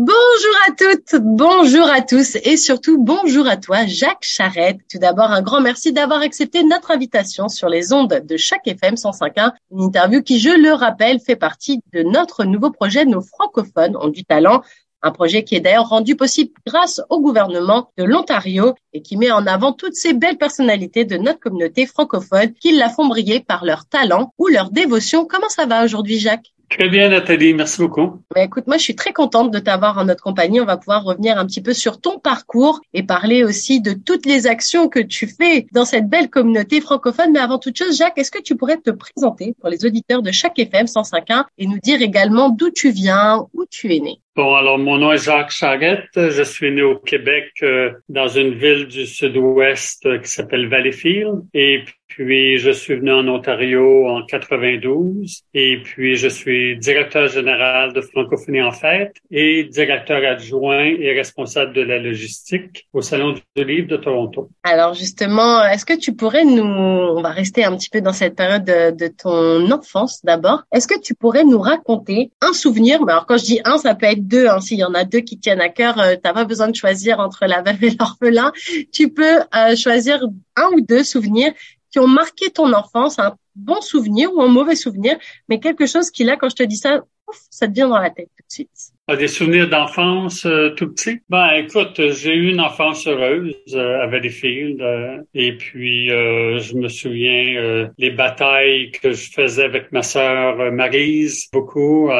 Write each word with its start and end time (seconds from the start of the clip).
Bonjour 0.00 0.54
à 0.68 0.70
toutes, 0.76 1.20
bonjour 1.20 1.90
à 1.90 2.02
tous 2.02 2.36
et 2.44 2.56
surtout 2.56 3.02
bonjour 3.02 3.48
à 3.48 3.56
toi 3.56 3.84
Jacques 3.84 4.22
Charette. 4.22 4.78
Tout 4.88 4.98
d'abord 4.98 5.32
un 5.32 5.42
grand 5.42 5.60
merci 5.60 5.92
d'avoir 5.92 6.20
accepté 6.20 6.62
notre 6.62 6.92
invitation 6.92 7.48
sur 7.48 7.68
les 7.68 7.92
ondes 7.92 8.22
de 8.24 8.36
chaque 8.36 8.68
FM 8.68 8.94
105.1, 8.94 9.54
une 9.72 9.82
interview 9.82 10.22
qui 10.22 10.38
je 10.38 10.50
le 10.50 10.72
rappelle 10.72 11.18
fait 11.18 11.34
partie 11.34 11.80
de 11.92 12.04
notre 12.04 12.44
nouveau 12.44 12.70
projet 12.70 13.06
Nos 13.06 13.22
francophones 13.22 13.96
ont 13.96 14.06
du 14.06 14.24
talent, 14.24 14.62
un 15.02 15.10
projet 15.10 15.42
qui 15.42 15.56
est 15.56 15.60
d'ailleurs 15.60 15.88
rendu 15.88 16.14
possible 16.14 16.52
grâce 16.64 17.00
au 17.10 17.20
gouvernement 17.20 17.90
de 17.98 18.04
l'Ontario 18.04 18.76
et 18.92 19.02
qui 19.02 19.16
met 19.16 19.32
en 19.32 19.48
avant 19.48 19.72
toutes 19.72 19.96
ces 19.96 20.12
belles 20.12 20.38
personnalités 20.38 21.06
de 21.06 21.16
notre 21.16 21.40
communauté 21.40 21.86
francophone 21.86 22.52
qui 22.52 22.70
la 22.70 22.88
font 22.88 23.08
briller 23.08 23.40
par 23.40 23.64
leur 23.64 23.84
talent 23.84 24.32
ou 24.38 24.46
leur 24.46 24.70
dévotion. 24.70 25.26
Comment 25.26 25.48
ça 25.48 25.66
va 25.66 25.84
aujourd'hui 25.84 26.20
Jacques? 26.20 26.54
Très 26.70 26.88
bien, 26.88 27.08
Nathalie. 27.08 27.54
Merci 27.54 27.80
beaucoup. 27.80 28.22
Ben, 28.34 28.42
écoute, 28.42 28.66
moi, 28.66 28.76
je 28.76 28.82
suis 28.82 28.94
très 28.94 29.12
contente 29.12 29.50
de 29.50 29.58
t'avoir 29.58 29.96
en 29.98 30.04
notre 30.04 30.22
compagnie. 30.22 30.60
On 30.60 30.66
va 30.66 30.76
pouvoir 30.76 31.02
revenir 31.02 31.38
un 31.38 31.46
petit 31.46 31.62
peu 31.62 31.72
sur 31.72 32.00
ton 32.00 32.18
parcours 32.18 32.80
et 32.92 33.02
parler 33.02 33.42
aussi 33.42 33.80
de 33.80 33.92
toutes 33.92 34.26
les 34.26 34.46
actions 34.46 34.88
que 34.88 35.00
tu 35.00 35.26
fais 35.26 35.66
dans 35.72 35.86
cette 35.86 36.08
belle 36.08 36.28
communauté 36.28 36.80
francophone. 36.80 37.32
Mais 37.32 37.40
avant 37.40 37.58
toute 37.58 37.78
chose, 37.78 37.96
Jacques, 37.96 38.18
est-ce 38.18 38.30
que 38.30 38.42
tu 38.42 38.54
pourrais 38.54 38.76
te 38.76 38.90
présenter 38.90 39.54
pour 39.60 39.70
les 39.70 39.86
auditeurs 39.86 40.22
de 40.22 40.30
chaque 40.30 40.58
FM 40.58 40.86
105.1 40.86 41.44
et 41.56 41.66
nous 41.66 41.78
dire 41.78 42.02
également 42.02 42.50
d'où 42.50 42.70
tu 42.70 42.90
viens, 42.90 43.46
où 43.54 43.64
tu 43.70 43.94
es 43.94 44.00
né? 44.00 44.20
Bon, 44.36 44.54
alors 44.54 44.78
mon 44.78 44.98
nom 44.98 45.10
est 45.10 45.24
Jacques 45.24 45.50
Charette. 45.50 46.10
Je 46.14 46.42
suis 46.44 46.70
né 46.70 46.82
au 46.82 46.96
Québec, 46.96 47.50
euh, 47.62 47.90
dans 48.08 48.28
une 48.28 48.54
ville 48.54 48.86
du 48.86 49.06
sud-ouest 49.06 50.06
euh, 50.06 50.18
qui 50.18 50.28
s'appelle 50.28 50.68
Valleyfield. 50.68 51.42
Et 51.54 51.82
puis, 52.18 52.58
je 52.58 52.72
suis 52.72 52.96
venu 52.96 53.12
en 53.12 53.28
Ontario 53.28 54.08
en 54.08 54.26
92. 54.26 55.44
Et 55.54 55.80
puis, 55.84 56.16
je 56.16 56.26
suis 56.26 56.76
directeur 56.76 57.28
général 57.28 57.92
de 57.92 58.00
Francophonie 58.00 58.60
en 58.60 58.72
Fête 58.72 59.14
et 59.30 59.62
directeur 59.62 60.28
adjoint 60.28 60.84
et 60.84 61.12
responsable 61.12 61.72
de 61.72 61.82
la 61.82 61.98
logistique 61.98 62.88
au 62.92 63.02
Salon 63.02 63.34
du 63.54 63.64
Livre 63.64 63.86
de 63.86 63.96
Toronto. 63.96 64.50
Alors, 64.64 64.94
justement, 64.94 65.64
est-ce 65.64 65.86
que 65.86 65.96
tu 65.96 66.12
pourrais 66.12 66.44
nous, 66.44 66.64
on 66.64 67.22
va 67.22 67.30
rester 67.30 67.64
un 67.64 67.76
petit 67.76 67.88
peu 67.88 68.00
dans 68.00 68.12
cette 68.12 68.34
période 68.34 68.64
de, 68.64 69.08
ton 69.08 69.70
enfance 69.70 70.20
d'abord. 70.24 70.64
Est-ce 70.72 70.88
que 70.88 70.98
tu 71.00 71.14
pourrais 71.14 71.44
nous 71.44 71.60
raconter 71.60 72.32
un 72.40 72.52
souvenir? 72.52 73.04
Mais 73.04 73.12
alors, 73.12 73.26
quand 73.26 73.38
je 73.38 73.44
dis 73.44 73.60
un, 73.64 73.78
ça 73.78 73.94
peut 73.94 74.06
être 74.06 74.26
deux. 74.26 74.48
Hein. 74.48 74.60
S'il 74.60 74.78
y 74.78 74.84
en 74.84 74.94
a 74.94 75.04
deux 75.04 75.20
qui 75.20 75.38
tiennent 75.38 75.60
à 75.60 75.68
cœur, 75.68 76.00
euh, 76.00 76.16
t'as 76.20 76.32
pas 76.32 76.44
besoin 76.44 76.68
de 76.68 76.74
choisir 76.74 77.20
entre 77.20 77.46
la 77.46 77.62
veuve 77.62 77.82
et 77.84 77.90
l'orphelin. 77.98 78.52
Tu 78.92 79.10
peux 79.10 79.38
euh, 79.54 79.76
choisir 79.76 80.20
un 80.56 80.68
ou 80.74 80.80
deux 80.80 81.04
souvenirs 81.04 81.52
qui 81.90 81.98
ont 81.98 82.06
marqué 82.06 82.50
ton 82.50 82.72
enfance, 82.72 83.18
un 83.18 83.36
bon 83.54 83.80
souvenir 83.80 84.32
ou 84.32 84.40
un 84.42 84.48
mauvais 84.48 84.76
souvenir, 84.76 85.16
mais 85.48 85.60
quelque 85.60 85.86
chose 85.86 86.10
qui 86.10 86.24
là, 86.24 86.36
quand 86.36 86.48
je 86.48 86.56
te 86.56 86.62
dis 86.62 86.76
ça, 86.76 87.02
ouf, 87.28 87.40
ça 87.50 87.66
te 87.66 87.72
vient 87.72 87.88
dans 87.88 87.98
la 87.98 88.10
tête 88.10 88.28
tout 88.36 88.44
de 88.46 88.52
suite. 88.52 88.92
Ah, 89.10 89.16
des 89.16 89.26
souvenirs 89.26 89.70
d'enfance 89.70 90.44
euh, 90.44 90.68
tout 90.70 90.92
petit? 90.92 91.20
Ben, 91.30 91.52
écoute, 91.54 91.98
j'ai 92.10 92.34
eu 92.34 92.50
une 92.50 92.60
enfance 92.60 93.06
heureuse 93.06 93.54
euh, 93.72 94.02
à 94.02 94.06
Valleyfield. 94.06 94.82
Euh, 94.82 95.22
et 95.32 95.56
puis, 95.56 96.08
je 96.08 96.74
me 96.74 96.88
souviens 96.88 97.88
les 97.96 98.10
batailles 98.10 98.90
que 98.90 99.12
je 99.12 99.30
faisais 99.30 99.64
avec 99.64 99.92
ma 99.92 100.02
sœur 100.02 100.72
Marise, 100.72 101.48
beaucoup. 101.52 102.10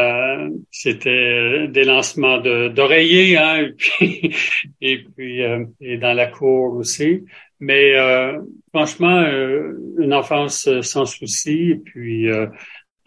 C'était 0.70 1.68
des 1.68 1.84
lancements 1.84 2.38
d'oreillers, 2.38 3.36
hein, 3.36 3.58
et 3.66 3.72
puis, 3.72 4.32
et, 4.80 5.04
puis 5.14 5.42
et 5.80 5.98
dans 5.98 6.14
la 6.14 6.26
cour 6.26 6.74
aussi. 6.76 7.24
Mais 7.60 7.94
franchement, 8.72 9.24
une 9.98 10.14
enfance 10.14 10.68
sans 10.82 11.06
souci. 11.06 11.70
Et 11.70 11.76
puis, 11.76 12.28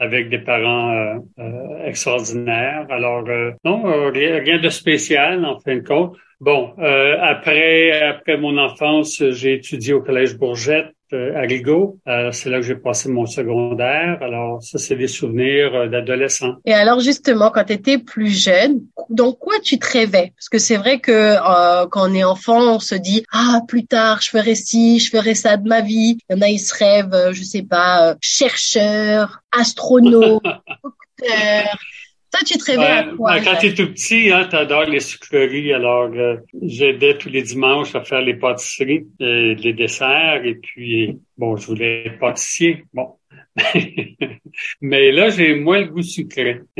avec 0.01 0.29
des 0.29 0.39
parents 0.39 0.91
euh, 0.91 1.19
euh, 1.39 1.85
extraordinaires. 1.85 2.87
Alors, 2.89 3.23
euh, 3.29 3.51
non, 3.63 3.83
rien, 4.11 4.57
de 4.59 4.69
spécial 4.69 5.45
en 5.45 5.59
fin 5.59 5.75
de 5.75 5.87
compte. 5.87 6.17
Bon, 6.39 6.73
après 6.79 7.91
après 8.01 8.35
mon 8.35 8.57
enfance, 8.57 9.23
j'ai 9.29 9.53
étudié 9.53 9.93
au 9.93 10.01
Collège 10.01 10.35
Bourgette 10.39 10.87
euh, 10.87 11.00
à 11.13 11.41
Rigaud. 11.41 11.99
Euh, 12.07 12.31
c'est 12.31 12.49
là 12.49 12.57
que 12.57 12.65
j'ai 12.65 12.75
passé 12.75 13.09
mon 13.09 13.25
secondaire. 13.25 14.17
Alors, 14.21 14.61
ça, 14.63 14.77
c'est 14.77 14.95
des 14.95 15.07
souvenirs 15.07 15.73
euh, 15.75 15.87
d'adolescent. 15.87 16.55
Et 16.65 16.73
alors, 16.73 16.99
justement, 16.99 17.51
quand 17.51 17.65
tu 17.65 17.73
étais 17.73 17.97
plus 17.97 18.29
jeune, 18.29 18.81
dans 19.09 19.33
quoi 19.33 19.55
tu 19.63 19.77
te 19.79 19.87
rêvais? 19.91 20.33
Parce 20.35 20.49
que 20.49 20.57
c'est 20.57 20.77
vrai 20.77 20.99
que 20.99 21.35
quand 21.89 22.09
on 22.09 22.13
est 22.13 22.23
enfant, 22.23 22.75
on 22.75 22.79
se 22.79 22.95
dit, 22.95 23.23
ah, 23.31 23.61
plus 23.67 23.85
tard, 23.85 24.21
je 24.21 24.29
ferai 24.29 24.55
ci, 24.55 24.99
je 24.99 25.09
ferai 25.09 25.35
ça 25.35 25.57
de 25.57 25.67
ma 25.67 25.81
vie. 25.81 26.17
Il 26.29 26.35
y 26.35 26.39
en 26.39 26.41
a, 26.41 26.49
ils 26.49 26.59
se 26.59 26.75
rêvent, 26.75 27.31
je 27.33 27.43
sais 27.43 27.63
pas, 27.63 28.15
chercheur, 28.21 29.41
astronaute, 29.51 30.43
docteur. 30.83 31.77
Toi, 32.31 32.39
tu 32.45 32.57
te 32.57 32.63
réveilles 32.63 32.87
à 32.87 33.03
quoi? 33.15 33.39
quand 33.41 33.57
tu 33.57 33.67
es 33.67 33.73
tout 33.73 33.87
petit, 33.87 34.31
hein, 34.31 34.47
tu 34.49 34.55
adores 34.55 34.85
les 34.85 35.01
sucreries. 35.01 35.73
Alors, 35.73 36.09
euh, 36.13 36.37
j'aidais 36.61 37.17
tous 37.17 37.29
les 37.29 37.41
dimanches 37.41 37.93
à 37.93 38.03
faire 38.03 38.21
les 38.21 38.35
pâtisseries, 38.35 39.05
euh, 39.21 39.53
les 39.55 39.73
desserts. 39.73 40.45
Et 40.45 40.55
puis, 40.55 41.19
bon, 41.37 41.57
je 41.57 41.67
voulais 41.67 42.07
être 42.07 42.19
pâtissier. 42.19 42.85
Bon, 42.93 43.15
Mais 44.81 45.11
là, 45.11 45.29
j'ai 45.29 45.55
moins 45.55 45.79
le 45.79 45.87
goût 45.87 46.01
sucré. 46.01 46.61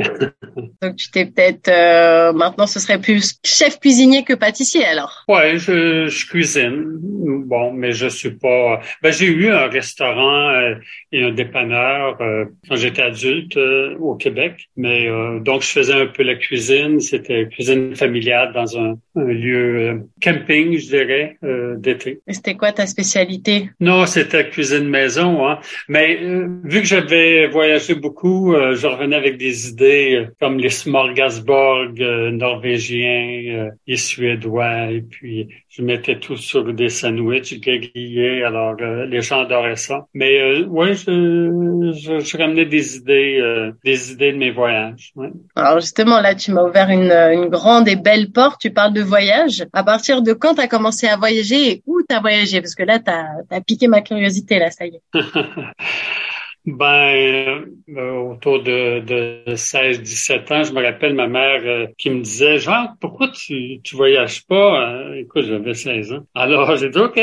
Donc, 0.82 0.96
tu 0.96 1.10
t'es 1.10 1.26
peut-être... 1.26 1.68
Euh, 1.68 2.32
maintenant, 2.32 2.66
ce 2.66 2.80
serait 2.80 3.00
plus 3.00 3.38
chef 3.44 3.78
cuisinier 3.78 4.24
que 4.24 4.34
pâtissier, 4.34 4.84
alors? 4.84 5.24
Ouais, 5.28 5.58
je, 5.58 6.06
je 6.06 6.26
cuisine. 6.26 6.98
Bon, 7.46 7.72
mais 7.72 7.92
je 7.92 8.06
suis 8.06 8.32
pas... 8.32 8.80
Ben, 9.02 9.12
j'ai 9.12 9.26
eu 9.26 9.50
un 9.50 9.68
restaurant 9.68 10.48
euh, 10.50 10.74
et 11.12 11.24
un 11.24 11.32
dépanneur 11.32 12.20
euh, 12.20 12.46
quand 12.68 12.76
j'étais 12.76 13.02
adulte 13.02 13.56
au 13.56 14.14
Québec. 14.16 14.68
Mais 14.76 15.08
donc, 15.40 15.62
je 15.62 15.68
faisais 15.68 15.94
un 15.94 16.06
peu 16.06 16.22
la 16.22 16.36
cuisine. 16.36 17.00
C'était 17.00 17.48
cuisine 17.48 17.94
familiale 17.96 18.52
dans 18.52 18.78
un, 18.78 18.98
un 19.14 19.24
lieu 19.24 20.06
camping, 20.22 20.78
je 20.78 20.86
dirais, 20.88 21.38
d'été. 21.76 22.20
Et 22.26 22.32
c'était 22.32 22.54
quoi 22.54 22.72
ta 22.72 22.86
spécialité? 22.86 23.70
Non, 23.80 24.06
c'était 24.06 24.48
cuisine 24.48 24.88
maison. 24.88 25.46
Hein. 25.46 25.58
Mais 25.88 26.18
vu 26.64 26.80
que 26.80 26.86
j'avais 26.86 27.46
voyagé 27.48 27.94
beaucoup, 27.94 28.54
euh, 28.54 28.74
je 28.74 28.86
revenais 28.86 29.16
avec 29.16 29.36
des 29.36 29.68
idées 29.68 30.14
euh, 30.16 30.26
comme 30.40 30.58
les 30.58 30.70
smorgasbord 30.70 31.92
euh, 32.00 32.30
norvégiens 32.30 33.70
et 33.86 33.96
suédois, 33.96 34.90
et 34.90 35.02
puis 35.02 35.48
je 35.72 35.82
mettais 35.82 36.18
tout 36.18 36.36
sur 36.36 36.72
des 36.72 36.90
sandwichs 36.90 37.58
grillés, 37.60 38.44
alors 38.44 38.74
les 38.74 39.22
gens 39.22 39.40
adoraient 39.40 39.76
ça. 39.76 40.06
Mais 40.12 40.62
oui, 40.64 40.94
je, 40.94 42.20
je, 42.20 42.36
ramenais 42.36 42.66
des 42.66 42.96
idées, 42.96 43.72
des 43.82 44.12
idées 44.12 44.32
de 44.32 44.36
mes 44.36 44.50
voyages. 44.50 45.12
Alors 45.56 45.80
justement, 45.80 46.20
là, 46.20 46.34
tu 46.34 46.52
m'as 46.52 46.62
ouvert 46.62 46.90
une, 46.90 47.10
une 47.10 47.48
grande 47.48 47.88
et 47.88 47.96
belle 47.96 48.30
porte. 48.30 48.60
Tu 48.60 48.70
parles 48.70 48.92
de 48.92 49.02
voyage. 49.02 49.64
À 49.72 49.82
partir 49.82 50.20
de 50.20 50.34
quand 50.34 50.54
tu 50.54 50.60
as 50.60 50.68
commencé 50.68 51.06
à 51.06 51.16
voyager 51.16 51.70
et 51.70 51.82
où 51.86 52.00
tu 52.06 52.14
as 52.14 52.20
voyagé? 52.20 52.60
Parce 52.60 52.74
que 52.74 52.82
là, 52.82 52.98
tu 52.98 53.10
as, 53.10 53.28
as 53.50 53.60
piqué 53.60 53.88
ma 53.88 54.02
curiosité, 54.02 54.58
là, 54.58 54.70
ça 54.70 54.84
y 54.86 54.96
est. 54.96 55.02
Ben, 56.64 57.64
euh, 57.88 58.12
autour 58.20 58.62
de, 58.62 59.00
de 59.00 59.54
16-17 59.56 60.52
ans, 60.52 60.62
je 60.62 60.72
me 60.72 60.80
rappelle 60.80 61.12
ma 61.14 61.26
mère 61.26 61.60
euh, 61.64 61.86
qui 61.98 62.08
me 62.08 62.20
disait, 62.20 62.58
Jean, 62.58 62.90
pourquoi 63.00 63.30
tu, 63.30 63.80
tu 63.82 63.96
voyages 63.96 64.46
pas? 64.46 64.78
Hein? 64.78 65.14
Écoute, 65.14 65.44
j'avais 65.46 65.74
16 65.74 66.12
ans. 66.12 66.24
Alors, 66.36 66.76
j'ai 66.76 66.90
dit, 66.90 66.98
OK. 66.98 67.20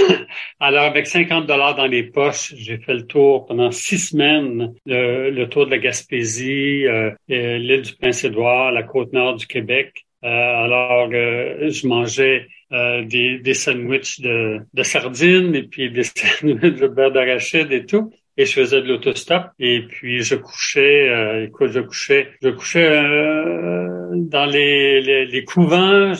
Alors, 0.60 0.84
avec 0.84 1.06
50 1.06 1.46
dollars 1.46 1.74
dans 1.74 1.86
les 1.86 2.04
poches, 2.04 2.54
j'ai 2.56 2.78
fait 2.78 2.94
le 2.94 3.06
tour 3.06 3.46
pendant 3.46 3.70
six 3.70 3.98
semaines, 3.98 4.72
le, 4.86 5.44
tour 5.46 5.66
de 5.66 5.72
la 5.72 5.78
Gaspésie, 5.78 6.86
euh, 6.86 7.10
l'île 7.28 7.82
du 7.82 7.94
Prince-Édouard, 7.96 8.72
la 8.72 8.82
côte 8.82 9.12
nord 9.12 9.36
du 9.36 9.46
Québec. 9.46 10.06
alors, 10.22 11.10
je 11.10 11.86
mangeais 11.86 12.46
des, 12.70 13.38
des 13.38 13.54
sandwichs 13.54 14.20
de, 14.20 14.60
de 14.72 14.82
sardines 14.82 15.54
et 15.54 15.64
puis 15.64 15.90
des 15.90 16.04
sandwichs 16.04 16.78
de 16.78 16.86
beurre 16.86 17.10
d'arachide 17.10 17.72
et 17.72 17.84
tout 17.84 18.10
et 18.40 18.46
je 18.46 18.54
faisais 18.54 18.80
de 18.80 18.88
l'autostop. 18.88 19.44
Et 19.58 19.82
puis 19.86 20.22
je 20.22 20.34
couchais 20.34 21.08
euh, 21.10 21.44
écoute 21.44 21.70
je 21.72 21.80
couchais 21.80 22.28
je 22.42 22.48
couchais 22.48 22.88
euh, 22.90 24.08
dans 24.14 24.46
les, 24.46 25.00
les, 25.02 25.26
les 25.26 25.44
couvents 25.44 26.12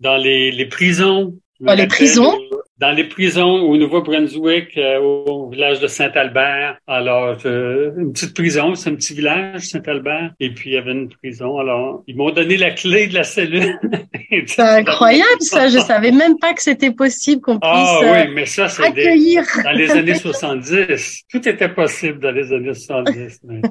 dans 0.00 0.16
les, 0.16 0.50
les 0.50 0.66
prisons. 0.66 1.36
Dans 1.60 1.74
les 1.74 1.86
prisons? 1.86 2.38
Dans 2.80 2.92
les 2.92 3.04
prisons 3.04 3.44
au 3.44 3.76
Nouveau-Brunswick, 3.76 4.78
euh, 4.78 4.98
au 5.00 5.50
village 5.50 5.80
de 5.80 5.86
Saint-Albert. 5.86 6.78
Alors, 6.86 7.36
une 7.44 8.12
petite 8.14 8.34
prison, 8.34 8.74
c'est 8.74 8.88
un 8.88 8.94
petit 8.94 9.12
village, 9.12 9.66
Saint-Albert. 9.66 10.32
Et 10.40 10.48
puis, 10.50 10.70
il 10.70 10.72
y 10.72 10.76
avait 10.78 10.92
une 10.92 11.10
prison. 11.10 11.58
Alors, 11.58 12.02
ils 12.06 12.16
m'ont 12.16 12.30
donné 12.30 12.56
la 12.56 12.70
clé 12.70 13.06
de 13.06 13.12
la 13.12 13.24
cellule. 13.24 13.78
c'est 14.46 14.62
incroyable, 14.62 15.40
ça. 15.40 15.68
Je 15.68 15.78
savais 15.78 16.10
même 16.10 16.38
pas 16.38 16.54
que 16.54 16.62
c'était 16.62 16.90
possible 16.90 17.42
qu'on 17.42 17.58
ah 17.60 17.74
puisse 17.74 18.10
ah, 18.10 18.24
oui, 18.24 18.34
mais 18.34 18.46
ça, 18.46 18.68
c'est 18.68 18.84
accueillir. 18.84 19.44
dans 19.62 19.72
les 19.72 19.90
années 19.90 20.14
70. 20.14 21.24
Tout 21.30 21.46
était 21.46 21.68
possible 21.68 22.18
dans 22.18 22.32
les 22.32 22.50
années 22.50 22.72
70. 22.72 23.40
Mais... 23.44 23.60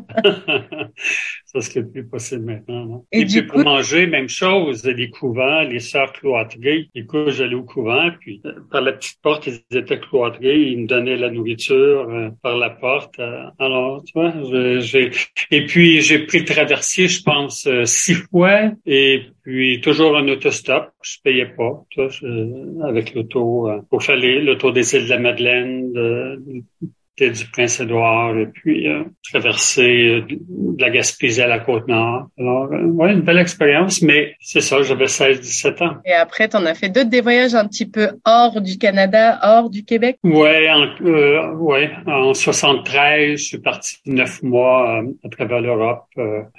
ça, 1.51 1.61
ce 1.61 1.69
qui 1.71 1.79
est 1.79 1.83
plus 1.83 2.05
possible 2.05 2.45
maintenant. 2.45 3.05
Et, 3.11 3.25
puis, 3.25 3.41
pour 3.41 3.59
manger, 3.59 4.05
même 4.05 4.29
chose. 4.29 4.85
Les 4.85 5.09
couvents, 5.09 5.63
les 5.63 5.79
sœurs 5.79 6.13
cloîtrées. 6.13 6.89
Écoute, 6.93 7.29
j'allais 7.29 7.55
au 7.55 7.63
couvent, 7.63 8.09
puis 8.19 8.39
euh, 8.45 8.53
par 8.71 8.81
la 8.81 8.93
petite 8.93 9.19
porte, 9.23 9.47
ils 9.47 9.77
étaient 9.77 9.99
cloîtrés. 9.99 10.59
Ils 10.59 10.81
me 10.81 10.87
donnaient 10.87 11.17
la 11.17 11.31
nourriture 11.31 12.07
euh, 12.09 12.29
par 12.43 12.55
la 12.55 12.69
porte. 12.69 13.17
Euh, 13.19 13.45
alors, 13.57 14.03
tu 14.03 14.13
vois, 14.13 14.31
j'ai... 14.79 15.09
Et 15.49 15.65
puis, 15.65 16.01
j'ai 16.01 16.19
pris 16.19 16.39
le 16.39 16.45
traversier, 16.45 17.07
je 17.07 17.23
pense, 17.23 17.67
six 17.85 18.13
fois. 18.13 18.71
Et 18.85 19.23
puis, 19.41 19.81
toujours 19.81 20.15
en 20.15 20.27
autostop. 20.27 20.91
Je 21.01 21.17
payais 21.23 21.47
pas, 21.47 21.83
tu 21.89 22.01
vois, 22.01 22.87
avec 22.87 23.15
l'auto, 23.15 23.69
pour 23.89 24.03
faire 24.03 24.17
le 24.17 24.53
tour 24.55 24.71
des 24.71 24.95
îles 24.95 25.05
de 25.05 25.09
la 25.09 25.17
Madeleine, 25.17 25.91
de, 25.93 26.63
du 27.27 27.45
Prince-Édouard 27.51 28.37
et 28.37 28.47
puis 28.47 28.87
euh, 28.87 29.03
traverser 29.29 30.07
euh, 30.07 30.21
de 30.21 30.81
la 30.81 30.89
Gaspésie 30.89 31.41
à 31.41 31.47
la 31.47 31.59
Côte-Nord. 31.59 32.27
Alors, 32.39 32.71
euh, 32.71 32.83
ouais, 32.85 33.11
une 33.11 33.21
belle 33.21 33.39
expérience, 33.39 34.01
mais 34.01 34.35
c'est 34.39 34.61
ça, 34.61 34.81
j'avais 34.81 35.05
16-17 35.05 35.83
ans. 35.83 35.97
Et 36.05 36.13
après, 36.13 36.47
tu 36.47 36.55
en 36.55 36.65
as 36.65 36.73
fait 36.73 36.89
d'autres 36.89 37.09
des 37.09 37.21
voyages 37.21 37.55
un 37.55 37.67
petit 37.67 37.85
peu 37.85 38.09
hors 38.25 38.61
du 38.61 38.77
Canada, 38.77 39.39
hors 39.43 39.69
du 39.69 39.83
Québec? 39.83 40.17
Ouais, 40.23 40.69
en, 40.69 40.87
euh, 41.05 41.53
ouais, 41.55 41.91
en 42.07 42.33
73, 42.33 43.37
je 43.37 43.43
suis 43.43 43.59
parti 43.59 43.97
neuf 44.05 44.41
mois 44.41 45.03
à 45.23 45.29
travers 45.29 45.61
l'Europe, 45.61 46.05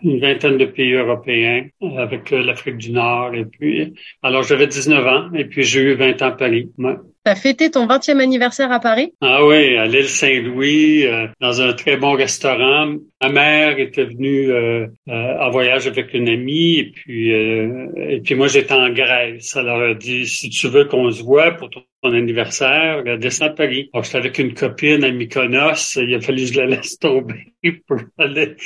une 0.03 0.21
vingtaine 0.21 0.59
de 0.59 0.67
pays 0.67 0.93
européens 0.93 1.65
avec 1.97 2.31
l'Afrique 2.31 2.77
du 2.77 2.93
Nord 2.93 3.35
et 3.35 3.45
puis, 3.45 3.95
alors 4.23 4.43
j'avais 4.43 4.67
19 4.67 5.07
ans 5.07 5.31
et 5.35 5.45
puis 5.45 5.63
j'ai 5.63 5.81
eu 5.81 5.95
20 5.95 6.23
ans 6.23 6.27
à 6.27 6.33
Paris. 6.33 6.71
Ouais. 6.79 6.97
T'as 7.23 7.35
fêté 7.35 7.71
ton 7.71 7.87
20e 7.87 8.19
anniversaire 8.19 8.73
à 8.73 8.81
Paris? 8.81 9.13
Ah 9.21 9.45
oui, 9.45 9.77
à 9.77 9.87
l'île 9.87 10.09
Saint-Louis, 10.09 11.05
euh, 11.07 11.27
dans 11.41 11.61
un 11.61 11.75
très 11.75 11.99
bon 11.99 12.13
restaurant. 12.13 12.95
Ma 13.23 13.29
mère 13.29 13.79
était 13.79 14.05
venue 14.05 14.51
euh, 14.51 14.87
euh, 15.09 15.39
en 15.39 15.51
voyage 15.51 15.87
avec 15.87 16.15
une 16.15 16.29
amie 16.29 16.79
et 16.79 16.91
puis 16.91 17.31
et 17.31 18.21
puis 18.25 18.35
moi 18.35 18.49
j'étais 18.49 18.73
en 18.73 18.91
Grèce. 18.91 19.55
Elle 19.57 19.67
leur 19.67 19.91
a 19.91 19.95
dit 19.95 20.27
si 20.27 20.49
tu 20.49 20.69
veux 20.69 20.87
qu'on 20.87 21.11
se 21.11 21.23
voit 21.23 21.53
pour 21.53 21.69
ton 21.71 22.13
anniversaire, 22.13 23.03
descend 23.19 23.51
à 23.51 23.53
Paris. 23.53 23.91
Alors, 23.93 24.05
j'étais 24.05 24.19
avec 24.19 24.39
une 24.39 24.55
copine 24.55 25.05
à 25.05 25.11
Mykonos. 25.11 25.97
Il 25.97 26.15
a 26.15 26.21
fallu 26.21 26.45
que 26.45 26.53
je 26.53 26.61
la 26.61 26.67
laisse 26.67 26.99
tomber 26.99 27.53
pour 27.87 27.99
aller 28.19 28.57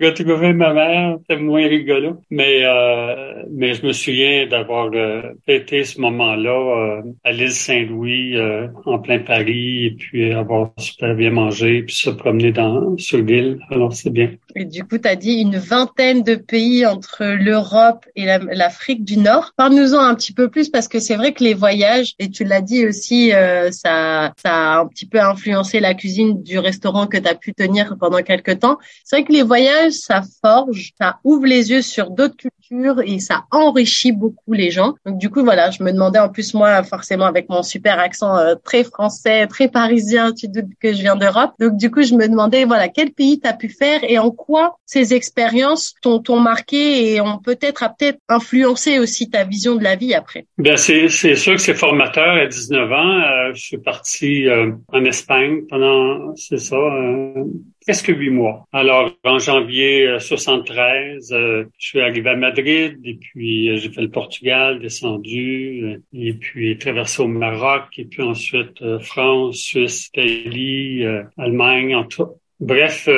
retrouver 0.00 0.52
ma 0.52 0.72
mère. 0.72 1.16
C'était 1.20 1.40
moins 1.40 1.66
rigolo. 1.66 2.20
Mais, 2.30 2.60
euh, 2.64 3.42
mais 3.50 3.74
je 3.74 3.86
me 3.86 3.92
souviens 3.92 4.46
d'avoir 4.46 4.90
euh, 4.94 5.22
fêté 5.44 5.84
ce 5.84 6.00
moment-là 6.00 6.98
euh, 6.98 7.02
à 7.24 7.32
l'île 7.32 7.50
Saint-Louis, 7.50 8.36
euh, 8.36 8.68
en 8.84 8.98
plein 8.98 9.18
Paris, 9.18 9.86
et 9.86 9.90
puis 9.92 10.32
avoir 10.32 10.70
super 10.78 11.14
bien 11.14 11.30
mangé, 11.30 11.82
puis 11.82 11.94
se 11.94 12.10
promener 12.10 12.52
dans, 12.52 12.96
sur 12.98 13.18
l'île. 13.18 13.58
Alors, 13.70 13.92
c'est 14.04 14.10
bien. 14.10 14.30
Et 14.54 14.66
du 14.66 14.84
coup, 14.84 14.98
tu 14.98 15.08
as 15.08 15.16
dit 15.16 15.32
une 15.32 15.56
vingtaine 15.56 16.22
de 16.22 16.34
pays 16.34 16.84
entre 16.84 17.24
l'Europe 17.24 18.04
et 18.14 18.26
l'Afrique 18.26 19.02
du 19.02 19.16
Nord. 19.16 19.52
Parle-nous-en 19.56 19.98
un 19.98 20.14
petit 20.14 20.32
peu 20.34 20.50
plus 20.50 20.68
parce 20.68 20.88
que 20.88 21.00
c'est 21.00 21.16
vrai 21.16 21.32
que 21.32 21.42
les 21.42 21.54
voyages, 21.54 22.14
et 22.18 22.30
tu 22.30 22.44
l'as 22.44 22.60
dit 22.60 22.86
aussi, 22.86 23.32
euh, 23.32 23.70
ça, 23.70 24.34
ça 24.36 24.52
a 24.52 24.80
un 24.80 24.86
petit 24.86 25.06
peu 25.06 25.20
influencé 25.20 25.80
la 25.80 25.94
cuisine 25.94 26.42
du 26.42 26.58
restaurant 26.58 27.06
que 27.06 27.16
tu 27.16 27.28
as 27.28 27.34
pu 27.34 27.54
tenir 27.54 27.96
pendant 27.98 28.22
quelques 28.22 28.60
temps. 28.60 28.78
C'est 29.04 29.16
vrai 29.16 29.24
que 29.24 29.32
les 29.32 29.42
voyages, 29.42 29.92
ça 29.92 30.22
forge, 30.42 30.92
ça 31.00 31.18
ouvre 31.24 31.46
les 31.46 31.70
yeux 31.70 31.82
sur 31.82 32.10
d'autres 32.10 32.36
cultures 32.36 32.63
et 32.70 33.20
ça 33.20 33.44
enrichit 33.50 34.12
beaucoup 34.12 34.52
les 34.52 34.70
gens. 34.70 34.94
Donc 35.06 35.18
du 35.18 35.30
coup, 35.30 35.42
voilà, 35.42 35.70
je 35.70 35.82
me 35.82 35.92
demandais 35.92 36.18
en 36.18 36.28
plus 36.28 36.54
moi, 36.54 36.82
forcément 36.82 37.26
avec 37.26 37.48
mon 37.48 37.62
super 37.62 37.98
accent 37.98 38.36
euh, 38.36 38.54
très 38.62 38.84
français, 38.84 39.46
très 39.46 39.68
parisien, 39.68 40.32
tu 40.32 40.48
doutes 40.48 40.70
que 40.80 40.92
je 40.92 41.00
viens 41.00 41.16
d'Europe. 41.16 41.52
Donc 41.60 41.76
du 41.76 41.90
coup, 41.90 42.02
je 42.02 42.14
me 42.14 42.28
demandais, 42.28 42.64
voilà, 42.64 42.88
quel 42.88 43.12
pays 43.12 43.40
tu 43.40 43.48
as 43.48 43.52
pu 43.52 43.68
faire 43.68 44.00
et 44.02 44.18
en 44.18 44.30
quoi 44.30 44.76
ces 44.86 45.14
expériences 45.14 45.94
t'ont 46.02 46.40
marqué 46.40 47.12
et 47.12 47.20
ont 47.20 47.38
peut-être 47.38 47.82
a 47.82 47.88
peut-être 47.88 48.18
influencé 48.28 48.98
aussi 48.98 49.30
ta 49.30 49.44
vision 49.44 49.76
de 49.76 49.82
la 49.82 49.96
vie 49.96 50.14
après? 50.14 50.46
Bien, 50.58 50.76
c'est 50.76 51.08
sûr 51.08 51.54
que 51.54 51.60
c'est 51.60 51.74
formateur 51.74 52.36
à 52.36 52.46
19 52.46 52.92
ans, 52.92 53.18
euh, 53.20 53.52
je 53.54 53.62
suis 53.62 53.78
parti 53.78 54.48
euh, 54.48 54.72
en 54.88 55.04
Espagne 55.04 55.62
pendant, 55.68 56.34
c'est 56.36 56.58
ça, 56.58 56.76
euh, 56.76 57.44
presque 57.84 58.08
huit 58.08 58.30
mois? 58.30 58.66
Alors, 58.72 59.12
en 59.24 59.38
janvier 59.38 60.18
73, 60.18 61.28
je 61.30 61.66
suis 61.78 62.00
arrivé 62.00 62.30
à 62.30 62.36
Madrid 62.36 62.98
et 63.04 63.14
puis 63.14 63.76
j'ai 63.78 63.90
fait 63.90 64.02
le 64.02 64.10
Portugal, 64.10 64.80
descendu 64.80 66.00
et 66.12 66.32
puis 66.34 66.76
traversé 66.78 67.22
au 67.22 67.28
Maroc 67.28 67.84
et 67.98 68.04
puis 68.04 68.22
ensuite 68.22 68.82
France, 69.00 69.56
Suisse, 69.56 70.08
Italie, 70.08 71.04
Allemagne, 71.36 71.94
en 71.94 72.04
tout. 72.04 72.28
Bref, 72.60 73.08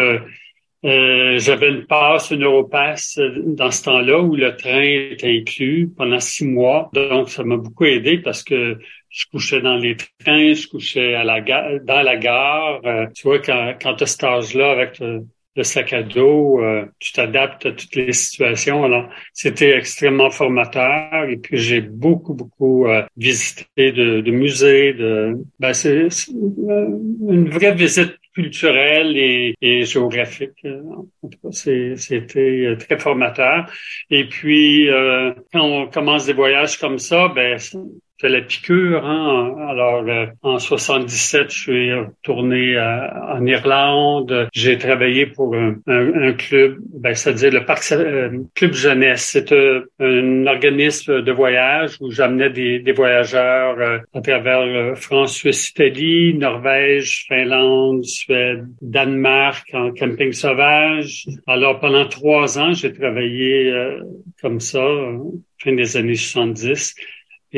euh, 0.87 1.39
j'avais 1.39 1.71
une 1.71 1.87
passe, 1.87 2.31
une 2.31 2.45
Europass 2.45 3.19
dans 3.45 3.71
ce 3.71 3.85
temps-là 3.85 4.21
où 4.21 4.37
le 4.37 4.55
train 4.57 4.83
était 4.83 5.37
inclus 5.37 5.91
pendant 5.97 6.21
six 6.21 6.45
mois. 6.45 6.91
Donc, 6.93 7.29
ça 7.29 7.43
m'a 7.43 7.57
beaucoup 7.57 7.87
aidé 7.87 8.19
parce 8.19 8.45
que 8.45 8.79
je 9.17 9.25
couchais 9.31 9.63
dans 9.63 9.79
les 9.79 9.97
trains, 9.97 10.53
je 10.53 10.69
couchais 10.69 11.15
à 11.15 11.25
la 11.25 11.41
gare, 11.41 11.81
dans 11.83 12.03
la 12.03 12.17
gare. 12.17 12.81
Euh, 12.85 13.07
tu 13.15 13.23
vois, 13.23 13.39
quand, 13.39 13.73
quand 13.81 13.95
tu 13.95 14.05
as 14.05 14.07
cet 14.09 14.25
âge-là 14.25 14.71
avec 14.71 14.99
le, 14.99 15.25
sac 15.63 15.95
à 15.95 16.03
dos, 16.03 16.61
euh, 16.61 16.85
tu 16.99 17.15
t'adaptes 17.15 17.65
à 17.65 17.73
toutes 17.73 17.95
les 17.95 18.13
situations. 18.13 18.85
Alors, 18.85 19.09
c'était 19.33 19.75
extrêmement 19.75 20.29
formateur. 20.29 21.31
Et 21.31 21.39
puis, 21.39 21.57
j'ai 21.57 21.81
beaucoup, 21.81 22.35
beaucoup 22.35 22.87
euh, 22.89 23.05
visité 23.17 23.91
de, 23.91 24.21
de, 24.21 24.31
musées. 24.31 24.93
De, 24.93 25.39
ben, 25.59 25.73
c'est 25.73 26.09
une 26.29 27.49
vraie 27.49 27.75
visite 27.75 28.19
culturelle 28.35 29.17
et, 29.17 29.55
et 29.63 29.87
géographique. 29.87 30.63
En 31.23 31.29
tout 31.29 31.39
cas, 31.43 31.53
c'était 31.53 32.77
très 32.77 32.99
formateur. 32.99 33.65
Et 34.11 34.29
puis, 34.29 34.91
quand 35.55 35.63
on 35.63 35.87
commence 35.87 36.27
des 36.27 36.35
voyages 36.35 36.77
comme 36.77 36.99
ça, 36.99 37.29
ben 37.29 37.59
fait 38.19 38.29
la 38.29 38.41
piqûre. 38.41 39.05
Hein? 39.05 39.55
Alors, 39.69 40.05
euh, 40.09 40.27
en 40.43 40.59
77, 40.59 41.51
je 41.51 41.59
suis 41.59 41.95
retourné 41.95 42.79
en 42.79 43.45
Irlande. 43.45 44.49
J'ai 44.53 44.79
travaillé 44.79 45.27
pour 45.27 45.55
un, 45.55 45.77
un, 45.87 46.33
club, 46.33 46.79
ben, 46.95 47.15
c'est-à-dire 47.15 47.53
le 47.53 47.65
parc 47.65 47.93
euh, 47.93 48.31
club 48.55 48.73
jeunesse. 48.73 49.31
C'est 49.33 49.53
euh, 49.53 49.83
un 50.01 50.47
organisme 50.47 51.23
de 51.23 51.33
voyage 51.33 51.97
où 52.01 52.11
j'amenais 52.11 52.51
des, 52.51 52.79
des, 52.79 52.93
voyageurs 52.93 54.03
à 54.15 54.21
travers 54.21 54.97
France, 54.97 55.35
Suisse, 55.35 55.71
Italie, 55.71 56.35
Norvège, 56.35 57.27
Finlande, 57.29 58.05
Suède, 58.05 58.65
Danemark 58.81 59.69
en 59.75 59.93
camping 59.93 60.33
sauvage. 60.33 61.27
Alors, 61.47 61.79
pendant 61.81 62.07
trois 62.07 62.59
ans, 62.59 62.73
j'ai 62.73 62.93
travaillé 62.93 63.73
comme 64.41 64.61
ça, 64.61 64.83
fin 65.59 65.73
des 65.75 65.97
années 65.97 66.15
70. 66.15 66.95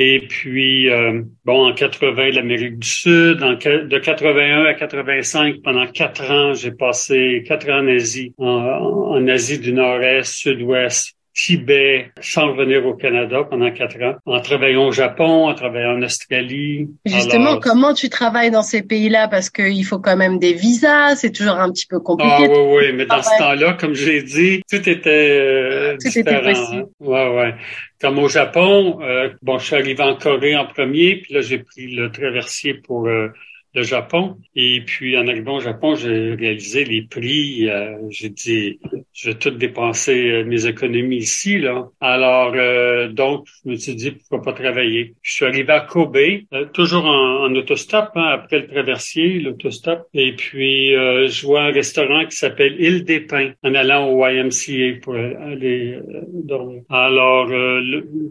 Et 0.00 0.20
puis, 0.28 0.88
euh, 0.90 1.22
bon, 1.44 1.66
en 1.66 1.74
80, 1.74 2.30
l'Amérique 2.30 2.78
du 2.78 2.86
Sud. 2.86 3.38
De 3.38 3.98
81 3.98 4.64
à 4.66 4.74
85, 4.74 5.56
pendant 5.64 5.88
quatre 5.88 6.30
ans, 6.30 6.54
j'ai 6.54 6.70
passé 6.70 7.42
quatre 7.44 7.68
ans 7.68 7.80
en 7.80 7.88
Asie, 7.88 8.32
en 8.38 9.26
Asie 9.26 9.58
du 9.58 9.72
Nord-Est, 9.72 10.32
Sud-Ouest, 10.32 11.17
Tibet 11.38 12.10
sans 12.20 12.48
revenir 12.48 12.84
au 12.84 12.94
Canada 12.94 13.44
pendant 13.48 13.70
quatre 13.70 13.96
ans, 14.02 14.16
en 14.26 14.40
travaillant 14.40 14.88
au 14.88 14.92
Japon, 14.92 15.46
en 15.46 15.54
travaillant 15.54 15.96
en 15.96 16.02
Australie. 16.02 16.88
Justement, 17.06 17.60
comment 17.60 17.94
tu 17.94 18.08
travailles 18.08 18.50
dans 18.50 18.62
ces 18.62 18.82
pays-là? 18.82 19.28
Parce 19.28 19.48
qu'il 19.48 19.84
faut 19.84 20.00
quand 20.00 20.16
même 20.16 20.40
des 20.40 20.52
visas, 20.52 21.14
c'est 21.14 21.30
toujours 21.30 21.54
un 21.54 21.70
petit 21.70 21.86
peu 21.86 22.00
compliqué. 22.00 22.32
Ah 22.32 22.40
oui, 22.42 22.58
oui, 22.76 22.92
mais 22.92 23.06
dans 23.06 23.22
ce 23.22 23.38
temps-là, 23.38 23.74
comme 23.74 23.94
je 23.94 24.10
l'ai 24.10 24.22
dit, 24.24 24.62
tout 24.68 24.88
était 24.88 25.38
euh, 25.40 25.96
tout 26.02 26.08
différent. 26.08 26.38
Était 26.40 26.50
possible. 26.50 26.82
Hein. 26.82 27.06
Ouais, 27.06 27.36
ouais. 27.36 27.54
Comme 28.00 28.18
au 28.18 28.28
Japon, 28.28 28.98
euh, 29.02 29.30
bon, 29.40 29.58
je 29.58 29.66
suis 29.66 29.76
arrivé 29.76 30.02
en 30.02 30.16
Corée 30.16 30.56
en 30.56 30.66
premier, 30.66 31.20
puis 31.22 31.34
là 31.34 31.40
j'ai 31.40 31.58
pris 31.58 31.86
le 31.86 32.10
traversier 32.10 32.74
pour 32.74 33.06
euh, 33.06 33.28
le 33.74 33.82
Japon. 33.82 34.36
Et 34.54 34.82
puis 34.84 35.16
en 35.16 35.26
arrivant 35.28 35.56
au 35.56 35.60
Japon, 35.60 35.94
j'ai 35.94 36.34
réalisé 36.34 36.84
les 36.84 37.02
prix. 37.02 37.68
Euh, 37.68 37.96
j'ai 38.10 38.30
dit 38.30 38.78
je 39.18 39.30
vais 39.30 39.34
tout 39.34 39.50
dépenser 39.50 40.30
euh, 40.30 40.44
mes 40.44 40.66
économies 40.66 41.16
ici, 41.16 41.58
là. 41.58 41.88
Alors, 42.00 42.52
euh, 42.54 43.08
donc, 43.08 43.48
je 43.64 43.70
me 43.70 43.76
suis 43.76 43.96
dit, 43.96 44.12
pourquoi 44.12 44.42
pas 44.42 44.52
travailler? 44.52 45.14
Je 45.22 45.32
suis 45.32 45.44
arrivé 45.44 45.72
à 45.72 45.80
Kobe, 45.80 46.16
euh, 46.16 46.66
toujours 46.72 47.04
en, 47.04 47.52
autostop, 47.56 48.10
hein, 48.14 48.28
après 48.32 48.60
le 48.60 48.68
traversier, 48.68 49.40
l'autostop. 49.40 50.06
Et 50.14 50.34
puis, 50.34 50.90
je 50.90 51.46
vois 51.46 51.62
un 51.62 51.72
restaurant 51.72 52.26
qui 52.26 52.36
s'appelle 52.36 52.76
Île 52.78 53.04
des 53.04 53.20
Pins, 53.20 53.52
en 53.64 53.74
allant 53.74 54.08
au 54.08 54.24
YMCA 54.24 55.00
pour 55.02 55.14
aller 55.14 55.98
dormir. 56.32 56.82
Alors, 56.88 57.48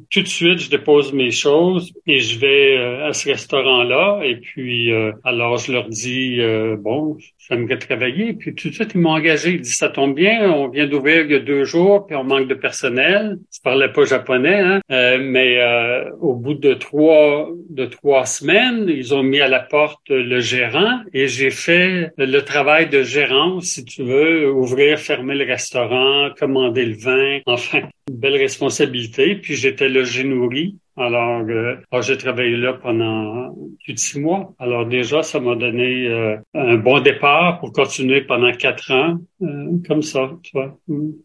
tout 0.09 0.21
de 0.21 0.27
suite, 0.27 0.59
je 0.59 0.69
dépose 0.69 1.11
mes 1.13 1.31
choses 1.31 1.91
et 2.05 2.19
je 2.19 2.39
vais 2.39 2.77
à 2.77 3.11
ce 3.13 3.29
restaurant-là. 3.29 4.21
Et 4.23 4.37
puis, 4.37 4.91
alors, 5.27 5.57
je 5.57 5.73
leur 5.73 5.89
dis, 5.89 6.39
bon, 6.79 7.17
j'aimerais 7.37 7.77
travailler. 7.77 8.33
Puis 8.33 8.55
tout 8.55 8.69
de 8.69 8.73
suite, 8.73 8.91
ils 8.95 9.01
m'ont 9.01 9.11
engagé. 9.11 9.51
Ils 9.51 9.61
disent, 9.61 9.77
ça 9.77 9.89
tombe 9.89 10.15
bien, 10.15 10.49
on 10.51 10.69
vient 10.69 10.87
d'ouvrir 10.87 11.25
il 11.25 11.31
y 11.31 11.35
a 11.35 11.39
deux 11.39 11.65
jours, 11.65 12.05
puis 12.05 12.15
on 12.15 12.23
manque 12.23 12.47
de 12.47 12.53
personnel. 12.53 13.37
Je 13.53 13.59
parlais 13.61 13.91
pas 13.91 14.05
japonais, 14.05 14.59
hein? 14.59 14.81
Euh, 14.91 15.17
mais 15.21 15.59
euh, 15.59 16.09
au 16.21 16.33
bout 16.33 16.53
de 16.53 16.73
trois 16.73 17.49
de 17.69 17.85
trois 17.85 18.25
semaines, 18.25 18.85
ils 18.87 19.13
ont 19.13 19.23
mis 19.23 19.41
à 19.41 19.47
la 19.47 19.59
porte 19.59 20.09
le 20.09 20.39
gérant 20.39 21.01
et 21.13 21.27
j'ai 21.27 21.51
fait 21.51 22.11
le 22.17 22.39
travail 22.39 22.89
de 22.89 23.03
gérant, 23.03 23.59
si 23.59 23.83
tu 23.85 24.03
veux, 24.03 24.51
ouvrir, 24.51 24.97
fermer 24.97 25.35
le 25.35 25.45
restaurant, 25.45 26.29
commander 26.37 26.85
le 26.85 26.95
vin, 26.95 27.39
enfin, 27.45 27.81
une 28.09 28.15
belle 28.15 28.37
responsabilité. 28.37 29.35
Puis 29.35 29.55
j'étais 29.55 29.89
logé 29.89 30.23
nourri. 30.23 30.75
Alors, 30.97 31.43
euh, 31.47 31.75
ah, 31.91 32.01
j'ai 32.01 32.17
travaillé 32.17 32.57
là 32.57 32.73
pendant 32.73 33.53
plus 33.83 33.93
de 33.93 33.99
six 33.99 34.19
mois. 34.19 34.55
Alors 34.57 34.87
déjà, 34.87 35.21
ça 35.21 35.39
m'a 35.39 35.55
donné 35.55 36.07
euh, 36.07 36.37
un 36.55 36.75
bon 36.77 36.99
départ 37.01 37.59
pour 37.59 37.71
continuer 37.71 38.21
pendant 38.21 38.51
quatre 38.51 38.91
ans, 38.91 39.19
euh, 39.43 39.77
comme 39.87 40.01
ça, 40.01 40.31
tu 40.41 40.51
vois. 40.53 40.75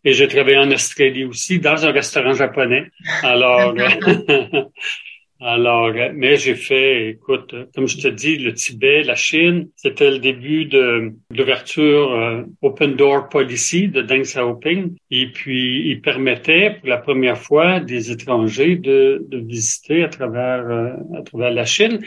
Et 0.05 0.13
j'ai 0.13 0.29
travaillé 0.29 0.59
en 0.59 0.71
Australie 0.71 1.25
aussi, 1.25 1.59
dans 1.59 1.87
un 1.87 1.91
restaurant 1.91 2.35
japonais. 2.35 2.85
Alors, 3.23 3.75
Alors, 5.45 5.87
euh, 5.87 6.13
mais 6.15 6.37
j'ai 6.37 6.55
fait, 6.55 7.09
écoute, 7.09 7.53
comme 7.75 7.89
je 7.89 7.99
te 7.99 8.07
dis, 8.07 8.39
le 8.39 8.55
Tibet, 8.55 9.03
la 9.03 9.17
Chine, 9.17 9.69
c'était 9.75 10.11
le 10.11 10.21
début 10.21 10.67
de 10.67 11.13
l'ouverture 11.37 12.13
euh, 12.13 12.43
Open 12.63 12.95
Door 12.95 13.29
Policy 13.29 13.89
de 13.89 14.03
Deng 14.03 14.23
Xiaoping. 14.23 14.95
Et 15.11 15.27
puis, 15.33 15.89
il 15.89 16.01
permettait 16.01 16.77
pour 16.79 16.89
la 16.89 16.99
première 16.99 17.39
fois 17.39 17.81
des 17.81 18.13
étrangers 18.13 18.77
de, 18.77 19.27
de 19.29 19.39
visiter 19.39 20.05
à 20.05 20.09
travers, 20.09 20.65
euh, 20.71 21.19
à 21.19 21.23
travers 21.23 21.51
la 21.51 21.65
Chine. 21.65 21.99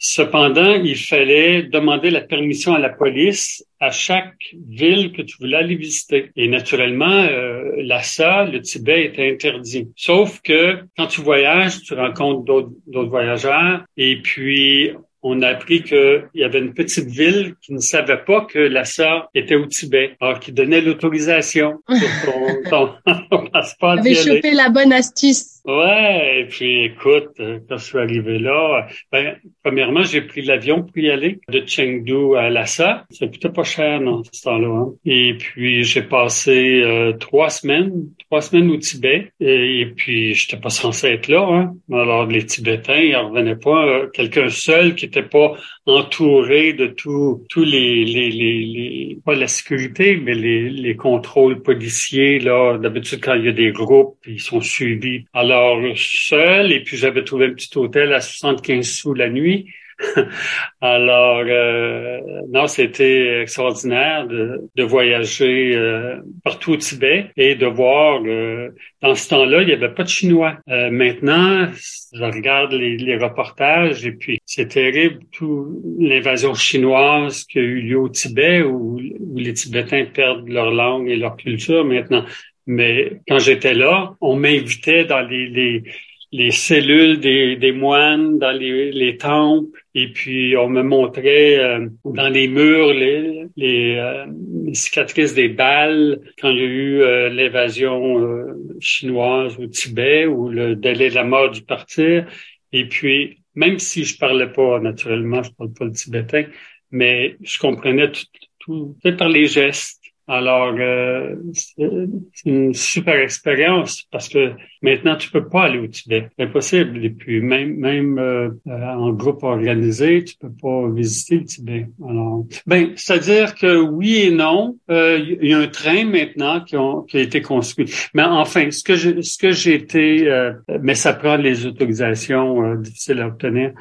Cependant, 0.00 0.74
il 0.74 0.96
fallait 0.96 1.62
demander 1.62 2.10
la 2.10 2.22
permission 2.22 2.74
à 2.74 2.80
la 2.80 2.88
police 2.88 3.64
à 3.82 3.90
chaque 3.90 4.54
ville 4.70 5.12
que 5.12 5.22
tu 5.22 5.36
voulais 5.40 5.56
aller 5.56 5.74
visiter. 5.74 6.30
Et 6.36 6.46
naturellement, 6.46 7.24
euh, 7.24 7.72
Lhasa, 7.78 8.44
le 8.44 8.60
Tibet 8.60 9.06
était 9.06 9.32
interdit. 9.32 9.88
Sauf 9.96 10.40
que 10.40 10.78
quand 10.96 11.08
tu 11.08 11.20
voyages, 11.20 11.82
tu 11.82 11.94
rencontres 11.94 12.44
d'autres 12.44 13.10
voyageurs 13.10 13.84
et 13.96 14.22
puis 14.22 14.92
on 15.24 15.42
a 15.42 15.48
appris 15.48 15.82
qu'il 15.82 16.28
y 16.34 16.44
avait 16.44 16.60
une 16.60 16.74
petite 16.74 17.08
ville 17.08 17.54
qui 17.60 17.72
ne 17.72 17.80
savait 17.80 18.22
pas 18.24 18.44
que 18.44 18.60
Lhasa 18.60 19.28
était 19.34 19.56
au 19.56 19.66
Tibet, 19.66 20.16
alors 20.20 20.38
qui 20.38 20.52
donnait 20.52 20.80
l'autorisation 20.80 21.80
pour 21.84 22.60
ton, 22.70 23.12
ton 23.30 23.46
passeport. 23.48 23.98
Avait 23.98 24.14
chopé 24.14 24.52
la 24.52 24.68
bonne 24.68 24.92
astuce. 24.92 25.51
Ouais, 25.64 26.40
et 26.40 26.44
puis 26.46 26.82
écoute, 26.86 27.34
euh, 27.38 27.60
quand 27.68 27.76
je 27.76 27.84
suis 27.84 27.98
arrivé 27.98 28.40
là, 28.40 28.88
ben, 29.12 29.36
premièrement, 29.62 30.02
j'ai 30.02 30.22
pris 30.22 30.42
l'avion 30.42 30.82
pour 30.82 30.98
y 30.98 31.08
aller 31.08 31.38
de 31.48 31.62
Chengdu 31.64 32.36
à 32.36 32.50
Lhasa. 32.50 33.04
Ça 33.10 33.28
coûtait 33.28 33.48
pas 33.48 33.62
cher 33.62 34.00
dans 34.00 34.24
ce 34.24 34.42
temps-là. 34.42 34.68
Hein. 34.68 34.92
Et 35.04 35.34
puis 35.34 35.84
j'ai 35.84 36.02
passé 36.02 36.82
euh, 36.82 37.12
trois 37.12 37.48
semaines, 37.48 38.08
trois 38.28 38.40
semaines 38.40 38.72
au 38.72 38.76
Tibet. 38.76 39.30
Et, 39.38 39.86
puis 39.94 40.34
j'étais 40.34 40.56
pas 40.56 40.70
censé 40.70 41.06
être 41.06 41.28
là. 41.28 41.46
Hein. 41.48 41.74
Alors 41.92 42.26
les 42.26 42.44
Tibétains, 42.44 42.98
ils 42.98 43.14
revenaient 43.14 43.54
pas. 43.54 43.86
Euh, 43.86 44.08
quelqu'un 44.08 44.48
seul 44.48 44.96
qui 44.96 45.04
était 45.04 45.22
pas 45.22 45.54
entouré 45.86 46.72
de 46.72 46.88
tous 46.88 47.44
tous 47.48 47.64
les, 47.64 48.04
les, 48.04 48.30
les, 48.30 48.64
les, 48.64 49.18
pas 49.24 49.36
la 49.36 49.46
sécurité, 49.46 50.16
mais 50.16 50.34
les, 50.34 50.70
les 50.70 50.96
contrôles 50.96 51.62
policiers 51.62 52.40
là. 52.40 52.78
D'habitude 52.78 53.20
quand 53.22 53.34
il 53.34 53.44
y 53.44 53.48
a 53.48 53.52
des 53.52 53.70
groupes, 53.70 54.16
ils 54.26 54.40
sont 54.40 54.60
suivis. 54.60 55.24
Alors 55.52 55.80
seul 55.96 56.72
et 56.72 56.82
puis 56.82 56.96
j'avais 56.96 57.24
trouvé 57.24 57.46
un 57.46 57.52
petit 57.54 57.76
hôtel 57.76 58.12
à 58.12 58.20
75 58.20 58.88
sous 58.88 59.14
la 59.14 59.28
nuit. 59.28 59.66
Alors, 60.80 61.44
euh, 61.46 62.18
non, 62.50 62.66
c'était 62.66 63.42
extraordinaire 63.42 64.26
de, 64.26 64.68
de 64.74 64.82
voyager 64.82 65.76
euh, 65.76 66.16
partout 66.44 66.72
au 66.72 66.76
Tibet 66.76 67.30
et 67.36 67.54
de 67.54 67.66
voir, 67.66 68.20
euh, 68.24 68.70
dans 69.00 69.14
ce 69.14 69.28
temps-là, 69.30 69.62
il 69.62 69.66
n'y 69.66 69.72
avait 69.72 69.94
pas 69.94 70.02
de 70.02 70.08
Chinois. 70.08 70.58
maintenant, 70.66 71.68
je 72.12 72.24
regarde 72.24 72.72
les, 72.72 72.96
les, 72.96 73.16
reportages 73.16 74.04
et 74.06 74.12
puis 74.12 74.40
c'est 74.44 74.68
terrible, 74.68 75.20
toute 75.30 75.68
l'invasion 75.98 76.54
chinoise 76.54 77.44
qui 77.44 77.58
a 77.58 77.62
eu 77.62 77.80
lieu 77.80 77.98
au 77.98 78.08
Tibet 78.08 78.62
où, 78.62 78.98
où 78.98 79.38
les 79.38 79.54
Tibétains 79.54 80.06
perdent 80.06 80.48
leur 80.48 80.70
langue 80.70 81.08
et 81.08 81.16
leur 81.16 81.36
culture 81.36 81.84
maintenant. 81.84 82.24
Mais 82.66 83.20
quand 83.28 83.38
j'étais 83.38 83.74
là, 83.74 84.14
on 84.20 84.36
m'invitait 84.36 85.04
dans 85.04 85.20
les, 85.20 85.48
les, 85.48 85.82
les 86.30 86.50
cellules 86.50 87.18
des, 87.20 87.56
des, 87.56 87.72
moines, 87.72 88.38
dans 88.38 88.52
les, 88.52 88.92
les, 88.92 89.16
temples, 89.16 89.78
et 89.94 90.12
puis 90.12 90.56
on 90.56 90.68
me 90.68 90.82
montrait 90.82 91.58
euh, 91.58 91.88
dans 92.04 92.28
les 92.28 92.48
murs 92.48 92.92
les, 92.92 93.46
les, 93.56 93.96
euh, 93.96 94.26
cicatrices 94.72 95.34
des 95.34 95.48
balles 95.48 96.20
quand 96.40 96.50
il 96.50 96.58
y 96.58 96.62
a 96.62 96.64
eu 96.64 97.02
euh, 97.02 97.28
l'invasion 97.28 98.46
chinoise 98.80 99.58
au 99.58 99.66
Tibet 99.66 100.26
ou 100.26 100.48
le 100.48 100.76
délai 100.76 101.10
de 101.10 101.14
la 101.14 101.24
mort 101.24 101.50
du 101.50 101.62
partir. 101.62 102.26
Et 102.72 102.88
puis, 102.88 103.42
même 103.54 103.78
si 103.78 104.04
je 104.04 104.18
parlais 104.18 104.50
pas 104.50 104.80
naturellement, 104.80 105.42
je 105.42 105.50
parle 105.52 105.72
pas 105.74 105.84
le 105.84 105.92
tibétain, 105.92 106.44
mais 106.90 107.36
je 107.42 107.58
comprenais 107.58 108.10
tout, 108.10 108.24
tout, 108.60 108.96
tout 109.02 109.16
par 109.16 109.28
les 109.28 109.46
gestes 109.46 110.01
alors, 110.28 110.74
euh, 110.78 111.34
c'est 111.52 112.48
une 112.48 112.74
super 112.74 113.16
expérience 113.16 114.02
parce 114.12 114.28
que 114.28 114.52
maintenant, 114.80 115.16
tu 115.16 115.30
peux 115.30 115.48
pas 115.48 115.64
aller 115.64 115.80
au 115.80 115.88
Tibet. 115.88 116.28
C'est 116.36 116.44
impossible. 116.44 117.04
Et 117.04 117.10
puis, 117.10 117.40
même, 117.40 117.76
même 117.76 118.18
euh, 118.18 118.50
en 118.66 119.12
groupe 119.12 119.42
organisé, 119.42 120.22
tu 120.22 120.36
peux 120.36 120.52
pas 120.62 120.88
visiter 120.90 121.38
le 121.38 121.44
Tibet. 121.44 121.88
Alors, 122.08 122.46
ben, 122.66 122.92
c'est-à-dire 122.94 123.56
que 123.56 123.80
oui 123.80 124.22
et 124.22 124.30
non, 124.30 124.76
euh, 124.90 125.18
il 125.18 125.48
y 125.48 125.54
a 125.54 125.58
un 125.58 125.66
train 125.66 126.04
maintenant 126.04 126.60
qui, 126.60 126.76
qui, 127.08 127.16
a 127.16 127.20
été 127.20 127.42
construit. 127.42 127.92
Mais 128.14 128.22
enfin, 128.22 128.70
ce 128.70 128.84
que 128.84 128.94
j'ai, 128.94 129.22
ce 129.22 129.36
que 129.38 129.50
j'ai 129.50 129.74
été, 129.74 130.30
euh, 130.30 130.52
mais 130.80 130.94
ça 130.94 131.14
prend 131.14 131.36
les 131.36 131.66
autorisations 131.66 132.76
difficiles 132.76 133.20
à 133.20 133.26
obtenir. 133.26 133.72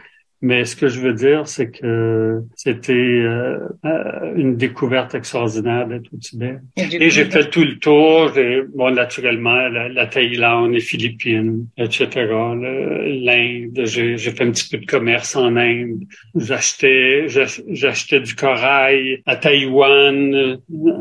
Mais 0.44 0.66
ce 0.66 0.76
que 0.76 0.88
je 0.88 1.00
veux 1.00 1.14
dire, 1.14 1.48
c'est 1.48 1.70
que 1.70 2.42
c'était 2.56 2.94
euh, 2.94 3.60
euh, 3.86 4.34
une 4.36 4.56
découverte 4.56 5.14
extraordinaire 5.14 5.88
d'être 5.88 6.12
au 6.12 6.18
Tibet. 6.18 6.58
Et, 6.78 7.12
j'ai 7.12 7.26
fait 7.26 7.50
tout 7.52 7.64
le 7.64 7.78
tour, 7.78 8.32
bon, 8.74 8.90
naturellement, 8.90 9.68
la, 9.70 10.08
Thaïlande, 10.08 10.72
les 10.72 10.80
Philippines, 10.80 11.68
etc., 11.78 12.08
l'Inde. 12.26 13.82
J'ai, 13.86 14.18
fait 14.18 14.44
un 14.44 14.52
petit 14.52 14.70
peu 14.70 14.78
de 14.84 14.86
commerce 14.88 15.36
en 15.36 15.56
Inde. 15.56 16.06
J'achetais, 16.36 17.28
j'achetais 17.28 18.20
du 18.20 18.34
corail 18.34 19.22
à 19.28 19.36
Taïwan 19.36 20.58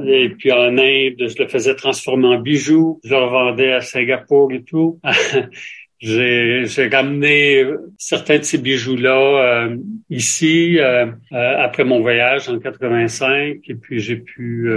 et 0.06 0.28
puis 0.30 0.52
en 0.52 0.76
Inde, 0.76 1.28
je 1.28 1.42
le 1.42 1.49
faisais 1.49 1.75
transformer 1.76 2.28
en 2.28 2.40
bijoux. 2.40 3.00
Je 3.04 3.14
le 3.14 3.16
revendais 3.16 3.73
à 3.73 3.80
Singapour 3.80 4.52
et 4.52 4.62
tout. 4.62 5.00
J'ai, 6.00 6.88
ramené 6.90 7.66
certains 7.99 8.38
de 8.38 8.42
ces 8.42 8.57
bijoux-là 8.57 9.66
euh, 9.66 9.76
ici 10.09 10.78
euh, 10.78 11.07
euh, 11.33 11.59
après 11.59 11.85
mon 11.85 12.00
voyage 12.00 12.49
en 12.49 12.59
85 12.59 13.59
et 13.69 13.75
puis 13.75 14.00
j'ai 14.00 14.16
pu 14.16 14.73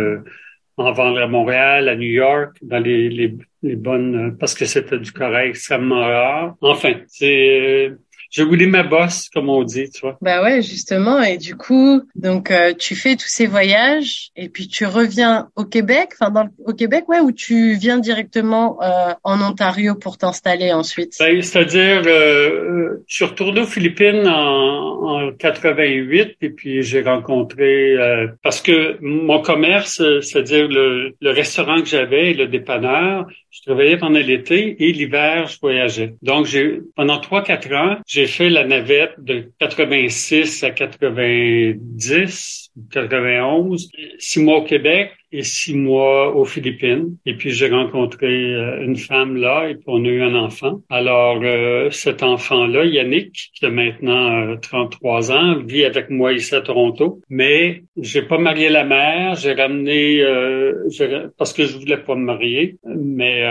en 0.76 0.92
vendre 0.92 1.22
à 1.22 1.28
Montréal, 1.28 1.88
à 1.88 1.96
New 1.96 2.12
York, 2.12 2.58
dans 2.62 2.80
les, 2.80 3.10
les, 3.10 3.34
les 3.62 3.76
bonnes 3.78 4.36
parce 4.38 4.54
que 4.54 4.66
c'était 4.66 5.00
du 5.00 5.14
corail 5.14 5.50
extrêmement 5.50 6.02
rare. 6.02 6.56
Enfin, 6.62 6.94
c'est 7.08 7.94
je 8.34 8.42
voulais 8.42 8.66
ma 8.66 8.82
bosse, 8.82 9.30
comme 9.30 9.48
on 9.48 9.64
dit, 9.64 9.92
tu 9.92 10.02
vois. 10.02 10.18
Bah 10.20 10.42
ouais, 10.42 10.64
justement. 10.64 11.22
Et 11.22 11.38
du 11.38 11.56
coup, 11.56 12.02
donc 12.16 12.50
euh, 12.50 12.74
tu 12.74 12.96
fais 12.96 13.16
tous 13.16 13.28
ces 13.28 13.46
voyages 13.46 14.32
et 14.36 14.50
puis 14.50 14.68
tu 14.68 14.88
reviens 14.88 15.50
au 15.56 15.66
Québec, 15.66 16.14
enfin 16.20 16.32
dans 16.32 16.50
au 16.66 16.74
Québec, 16.74 17.08
ouais, 17.08 17.20
ou 17.20 17.32
tu 17.32 17.76
viens 17.76 18.00
directement 18.00 18.82
euh, 18.82 19.14
en 19.24 19.40
Ontario 19.40 19.94
pour 19.94 20.18
t'installer 20.18 20.74
ensuite? 20.74 21.14
Ben, 21.20 21.44
c'est-à-dire, 21.44 22.02
euh, 22.08 23.04
je 23.06 23.16
suis 23.16 23.26
retourné 23.26 23.62
aux 23.62 23.68
Philippines 23.68 24.28
en, 24.28 25.28
en 25.28 25.32
88 25.32 26.38
et 26.42 26.50
puis 26.50 26.82
j'ai 26.82 27.04
rencontré 27.04 27.96
euh, 27.96 28.28
parce 28.42 28.62
que 28.62 28.98
mon 29.02 29.44
commerce, 29.44 30.02
c'est-à-dire 30.22 30.68
le, 30.68 31.14
le 31.22 31.30
restaurant 31.30 31.82
que 31.82 31.88
j'avais, 31.88 32.34
le 32.34 32.48
dépanneur, 32.48 33.28
je 33.54 33.62
travaillais 33.62 33.98
pendant 33.98 34.20
l'été 34.20 34.76
et 34.84 34.92
l'hiver, 34.92 35.48
je 35.48 35.60
voyageais. 35.60 36.16
Donc, 36.24 36.48
j'ai 36.48 36.80
pendant 36.96 37.20
trois, 37.20 37.44
quatre 37.44 37.72
ans, 37.74 37.98
j'ai 38.08 38.26
fait 38.26 38.50
la 38.50 38.66
navette 38.66 39.14
de 39.20 39.52
86 39.60 40.64
à 40.64 40.72
90, 40.72 42.72
91, 42.92 43.90
six 44.18 44.40
mois 44.40 44.58
au 44.58 44.64
Québec 44.64 45.12
et 45.34 45.44
six 45.44 45.76
mois 45.76 46.36
aux 46.36 46.46
Philippines. 46.46 47.18
Et 47.26 47.34
puis 47.34 47.50
j'ai 47.50 47.70
rencontré 47.70 48.28
euh, 48.28 48.86
une 48.86 48.96
femme 48.96 49.36
là 49.36 49.68
et 49.70 49.74
puis 49.74 49.84
on 49.88 50.06
a 50.06 50.08
eu 50.08 50.22
un 50.22 50.36
enfant. 50.36 50.82
Alors 50.90 51.40
euh, 51.44 51.90
cet 51.90 52.22
enfant-là, 52.24 52.86
Yannick, 52.86 53.52
qui 53.56 53.66
a 53.66 53.70
maintenant 53.70 54.56
33 54.58 55.32
euh, 55.32 55.36
ans, 55.36 55.60
vit 55.66 55.84
avec 55.84 56.10
moi 56.10 56.34
ici 56.34 56.54
à 56.56 56.62
Toronto. 56.62 57.20
Mais 57.30 57.84
j'ai 57.98 58.22
pas 58.22 58.38
marié 58.38 58.70
la 58.70 58.84
mère, 58.84 59.36
j'ai 59.36 59.54
ramené 59.54 60.24
parce 61.38 61.54
que 61.54 61.64
je 61.64 61.78
voulais 61.78 61.98
pas 61.98 62.16
me 62.16 62.26
marier. 62.26 62.78
Mais 62.86 63.44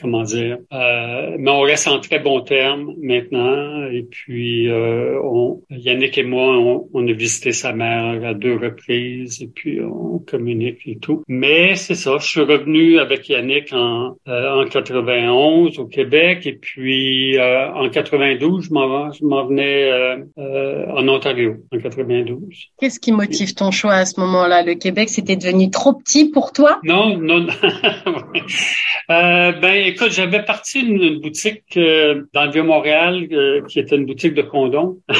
comment 0.00 0.22
dire 0.22 0.58
Mais 0.70 1.50
on 1.50 1.60
reste 1.60 1.88
en 1.88 2.00
très 2.00 2.18
bons 2.18 2.42
termes 2.42 2.94
maintenant. 3.00 3.88
Et 3.90 4.02
puis 4.02 4.68
on, 4.70 5.62
Yannick 5.70 6.18
et 6.18 6.24
moi, 6.24 6.58
on, 6.58 6.88
on 6.92 7.08
a 7.08 7.12
visité 7.12 7.52
sa 7.52 7.72
mère 7.72 8.22
à 8.24 8.34
deux 8.34 8.56
reprises 8.56 9.42
et 9.42 9.48
puis 9.48 9.80
on 9.80 10.18
communique 10.18 10.80
et 10.86 10.98
tout. 10.98 11.22
Mais 11.32 11.76
c'est 11.76 11.94
ça, 11.94 12.18
je 12.18 12.26
suis 12.26 12.40
revenu 12.40 12.98
avec 12.98 13.28
Yannick 13.28 13.72
en, 13.72 14.16
euh, 14.26 14.64
en 14.64 14.66
91 14.66 15.78
au 15.78 15.86
Québec 15.86 16.44
et 16.44 16.54
puis 16.54 17.38
euh, 17.38 17.72
en 17.72 17.88
92, 17.88 18.64
je 18.64 18.72
m'en, 18.72 19.46
venais 19.46 19.92
euh, 19.92 20.16
euh 20.38 20.86
en 20.88 21.06
Ontario 21.06 21.58
en 21.72 21.78
92. 21.78 22.40
Qu'est-ce 22.80 22.98
qui 22.98 23.12
motive 23.12 23.54
ton 23.54 23.70
choix 23.70 23.92
à 23.92 24.06
ce 24.06 24.18
moment-là? 24.18 24.64
Le 24.64 24.74
Québec, 24.74 25.08
c'était 25.08 25.36
devenu 25.36 25.70
trop 25.70 25.92
petit 25.92 26.32
pour 26.32 26.50
toi? 26.50 26.80
Non, 26.82 27.16
non. 27.16 27.46
euh, 29.10 29.52
ben 29.52 29.86
écoute, 29.86 30.10
j'avais 30.10 30.42
parti 30.42 30.80
une, 30.80 31.20
boutique 31.20 31.62
dans 31.76 32.44
le 32.44 32.50
Vieux-Montréal 32.50 33.28
qui 33.68 33.78
était 33.78 33.94
une 33.94 34.06
boutique 34.06 34.34
de 34.34 34.42
condoms. 34.42 34.98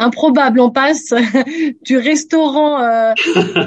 improbable. 0.00 0.60
On 0.60 0.70
passe 0.70 1.14
du 1.82 1.98
restaurant 1.98 2.82
euh, 2.82 3.12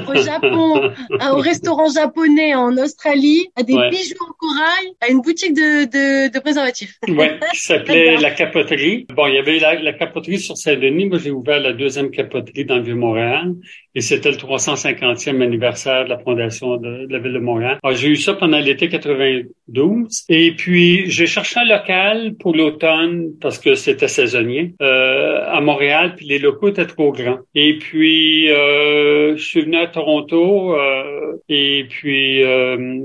au 0.08 0.14
Japon 0.14 0.92
au 1.32 1.36
restaurant 1.36 1.88
japonais 1.88 2.54
en 2.54 2.76
Australie, 2.76 3.48
à 3.56 3.62
des 3.62 3.74
bijoux 3.90 4.16
en 4.20 4.32
corail, 4.38 4.86
à 5.00 5.08
une 5.08 5.20
boutique 5.20 5.54
de, 5.54 5.84
de, 5.84 6.32
de 6.32 6.38
préservatifs. 6.40 6.98
Oui, 7.08 7.26
qui 7.52 7.60
s'appelait 7.60 8.16
La 8.16 8.30
Capoterie. 8.30 9.06
Bon, 9.14 9.26
il 9.26 9.34
y 9.34 9.38
avait 9.38 9.58
la, 9.58 9.80
la 9.80 9.92
capoterie 9.92 10.38
sur 10.38 10.56
Saint-Denis. 10.56 11.06
Moi, 11.06 11.18
j'ai 11.18 11.30
ouvert 11.30 11.60
la 11.60 11.72
deuxième 11.72 12.10
capoterie 12.10 12.64
dans 12.64 12.76
le 12.76 12.82
Vieux-Montréal. 12.82 13.54
Et 13.94 14.00
c'était 14.00 14.30
le 14.30 14.36
350e 14.36 15.40
anniversaire 15.40 16.04
de 16.04 16.10
la 16.10 16.18
fondation 16.18 16.76
de, 16.76 17.06
la 17.08 17.18
ville 17.18 17.32
de 17.32 17.38
Montréal. 17.38 17.78
j'ai 17.92 18.08
eu 18.08 18.16
ça 18.16 18.34
pendant 18.34 18.58
l'été 18.58 18.88
92. 18.88 20.24
Et 20.28 20.52
puis, 20.52 21.08
j'ai 21.10 21.26
cherché 21.26 21.60
un 21.60 21.64
local 21.64 22.34
pour 22.40 22.54
l'automne 22.56 23.30
parce 23.40 23.58
que 23.58 23.74
c'était 23.74 24.08
saisonnier 24.08 24.74
euh, 24.82 25.44
à 25.46 25.60
Montréal, 25.60 26.14
puis 26.16 26.26
les 26.26 26.38
locaux 26.38 26.68
étaient 26.68 26.86
trop 26.86 27.12
grands. 27.12 27.38
Et 27.54 27.78
puis, 27.78 28.50
euh, 28.50 29.36
je 29.36 29.42
suis 29.42 29.62
venu 29.62 29.76
à 29.76 29.86
Toronto 29.86 30.74
euh, 30.74 31.36
et 31.48 31.86
puis 31.88 32.42
euh, 32.42 33.00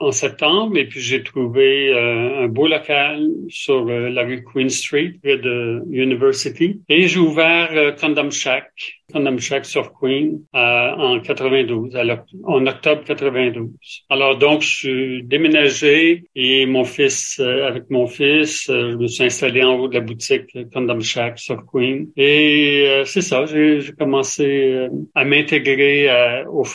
en 0.00 0.12
septembre 0.12 0.76
et 0.76 0.86
puis 0.86 1.00
j'ai 1.00 1.22
trouvé 1.22 1.92
euh, 1.92 2.44
un 2.44 2.48
beau 2.48 2.66
local 2.66 3.26
sur 3.48 3.88
euh, 3.88 4.10
la 4.10 4.22
rue 4.22 4.44
Queen 4.44 4.68
Street 4.68 5.14
près 5.22 5.38
de 5.38 5.82
University 5.90 6.80
et 6.88 7.06
j'ai 7.06 7.18
ouvert 7.18 7.70
euh, 7.72 7.92
Condom 7.92 8.30
Shack 8.30 9.03
Shack 9.38 9.64
sur 9.64 9.92
Queen 9.92 10.40
en 10.52 11.20
92, 11.20 11.96
en 12.44 12.66
octobre 12.66 13.02
92. 13.04 13.70
Alors 14.10 14.38
donc 14.38 14.62
je 14.62 14.68
suis 14.68 15.22
déménagé 15.24 16.24
et 16.34 16.66
mon 16.66 16.84
fils, 16.84 17.40
avec 17.40 17.90
mon 17.90 18.06
fils, 18.06 18.64
je 18.68 18.96
me 18.96 19.06
suis 19.06 19.24
installé 19.24 19.62
en 19.62 19.74
haut 19.74 19.88
de 19.88 19.94
la 19.94 20.00
boutique 20.00 20.56
Condom 20.72 21.00
Shack 21.00 21.38
sur 21.38 21.64
Queen 21.66 22.08
et 22.16 23.02
c'est 23.06 23.22
ça, 23.22 23.46
j'ai 23.46 23.92
commencé 23.98 24.88
à 25.14 25.24
m'intégrer 25.24 26.44
aux, 26.48 26.66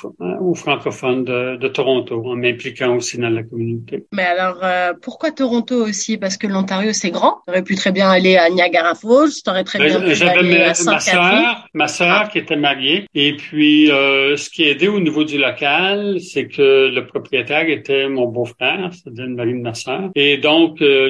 aux 0.41 0.55
francophones 0.55 1.23
de, 1.23 1.57
de 1.57 1.67
Toronto 1.67 2.23
en 2.25 2.35
m'impliquant 2.35 2.95
aussi 2.95 3.17
dans 3.17 3.29
la 3.29 3.43
communauté. 3.43 4.05
Mais 4.13 4.23
alors, 4.23 4.59
euh, 4.63 4.93
pourquoi 5.01 5.31
Toronto 5.31 5.75
aussi? 5.75 6.17
Parce 6.17 6.37
que 6.37 6.47
l'Ontario, 6.47 6.93
c'est 6.93 7.11
grand. 7.11 7.41
Tu 7.45 7.51
aurais 7.51 7.63
pu 7.63 7.75
très 7.75 7.91
bien 7.91 8.09
aller 8.09 8.37
à 8.37 8.49
Niagara 8.49 8.95
Falls, 8.95 9.31
tu 9.43 9.49
aurais 9.49 9.63
très 9.63 9.79
bien 9.79 9.99
pu 9.99 10.23
aller 10.23 10.57
à 10.57 10.73
ma 10.83 10.99
soeur, 10.99 11.67
ma 11.73 11.87
sœur 11.87 12.23
ah. 12.25 12.28
Qui 12.31 12.37
était 12.37 12.55
mariée. 12.55 13.05
Et 13.13 13.35
puis, 13.35 13.91
euh, 13.91 14.37
ce 14.37 14.49
qui 14.49 14.65
a 14.65 14.69
aidé 14.69 14.87
au 14.87 14.99
niveau 14.99 15.23
du 15.23 15.37
local, 15.37 16.19
c'est 16.21 16.47
que 16.47 16.87
le 16.87 17.05
propriétaire 17.05 17.67
était 17.69 18.07
mon 18.07 18.27
beau-frère, 18.27 18.91
c'est-à-dire 18.93 19.27
mari 19.27 19.53
de 19.53 19.59
ma 19.59 19.73
sœur. 19.73 20.11
Et 20.15 20.37
donc, 20.37 20.81
euh, 20.81 21.09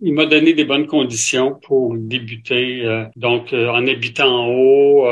il 0.00 0.14
m'a 0.14 0.26
donné 0.26 0.54
des 0.54 0.64
bonnes 0.64 0.86
conditions 0.86 1.58
pour 1.62 1.94
débuter. 1.96 2.82
donc, 3.16 3.52
en 3.52 3.86
habitant 3.86 4.44
en 4.44 4.48
haut, 4.48 5.06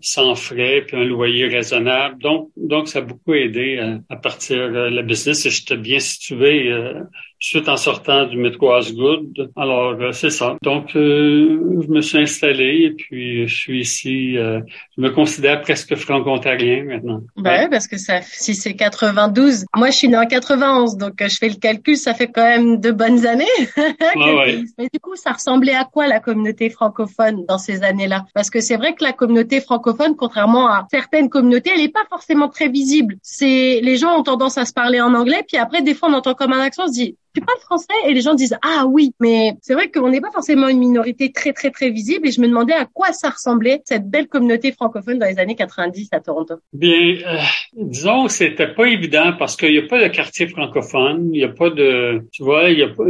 sans 0.00 0.34
frais, 0.34 0.84
puis 0.86 0.96
un 0.96 1.04
loyer 1.04 1.46
raisonnable. 1.46 2.20
Donc, 2.20 2.50
donc 2.56 2.88
ça 2.88 2.98
a 2.98 3.02
beaucoup 3.02 3.34
aidé 3.34 3.80
à, 4.08 4.16
partir 4.16 4.70
de 4.70 4.94
la 4.94 5.02
business 5.02 5.44
j'étais 5.48 5.76
bien 5.76 5.98
situé 5.98 6.70
euh, 6.72 7.00
suite 7.44 7.68
en 7.68 7.76
sortant 7.76 8.24
du 8.24 8.38
métro 8.38 8.72
Osgood. 8.72 9.50
Alors, 9.54 10.00
euh, 10.00 10.12
c'est 10.12 10.30
ça. 10.30 10.56
Donc, 10.62 10.96
euh, 10.96 11.82
je 11.82 11.88
me 11.88 12.00
suis 12.00 12.16
installé 12.16 12.86
et 12.86 12.90
puis 12.92 13.46
je 13.46 13.54
suis 13.54 13.80
ici. 13.80 14.38
Euh, 14.38 14.60
je 14.96 15.02
me 15.02 15.10
considère 15.10 15.60
presque 15.60 15.94
franco-ontarien 15.94 16.84
maintenant. 16.84 17.20
Ben, 17.36 17.68
parce 17.68 17.86
que 17.86 17.98
ça, 17.98 18.22
si 18.22 18.54
c'est 18.54 18.74
92, 18.74 19.66
moi 19.76 19.90
je 19.90 19.96
suis 19.96 20.08
né 20.08 20.16
en 20.16 20.24
91, 20.24 20.96
donc 20.96 21.14
je 21.20 21.36
fais 21.36 21.50
le 21.50 21.56
calcul, 21.56 21.98
ça 21.98 22.14
fait 22.14 22.28
quand 22.28 22.44
même 22.44 22.80
de 22.80 22.90
bonnes 22.90 23.26
années. 23.26 23.44
ouais. 23.76 24.62
Mais 24.78 24.88
du 24.90 24.98
coup, 24.98 25.14
ça 25.14 25.32
ressemblait 25.32 25.74
à 25.74 25.84
quoi 25.84 26.06
la 26.06 26.20
communauté 26.20 26.70
francophone 26.70 27.44
dans 27.46 27.58
ces 27.58 27.82
années-là? 27.82 28.24
Parce 28.32 28.48
que 28.48 28.60
c'est 28.60 28.76
vrai 28.76 28.94
que 28.94 29.04
la 29.04 29.12
communauté 29.12 29.60
francophone, 29.60 30.16
contrairement 30.16 30.68
à 30.68 30.86
certaines 30.90 31.28
communautés, 31.28 31.72
elle 31.74 31.82
n'est 31.82 31.88
pas 31.90 32.06
forcément 32.08 32.48
très 32.48 32.68
visible. 32.68 33.16
C'est 33.22 33.80
les 33.82 33.96
gens 33.98 34.18
ont 34.18 34.22
tendance 34.22 34.56
à 34.56 34.64
se 34.64 34.72
parler 34.72 35.02
en 35.02 35.12
anglais, 35.12 35.44
puis 35.46 35.58
après 35.58 35.82
des 35.82 35.92
fois 35.92 36.08
on 36.08 36.14
entend 36.14 36.32
comme 36.32 36.54
un 36.54 36.60
accent, 36.60 36.84
on 36.84 36.88
se 36.88 36.92
dit 36.92 37.18
tu 37.34 37.40
parles 37.40 37.58
français 37.60 37.94
et 38.08 38.14
les 38.14 38.20
gens 38.20 38.34
disent 38.34 38.56
ah 38.62 38.84
oui, 38.86 39.12
mais 39.20 39.54
c'est 39.60 39.74
vrai 39.74 39.90
qu'on 39.90 40.08
n'est 40.08 40.20
pas 40.20 40.30
forcément 40.30 40.68
une 40.68 40.78
minorité 40.78 41.32
très 41.32 41.52
très 41.52 41.70
très 41.70 41.90
visible 41.90 42.28
et 42.28 42.32
je 42.32 42.40
me 42.40 42.48
demandais 42.48 42.74
à 42.74 42.86
quoi 42.86 43.12
ça 43.12 43.30
ressemblait 43.30 43.82
cette 43.84 44.08
belle 44.08 44.28
communauté 44.28 44.72
francophone 44.72 45.18
dans 45.18 45.26
les 45.26 45.38
années 45.38 45.56
90 45.56 46.08
à 46.12 46.20
Toronto. 46.20 46.54
Bien, 46.72 47.16
euh, 47.26 47.38
disons 47.74 48.28
c'était 48.28 48.72
pas 48.72 48.86
évident 48.86 49.32
parce 49.38 49.56
qu'il 49.56 49.72
n'y 49.72 49.78
a 49.78 49.86
pas 49.86 50.02
de 50.02 50.08
quartier 50.08 50.46
francophone, 50.46 51.30
il 51.32 51.38
n'y 51.38 51.44
a 51.44 51.48
pas 51.48 51.70
de, 51.70 52.22
tu 52.32 52.42
vois, 52.42 52.70
il 52.70 52.78
y 52.78 52.82
a 52.82 52.88
pas, 52.88 53.04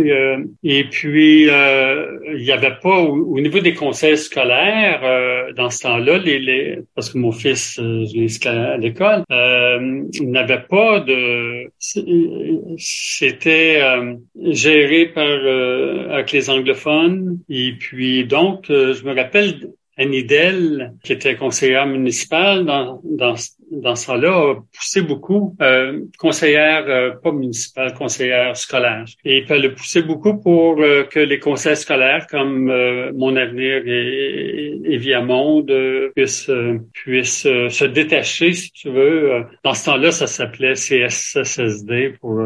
et 0.63 0.85
puis 0.85 1.49
euh, 1.49 2.19
il 2.35 2.45
y 2.45 2.53
avait 2.53 2.77
pas 2.83 2.99
au, 2.99 3.41
niveau 3.41 3.61
des 3.61 3.75
conseils 3.75 4.17
scolaires 4.17 5.01
euh, 5.03 5.53
dans 5.53 5.71
ce 5.71 5.81
temps-là, 5.83 6.19
les, 6.19 6.39
les, 6.39 6.79
parce 6.95 7.11
que 7.11 7.19
mon 7.19 7.33
fils, 7.33 7.79
euh, 7.79 8.05
je 8.07 8.19
l'ai 8.19 8.49
à 8.49 8.77
l'école, 8.77 9.25
euh, 9.31 10.05
n'avait 10.23 10.65
pas 10.69 11.01
de, 11.01 11.71
c'était 12.79 13.81
géré 14.41 15.07
par 15.07 15.25
euh, 15.27 16.11
avec 16.11 16.33
les 16.33 16.51
anglophones. 16.51 17.39
Et 17.49 17.73
puis 17.79 18.25
donc, 18.25 18.71
euh, 18.71 18.95
je 18.95 19.05
me 19.05 19.15
rappelle 19.15 19.71
Annie 19.97 20.25
Dell, 20.25 20.95
qui 21.05 21.13
était 21.13 21.37
conseillère 21.37 21.87
municipale 21.87 22.65
dans, 22.65 23.01
dans, 23.05 23.35
dans 23.83 23.97
ce 23.97 24.13
là 24.13 24.51
a 24.51 24.55
poussé 24.55 25.03
beaucoup, 25.03 25.57
euh, 25.61 26.01
conseillère, 26.19 26.85
euh, 26.89 27.11
pas 27.23 27.33
municipale, 27.33 27.95
conseillère 27.95 28.57
scolaire. 28.57 29.05
Et 29.25 29.43
puis 29.43 29.55
elle 29.55 29.67
a 29.67 29.71
poussé 29.71 30.03
beaucoup 30.03 30.39
pour 30.41 30.81
euh, 30.81 31.05
que 31.05 31.21
les 31.21 31.39
conseils 31.39 31.77
scolaires 31.77 32.27
comme 32.29 32.71
euh, 32.71 33.13
Mon 33.15 33.37
Avenir 33.37 33.83
et, 33.87 34.81
et 34.85 34.97
Viamonde 34.97 35.73
puissent, 36.15 36.51
puissent 36.93 37.43
se 37.43 37.85
détacher, 37.85 38.53
si 38.53 38.73
tu 38.73 38.91
veux. 38.91 39.45
Dans 39.63 39.75
ce 39.75 39.87
temps-là, 39.87 40.11
ça 40.11 40.27
s'appelait 40.27 40.75
CSSD 40.75 42.15
pour 42.21 42.41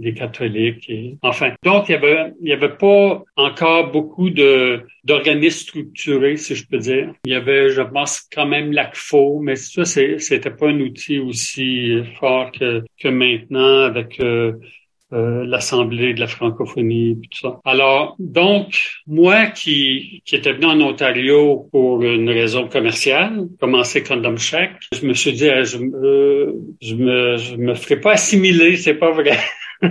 les 0.00 0.14
catholiques. 0.14 0.88
Et, 0.88 1.16
enfin, 1.22 1.52
donc 1.62 1.88
il 1.88 1.92
y 1.92 1.94
avait, 1.94 2.32
il 2.40 2.48
y 2.48 2.52
avait 2.52 2.76
pas 2.76 3.22
encore 3.36 3.90
beaucoup 3.90 4.30
de 4.30 4.82
d'organismes 5.04 5.68
structurés, 5.68 6.36
si 6.36 6.54
je 6.54 6.66
peux 6.66 6.78
dire. 6.78 7.12
Il 7.26 7.32
y 7.32 7.36
avait, 7.36 7.68
je 7.68 7.82
pense, 7.82 8.26
quand 8.32 8.46
même 8.46 8.72
l'ACFO, 8.72 9.40
mais 9.40 9.56
ça, 9.56 9.84
c'était 9.84 10.50
pas 10.50 10.68
un 10.74 10.80
outil 10.80 11.18
aussi 11.18 12.02
fort 12.18 12.50
que, 12.52 13.08
maintenant 13.08 13.82
avec 13.82 14.20
euh, 14.20 14.52
euh, 15.12 15.44
l'Assemblée 15.46 16.14
de 16.14 16.20
la 16.20 16.26
francophonie 16.26 17.20
tout 17.30 17.40
ça. 17.40 17.60
Alors, 17.64 18.16
donc, 18.18 18.82
moi 19.06 19.46
qui, 19.46 20.22
qui 20.24 20.36
étais 20.36 20.52
venu 20.52 20.66
en 20.66 20.80
Ontario 20.80 21.68
pour 21.70 22.02
une 22.02 22.30
raison 22.30 22.68
commerciale, 22.68 23.46
commencer 23.60 24.02
Condom 24.02 24.36
Shack, 24.36 24.72
je 24.92 25.06
me 25.06 25.14
suis 25.14 25.32
dit, 25.32 25.48
je, 25.62 25.78
me, 25.78 26.54
je 26.80 26.94
me, 26.94 27.36
je 27.36 27.56
me 27.56 27.74
ferai 27.74 28.00
pas 28.00 28.12
assimiler, 28.12 28.76
c'est 28.76 28.94
pas 28.94 29.12
vrai. 29.12 29.38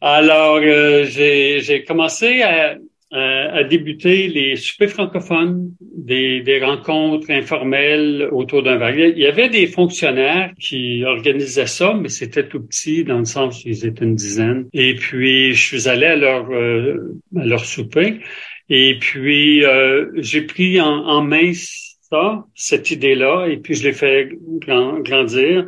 Alors, 0.00 0.60
euh, 0.62 1.04
j'ai 1.04 1.84
commencé 1.86 2.42
à, 2.42 2.76
euh, 3.12 3.50
a 3.52 3.64
débuté 3.64 4.28
les 4.28 4.54
soupers 4.54 4.88
francophones, 4.88 5.72
des, 5.80 6.42
des 6.42 6.62
rencontres 6.62 7.30
informelles 7.30 8.28
autour 8.30 8.62
d'un 8.62 8.76
verre. 8.76 8.96
Il 8.96 9.18
y 9.18 9.26
avait 9.26 9.48
des 9.48 9.66
fonctionnaires 9.66 10.52
qui 10.60 11.04
organisaient 11.04 11.66
ça, 11.66 11.92
mais 12.00 12.08
c'était 12.08 12.46
tout 12.46 12.60
petit 12.60 13.02
dans 13.02 13.18
le 13.18 13.24
sens 13.24 13.64
où 13.64 13.68
ils 13.68 13.84
étaient 13.84 14.04
une 14.04 14.14
dizaine. 14.14 14.68
Et 14.72 14.94
puis, 14.94 15.54
je 15.54 15.60
suis 15.60 15.88
allé 15.88 16.06
à 16.06 16.14
leur, 16.14 16.48
euh, 16.52 17.18
à 17.36 17.44
leur 17.44 17.64
souper. 17.64 18.20
Et 18.68 18.96
puis, 19.00 19.64
euh, 19.64 20.06
j'ai 20.14 20.42
pris 20.42 20.80
en, 20.80 21.22
main 21.22 21.52
ça, 21.52 22.44
cette 22.54 22.92
idée-là, 22.92 23.46
et 23.46 23.56
puis 23.56 23.74
je 23.74 23.82
l'ai 23.88 23.92
fait 23.92 24.30
grandir. 24.60 25.66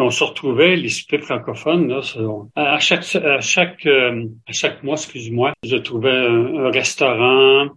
On 0.00 0.10
se 0.10 0.24
retrouvait, 0.24 0.76
les 0.76 0.88
soupers 0.88 1.22
francophones, 1.22 1.88
là, 1.88 2.00
à 2.56 2.78
chaque, 2.78 3.04
à 3.16 3.40
chaque, 3.40 3.86
euh, 3.86 4.24
à 4.48 4.52
chaque 4.52 4.82
mois, 4.82 4.94
excuse-moi, 4.94 5.52
je 5.62 5.76
trouvais 5.76 6.10
un, 6.10 6.70
restaurant, 6.70 7.68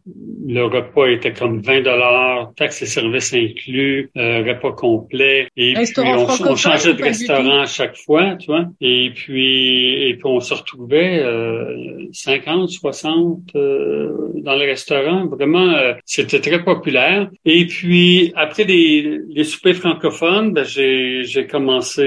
le 0.47 0.63
repas 0.63 1.07
était 1.07 1.33
comme 1.33 1.61
20 1.61 1.81
dollars, 1.81 2.53
taxes 2.55 2.81
et 2.81 2.85
services 2.85 3.33
inclus, 3.33 4.11
euh, 4.17 4.43
repas 4.47 4.73
complet, 4.73 5.47
et 5.57 5.73
puis 5.73 5.93
on, 5.97 6.55
changeait 6.55 6.93
de 6.93 7.03
restaurant 7.03 7.61
à 7.61 7.65
chaque 7.65 7.95
fois, 7.97 8.35
tu 8.35 8.47
vois, 8.47 8.65
et 8.81 9.11
puis, 9.13 10.09
et 10.09 10.13
puis 10.13 10.25
on 10.25 10.39
se 10.39 10.53
retrouvait 10.53 11.19
euh, 11.23 12.07
50, 12.11 12.69
60 12.69 13.39
euh, 13.55 14.31
dans 14.35 14.55
le 14.55 14.65
restaurant, 14.65 15.27
vraiment, 15.27 15.69
euh, 15.69 15.93
c'était 16.05 16.39
très 16.39 16.63
populaire. 16.63 17.29
Et 17.45 17.65
puis, 17.65 18.33
après 18.35 18.65
des, 18.65 19.19
les 19.29 19.43
soupers 19.43 19.75
francophones, 19.75 20.53
ben, 20.53 20.63
j'ai, 20.63 21.47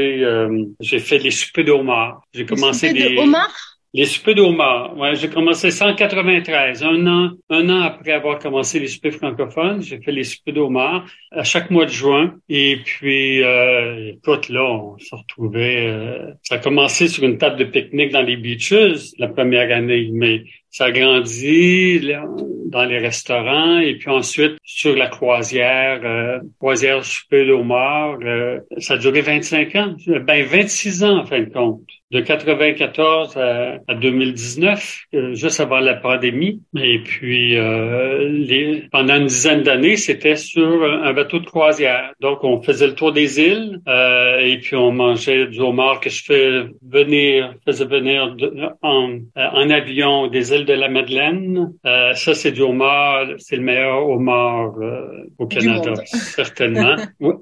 j'ai 0.07 0.25
euh, 0.25 0.65
j'ai 0.81 0.99
fait 0.99 1.19
les 1.19 1.31
soupers 1.31 1.65
d'Omar. 1.65 2.23
J'ai 2.33 2.47
commencé 2.47 2.93
des... 2.93 3.15
De? 3.17 3.31
Les 3.95 4.05
soupers 4.05 4.35
d'Omar. 4.35 4.97
Ouais, 4.99 5.15
j'ai 5.15 5.29
commencé 5.29 5.71
ça 5.71 5.87
en 5.87 5.95
93. 5.95 6.83
Un 6.83 7.07
an, 7.07 7.31
un 7.49 7.69
an 7.71 7.81
après 7.81 8.13
avoir 8.13 8.39
commencé 8.39 8.79
les 8.79 8.89
soupers 8.89 9.13
francophones, 9.13 9.83
j'ai 9.83 10.01
fait 10.01 10.13
les 10.13 10.25
soupers 10.25 10.53
d'Omar 10.53 11.07
à 11.31 11.45
chaque 11.45 11.71
mois 11.71 11.87
de 11.87 11.91
juin. 11.91 12.35
Et 12.49 12.77
puis, 12.85 13.43
euh, 13.43 14.13
écoute, 14.13 14.49
là, 14.49 14.65
on 14.65 14.99
se 14.99 15.15
retrouvait. 15.15 15.87
Euh, 15.87 16.33
ça 16.43 16.57
a 16.57 16.59
commencé 16.59 17.09
sur 17.09 17.25
une 17.25 17.39
table 17.39 17.57
de 17.57 17.65
pique-nique 17.65 18.13
dans 18.13 18.23
les 18.23 18.37
beaches 18.37 18.75
la 19.19 19.29
première 19.29 19.75
année, 19.75 20.11
mais 20.13 20.45
ça 20.71 20.87
a 20.87 20.91
grandi 20.91 22.01
dans 22.67 22.85
les 22.85 22.99
restaurants 22.99 23.79
et 23.79 23.95
puis 23.95 24.11
ensuite 24.11 24.59
sur 24.63 24.95
la 24.95 25.09
croisière, 25.09 26.01
euh, 26.05 26.39
croisière 26.59 27.03
souper 27.03 27.47
d'Omar. 27.47 28.19
Euh, 28.23 28.61
ça 28.79 28.95
a 28.95 28.99
duré 28.99 29.23
25 29.23 29.75
ans, 29.77 29.97
ben 30.07 30.45
26 30.45 31.05
ans 31.05 31.19
en 31.21 31.25
fin 31.25 31.41
de 31.41 31.51
compte 31.51 31.89
de 32.13 32.21
94 32.21 33.37
à, 33.37 33.95
2019, 33.95 35.07
euh, 35.15 35.35
juste 35.35 35.59
avant 35.59 35.81
la 35.81 35.95
pandémie. 35.95 36.63
Et 36.79 37.01
puis, 37.01 37.57
euh, 37.57 38.29
les, 38.29 38.85
pendant 38.93 39.17
une 39.17 39.27
dizaine 39.27 39.63
d'années, 39.63 39.97
c'était 39.97 40.37
sur 40.37 40.85
un 40.85 41.13
bateau 41.13 41.41
de 41.41 41.47
croisière. 41.47 42.13
Donc, 42.21 42.45
on 42.45 42.63
faisait 42.63 42.87
le 42.87 42.95
tour 42.95 43.13
des 43.13 43.41
îles 43.41 43.81
euh, 43.89 44.39
et 44.39 44.59
puis 44.59 44.77
on 44.77 44.93
mangeait 44.93 45.47
du 45.47 45.61
homard 45.61 45.99
que 46.01 46.09
je 46.09 46.23
fais 46.23 46.67
venir, 46.89 47.55
faisais 47.65 47.87
venir 47.87 48.37
en, 48.83 49.19
en, 49.35 49.71
avion 49.71 50.29
des 50.29 50.53
îles 50.53 50.65
de 50.65 50.75
la 50.75 50.89
Madeleine. 50.89 51.73
ça, 51.85 52.35
c'est 52.35 52.53
du 52.53 52.63
homard, 52.63 53.27
c'est 53.39 53.57
le 53.57 53.63
meilleur 53.63 54.09
homard 54.09 54.75
au 55.39 55.47
Canada, 55.47 55.95
certainement. 56.05 56.95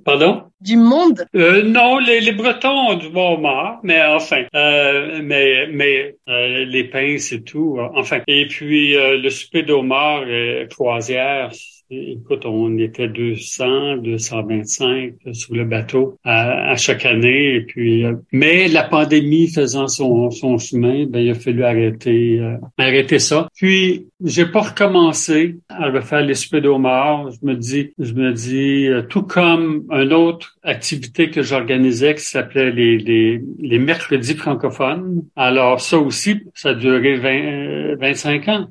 pardon? 0.04 0.44
Du 0.64 0.78
monde? 0.78 1.26
non, 1.62 1.98
les, 1.98 2.20
les 2.22 2.32
Bretons 2.32 2.70
ont 2.70 2.94
du 2.94 3.10
bon 3.10 3.36
mais 3.82 4.02
enfin, 4.02 4.44
euh, 4.54 5.20
mais 5.22 5.66
mais 5.70 6.16
euh, 6.26 6.64
les 6.64 6.84
pinces 6.84 7.32
et 7.32 7.44
tout. 7.44 7.78
Enfin, 7.94 8.22
et 8.26 8.46
puis 8.48 8.96
euh, 8.96 9.18
le 9.18 9.28
souper 9.28 9.62
d'Omar 9.62 10.24
croisière, 10.70 11.50
Écoute, 11.96 12.44
on 12.46 12.76
était 12.78 13.08
200, 13.08 13.98
225 13.98 15.14
sur 15.32 15.54
le 15.54 15.64
bateau 15.64 16.18
à, 16.24 16.76
chaque 16.76 17.06
année. 17.06 17.56
Et 17.56 17.60
puis, 17.60 18.04
euh, 18.04 18.14
mais 18.32 18.68
la 18.68 18.82
pandémie 18.84 19.48
faisant 19.48 19.88
son, 19.88 20.30
chemin, 20.58 21.06
ben, 21.06 21.20
il 21.20 21.30
a 21.30 21.34
fallu 21.34 21.64
arrêter, 21.64 22.38
euh, 22.40 22.56
arrêter 22.78 23.18
ça. 23.18 23.48
Puis, 23.54 24.06
j'ai 24.24 24.46
pas 24.46 24.62
recommencé 24.62 25.58
à 25.68 25.90
refaire 25.90 26.22
les 26.22 26.34
soupers 26.34 26.62
d'Omar. 26.62 27.30
Je 27.30 27.46
me 27.46 27.54
dis, 27.54 27.92
je 27.98 28.12
me 28.14 28.32
dis, 28.32 28.86
euh, 28.86 29.02
tout 29.02 29.22
comme 29.22 29.84
une 29.90 30.12
autre 30.12 30.56
activité 30.62 31.30
que 31.30 31.42
j'organisais 31.42 32.14
qui 32.14 32.24
s'appelait 32.24 32.70
les, 32.70 33.78
mercredis 33.78 34.34
francophones. 34.34 35.24
Alors, 35.36 35.80
ça 35.80 35.98
aussi, 35.98 36.40
ça 36.54 36.70
a 36.70 36.74
duré 36.74 37.16
20, 37.16 37.96
25 37.96 38.48
ans 38.48 38.68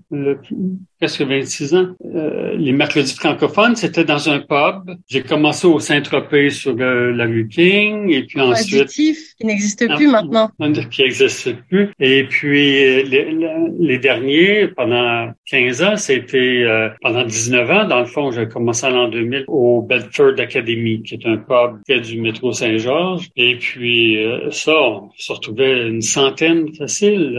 presque 1.04 1.22
26 1.22 1.76
ans. 1.76 1.88
Euh, 2.16 2.56
les 2.58 2.72
mercredis 2.72 3.13
francophones, 3.13 3.76
c'était 3.76 4.06
dans 4.06 4.30
un 4.30 4.39
pub. 4.39 4.96
J'ai 5.10 5.22
commencé 5.22 5.68
au 5.68 5.80
Saint-Tropez 5.80 6.50
sur 6.50 6.78
euh, 6.80 7.12
la 7.12 7.26
rue 7.26 7.50
King 7.50 8.10
et 8.10 8.24
puis 8.24 8.39
ensuite... 8.39 8.88
qui 8.88 9.13
n'existe 9.44 9.86
plus 9.98 10.08
maintenant. 10.08 10.50
Qui 10.89 11.02
n'existe 11.02 11.58
plus. 11.68 11.89
Et 12.00 12.24
puis 12.24 12.86
euh, 12.86 13.04
les, 13.04 13.38
les, 13.80 13.98
derniers, 13.98 14.70
pendant 14.70 15.34
15 15.48 15.84
ans, 15.84 15.98
c'était 15.98 16.66
pendant 17.02 17.26
19 17.26 17.72
ans, 17.72 17.86
dans 17.86 18.00
le 18.00 18.06
fond, 18.06 18.32
j'ai 18.32 18.48
commencé 18.48 18.86
en 18.86 18.92
l'an 18.92 19.10
2000 19.10 19.44
au 19.50 19.82
Bedford 19.82 20.39
Academy, 20.39 21.04
qui 21.04 21.16
est 21.16 21.26
un 21.26 21.36
pub 21.36 21.82
près 21.86 22.00
du 22.00 22.22
métro 22.22 22.54
Saint-Georges. 22.54 23.30
Et 23.36 23.58
puis 23.58 24.18
ça, 24.52 24.74
on 24.74 25.10
se 25.18 25.34
retrouvait 25.34 25.86
une 25.86 26.02
centaine 26.02 26.74
facile 26.74 27.34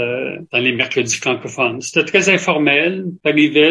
dans 0.52 0.58
les 0.58 0.72
mercredis 0.72 1.16
francophones. 1.16 1.80
C'était 1.80 2.04
très 2.04 2.28
informel 2.28 3.06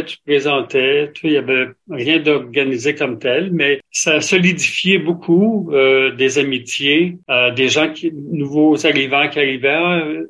tu 0.05 0.17
présentais, 0.25 1.11
tu, 1.13 1.27
il 1.27 1.33
y 1.33 1.37
avait 1.37 1.67
rien 1.89 2.19
d'organisé 2.19 2.95
comme 2.95 3.19
tel, 3.19 3.51
mais 3.51 3.81
ça 3.91 4.21
solidifiait 4.21 4.99
beaucoup 4.99 5.69
euh, 5.71 6.11
des 6.11 6.37
amitiés, 6.37 7.17
euh, 7.29 7.51
des 7.51 7.69
gens 7.69 7.91
qui, 7.91 8.11
nouveaux 8.13 8.85
arrivants 8.85 9.27
qui 9.29 9.39
arrivaient. 9.39 9.69
Euh, 9.69 10.27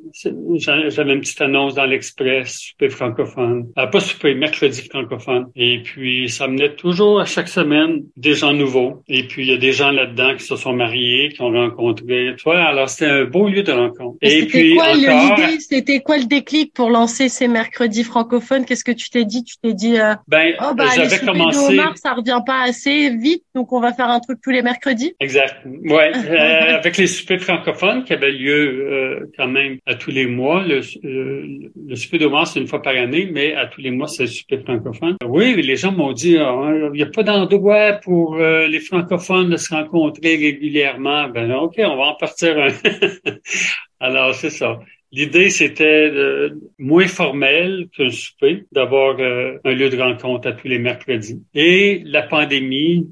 j'avais 0.57 1.13
une 1.13 1.21
petite 1.21 1.41
annonce 1.41 1.75
dans 1.75 1.85
l'Express, 1.85 2.57
super 2.57 2.91
francophone, 2.91 3.67
pas 3.75 3.99
super, 3.99 4.35
mercredi 4.35 4.81
francophone. 4.89 5.47
Et 5.55 5.81
puis, 5.83 6.29
ça 6.29 6.47
menait 6.47 6.75
toujours 6.75 7.21
à 7.21 7.25
chaque 7.25 7.47
semaine 7.47 8.03
des 8.17 8.33
gens 8.33 8.53
nouveaux. 8.53 9.03
Et 9.07 9.23
puis, 9.23 9.43
il 9.43 9.49
y 9.49 9.53
a 9.53 9.57
des 9.57 9.71
gens 9.71 9.91
là-dedans 9.91 10.35
qui 10.37 10.45
se 10.45 10.55
sont 10.55 10.73
mariés, 10.73 11.29
qui 11.33 11.41
ont 11.41 11.51
rencontré. 11.51 12.33
Tu 12.37 12.43
vois, 12.43 12.61
alors 12.61 12.89
c'était 12.89 13.09
un 13.09 13.25
beau 13.25 13.47
lieu 13.47 13.63
de 13.63 13.71
rencontre. 13.71 14.17
Et, 14.21 14.45
puis, 14.45 14.75
quoi 14.75 14.93
l'idée? 14.93 15.59
C'était 15.59 15.99
quoi 16.01 16.17
le 16.17 16.25
déclic 16.25 16.73
pour 16.73 16.89
lancer 16.89 17.29
ces 17.29 17.47
mercredis 17.47 18.03
francophones? 18.03 18.65
Qu'est-ce 18.65 18.83
que 18.83 18.91
tu 18.91 19.09
t'es 19.09 19.25
dit? 19.25 19.42
Tu 19.43 19.55
t'es 19.61 19.73
dit, 19.73 19.95
ben, 20.27 20.53
oh, 20.61 20.73
bah, 20.75 20.85
j'avais 20.95 21.19
commencé. 21.19 21.77
De 21.77 21.81
ça 21.95 22.13
revient 22.13 22.41
pas 22.45 22.63
assez 22.63 23.09
vite, 23.15 23.43
donc 23.55 23.71
on 23.71 23.79
va 23.79 23.93
faire 23.93 24.09
un 24.09 24.19
truc 24.19 24.39
tous 24.41 24.51
les 24.51 24.61
mercredis. 24.61 25.13
Exact. 25.19 25.65
Ouais, 25.65 26.11
euh, 26.29 26.77
avec 26.77 26.97
les 26.97 27.07
soupers 27.07 27.39
francophones 27.39 28.03
qui 28.03 28.13
avaient 28.13 28.31
lieu 28.31 28.53
euh, 28.53 29.31
quand 29.37 29.47
même 29.47 29.77
à 29.85 29.95
tous 29.95 30.11
les 30.11 30.27
mois. 30.27 30.63
Le, 30.63 30.81
euh, 31.05 31.69
le 31.87 31.95
souper 31.95 32.17
d'Omar, 32.17 32.47
c'est 32.47 32.59
une 32.59 32.67
fois 32.67 32.81
par 32.81 32.95
année, 32.95 33.29
mais 33.31 33.53
à 33.55 33.67
tous 33.67 33.81
les 33.81 33.91
mois, 33.91 34.07
c'est 34.07 34.23
le 34.23 34.29
souper 34.29 34.57
francophone. 34.59 35.17
Oui, 35.25 35.61
les 35.61 35.75
gens 35.75 35.91
m'ont 35.91 36.13
dit, 36.13 36.37
ah, 36.37 36.71
il 36.93 36.97
n'y 36.97 37.03
a 37.03 37.07
pas 37.07 37.23
d'endroit 37.23 37.93
pour 37.93 38.37
les 38.37 38.79
francophones 38.79 39.49
de 39.49 39.57
se 39.57 39.73
rencontrer 39.73 40.35
régulièrement. 40.35 41.29
Ben 41.29 41.51
ok, 41.51 41.75
on 41.79 41.97
va 41.97 42.03
en 42.03 42.15
partir 42.15 42.57
un. 42.57 42.69
Alors, 43.99 44.33
c'est 44.35 44.49
ça. 44.49 44.79
L'idée, 45.13 45.51
c'était 45.51 46.11
moins 46.79 47.07
formel 47.07 47.87
qu'un 47.95 48.09
souper, 48.09 48.65
d'avoir 48.71 49.19
euh, 49.19 49.57
un 49.63 49.73
lieu 49.73 49.89
de 49.89 49.97
rencontre 49.97 50.47
à 50.47 50.53
tous 50.53 50.67
les 50.67 50.79
mercredis. 50.79 51.41
Et 51.53 52.01
la 52.05 52.23
pandémie, 52.23 53.07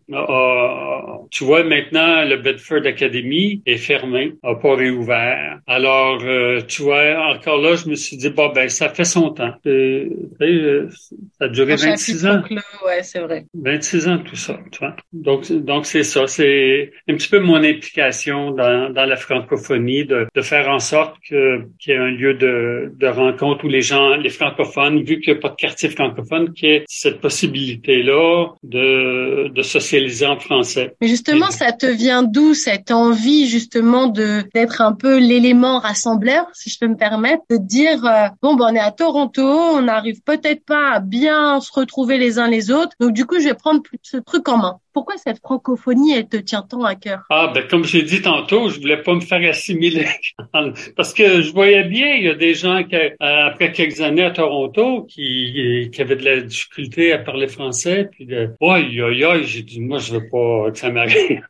tu 1.30 1.44
vois, 1.44 1.64
maintenant, 1.64 2.26
le 2.26 2.38
Bedford 2.38 2.86
Academy 2.86 3.62
est 3.66 3.78
fermé, 3.78 4.34
n'a 4.44 4.56
pas 4.56 4.76
réouvert. 4.76 5.60
Alors, 5.68 6.24
euh, 6.24 6.62
tu 6.68 6.82
vois, 6.82 7.34
encore 7.34 7.62
là, 7.62 7.76
je 7.76 7.88
me 7.88 7.96
suis 7.96 8.18
dit, 8.18 8.30
bon, 8.30 8.50
ben, 8.50 8.68
ça 8.68 8.90
fait 8.90 9.06
son 9.06 9.30
temps. 9.30 9.54
Euh, 9.66 10.90
ça 11.38 11.46
a 11.46 11.48
duré 11.50 11.76
26 11.76 12.26
ans. 12.26 12.44
ouais, 12.86 13.04
c'est 13.04 13.20
vrai. 13.20 13.46
26 13.54 14.08
ans, 14.08 14.18
tout 14.18 14.36
ça, 14.36 14.60
tu 14.72 14.80
vois. 14.80 14.96
Donc, 15.14 15.52
donc 15.52 15.86
c'est 15.86 16.04
ça. 16.04 16.28
C'est 16.28 16.92
un 17.08 17.14
petit 17.16 17.30
peu 17.30 17.40
mon 17.40 17.64
implication 17.64 18.52
dans, 18.52 18.92
dans 18.92 19.06
la 19.06 19.16
francophonie, 19.16 20.06
de, 20.06 20.28
de 20.34 20.42
faire 20.42 20.68
en 20.70 20.80
sorte 20.80 21.16
que 21.30 21.68
un 21.96 22.12
lieu 22.12 22.34
de, 22.34 22.94
de 22.98 23.08
rencontre 23.08 23.66
où 23.66 23.68
les 23.68 23.82
gens, 23.82 24.16
les 24.16 24.30
francophones, 24.30 25.02
vu 25.04 25.20
qu'il 25.20 25.34
n'y 25.34 25.40
a 25.40 25.42
pas 25.42 25.50
de 25.50 25.56
quartier 25.56 25.90
francophone, 25.90 26.54
qui 26.54 26.68
ait 26.68 26.86
cette 26.88 27.22
possibilité-là 27.22 28.48
de, 28.64 29.50
de 29.50 29.62
socialiser 29.62 30.26
en 30.26 30.40
français. 30.40 30.96
Mais 31.02 31.08
justement, 31.08 31.52
ça 31.52 31.72
te 31.72 31.86
vient 31.86 32.24
d'où 32.24 32.54
cette 32.54 32.92
envie 32.92 33.48
justement 33.48 34.08
de 34.08 34.44
d'être 34.54 34.82
un 34.82 34.94
peu 34.94 35.20
l'élément 35.20 35.80
rassembleur, 35.80 36.46
si 36.54 36.70
je 36.70 36.80
peux 36.80 36.88
me 36.88 36.98
permettre, 36.98 37.44
de 37.50 37.58
dire 37.58 38.06
euh, 38.06 38.28
bon 38.42 38.56
ben 38.56 38.68
on 38.72 38.76
est 38.76 38.80
à 38.80 38.92
Toronto, 38.92 39.44
on 39.44 39.82
n'arrive 39.82 40.22
peut-être 40.24 40.66
pas 40.66 40.92
à 40.94 41.00
bien 41.00 41.60
se 41.60 41.72
retrouver 41.74 42.18
les 42.18 42.40
uns 42.40 42.48
les 42.48 42.72
autres, 42.72 42.96
donc 43.00 43.14
du 43.14 43.26
coup 43.26 43.40
je 43.40 43.46
vais 43.46 43.54
prendre 43.54 43.82
ce 44.02 44.18
truc 44.18 44.48
en 44.50 44.58
main. 44.58 44.78
Pourquoi 44.94 45.18
cette 45.18 45.40
francophonie, 45.40 46.14
elle 46.14 46.28
te 46.28 46.38
tient 46.38 46.64
tant 46.64 46.84
à 46.84 46.96
cœur? 46.96 47.24
Ah, 47.30 47.52
ben, 47.54 47.66
comme 47.68 47.86
j'ai 47.86 48.04
dit 48.04 48.22
tantôt, 48.22 48.70
je 48.70 48.80
voulais 48.80 49.02
pas 49.02 49.14
me 49.16 49.22
faire 49.22 49.50
assimiler. 49.50 50.08
Parce 50.96 51.14
que 51.14 51.42
je 51.42 51.52
voyais 51.52 51.84
bien, 51.84 52.16
il 52.16 52.24
y 52.26 52.30
a 52.30 52.36
des 52.36 52.54
gens 52.54 52.84
qui, 52.84 52.96
euh, 52.96 53.10
après 53.20 53.72
quelques 53.72 54.02
années 54.02 54.26
à 54.26 54.32
Toronto, 54.32 55.04
qui, 55.04 55.90
qui 55.94 56.02
avaient 56.02 56.18
de 56.18 56.26
la 56.26 56.42
difficulté 56.42 57.14
à 57.14 57.20
parler 57.20 57.48
français, 57.48 58.10
puis 58.12 58.26
de, 58.26 58.50
oh, 58.60 58.72
aïe, 58.72 59.02
aïe, 59.02 59.44
j'ai 59.46 59.64
dit, 59.64 59.80
moi, 59.80 60.00
je 60.00 60.14
veux 60.14 60.30
pas 60.30 60.72
que 60.72 60.78
ça 60.78 60.92
m'arrive. 60.92 61.42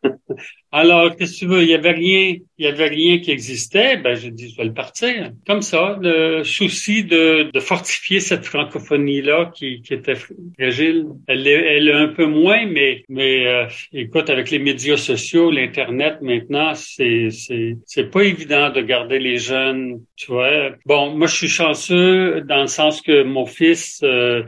Alors, 0.74 1.16
qu'est-ce 1.18 1.34
que 1.34 1.40
tu 1.40 1.46
veux? 1.48 1.64
Il 1.64 1.68
y 1.68 1.74
avait 1.74 1.92
rien, 1.92 2.36
il 2.58 2.66
y 2.66 2.68
avait 2.68 2.88
rien 2.88 3.20
qui 3.20 3.32
existait. 3.32 3.98
Ben, 3.98 4.16
j'ai 4.16 4.32
dit, 4.32 4.50
je 4.50 4.56
vais 4.56 4.64
le 4.64 4.74
partir. 4.74 5.32
Comme 5.46 5.62
ça, 5.62 6.00
le 6.02 6.44
souci 6.44 7.04
de, 7.04 7.52
de 7.52 7.60
fortifier 7.60 8.22
cette 8.22 8.46
francophonie-là 8.46 9.52
qui, 9.54 9.82
qui 9.82 9.94
était 9.94 10.16
fragile. 10.16 11.08
Elle 11.28 11.46
est, 11.46 11.76
elle 11.76 11.90
est 11.90 11.94
un 11.94 12.08
peu 12.08 12.26
moins, 12.26 12.66
mais, 12.66 13.04
mais 13.10 13.48
euh, 13.48 13.66
écoute, 13.92 14.30
avec 14.30 14.50
les 14.50 14.60
médias 14.60 14.96
sociaux, 14.96 15.52
l'Internet 15.52 16.20
maintenant, 16.22 16.74
c'est, 16.74 17.32
c'est, 17.32 17.76
c'est 17.86 18.10
pas 18.10 18.22
évident 18.22 18.70
de 18.70 18.80
garder 18.80 19.20
les 19.20 19.40
jeunes, 19.40 20.00
tu 20.16 20.28
vois. 20.28 20.70
Bon, 20.86 21.10
moi, 21.18 21.28
je 21.28 21.36
suis 21.36 21.50
chanceux 21.50 22.42
dans 22.48 22.62
le 22.62 22.68
sens 22.68 23.02
que 23.02 23.24
mon 23.24 23.46
fils, 23.46 24.00
euh, 24.04 24.44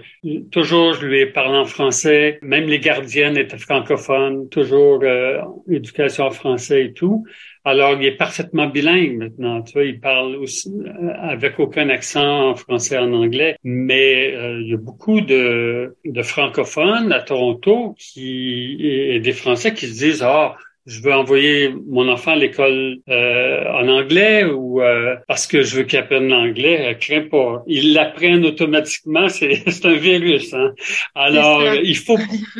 toujours, 0.52 0.94
je 0.94 1.06
lui 1.06 1.20
ai 1.20 1.26
parlé 1.26 1.58
en 1.58 1.66
français. 1.66 2.40
Même 2.42 2.68
les 2.68 2.80
gardiennes 2.80 3.38
étaient 3.38 3.58
francophones, 3.58 4.48
toujours 4.48 5.02
euh, 5.04 5.40
éducation 5.70 6.12
en 6.21 6.32
français 6.32 6.86
et 6.86 6.93
tout. 6.93 7.26
Alors, 7.65 7.93
il 7.93 8.06
est 8.06 8.17
parfaitement 8.17 8.67
bilingue 8.67 9.17
maintenant. 9.17 9.62
Tu 9.62 9.73
vois, 9.73 9.86
il 9.86 9.99
parle 9.99 10.36
aussi 10.36 10.69
euh, 10.69 11.13
avec 11.19 11.60
aucun 11.60 11.89
accent 11.89 12.49
en 12.49 12.56
français, 12.56 12.97
en 12.97 13.13
anglais. 13.13 13.56
Mais 13.63 14.36
euh, 14.36 14.62
il 14.62 14.69
y 14.69 14.73
a 14.73 14.78
beaucoup 14.78 15.21
de, 15.21 15.95
de 16.04 16.21
francophones 16.23 17.12
à 17.13 17.21
Toronto 17.21 17.95
qui 17.97 18.78
et 18.82 19.19
des 19.19 19.32
Français 19.32 19.73
qui 19.73 19.88
se 19.88 19.97
disent 19.97 20.23
ah 20.23 20.58
je 20.86 21.02
veux 21.02 21.13
envoyer 21.13 21.74
mon 21.88 22.10
enfant 22.10 22.32
à 22.32 22.36
l'école 22.36 22.98
euh, 23.10 23.63
en 23.72 23.88
anglais 23.88 24.43
ou 24.43 24.82
euh, 24.82 25.15
parce 25.28 25.48
que 25.48 25.62
je 25.62 25.78
veux 25.78 25.84
qu'il 25.84 25.98
apprenne 25.98 26.28
l'anglais, 26.28 26.91
euh, 26.91 26.93
crains 26.93 27.28
pas. 27.30 27.63
Ils 27.67 27.93
l'apprennent 27.93 28.46
automatiquement, 28.46 29.30
c'est 29.30 29.86
un 29.86 29.96
virus. 29.96 30.54
Hein? 30.54 30.74
Alors, 31.15 31.63
il 31.84 31.96
faut 31.96 32.17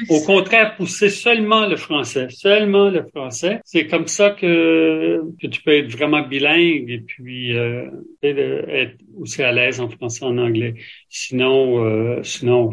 au 0.10 0.22
contraire 0.22 0.76
pousser 0.78 1.10
seulement 1.10 1.66
le 1.66 1.76
français, 1.76 2.28
seulement 2.30 2.90
le 2.90 3.04
français. 3.14 3.60
C'est 3.66 3.88
comme 3.88 4.08
ça 4.08 4.30
que, 4.30 5.22
que 5.42 5.48
tu 5.48 5.62
peux 5.62 5.74
être 5.74 5.92
vraiment 5.92 6.22
bilingue 6.22 6.90
et 6.90 7.00
puis 7.00 7.56
euh, 7.58 7.90
être 8.24 8.96
aussi 9.20 9.44
à 9.44 9.52
l'aise 9.52 9.80
en 9.82 9.90
français, 9.90 10.24
en 10.24 10.38
anglais. 10.38 10.76
Sinon, 11.10 11.86
euh, 11.86 12.24
sinon, 12.24 12.72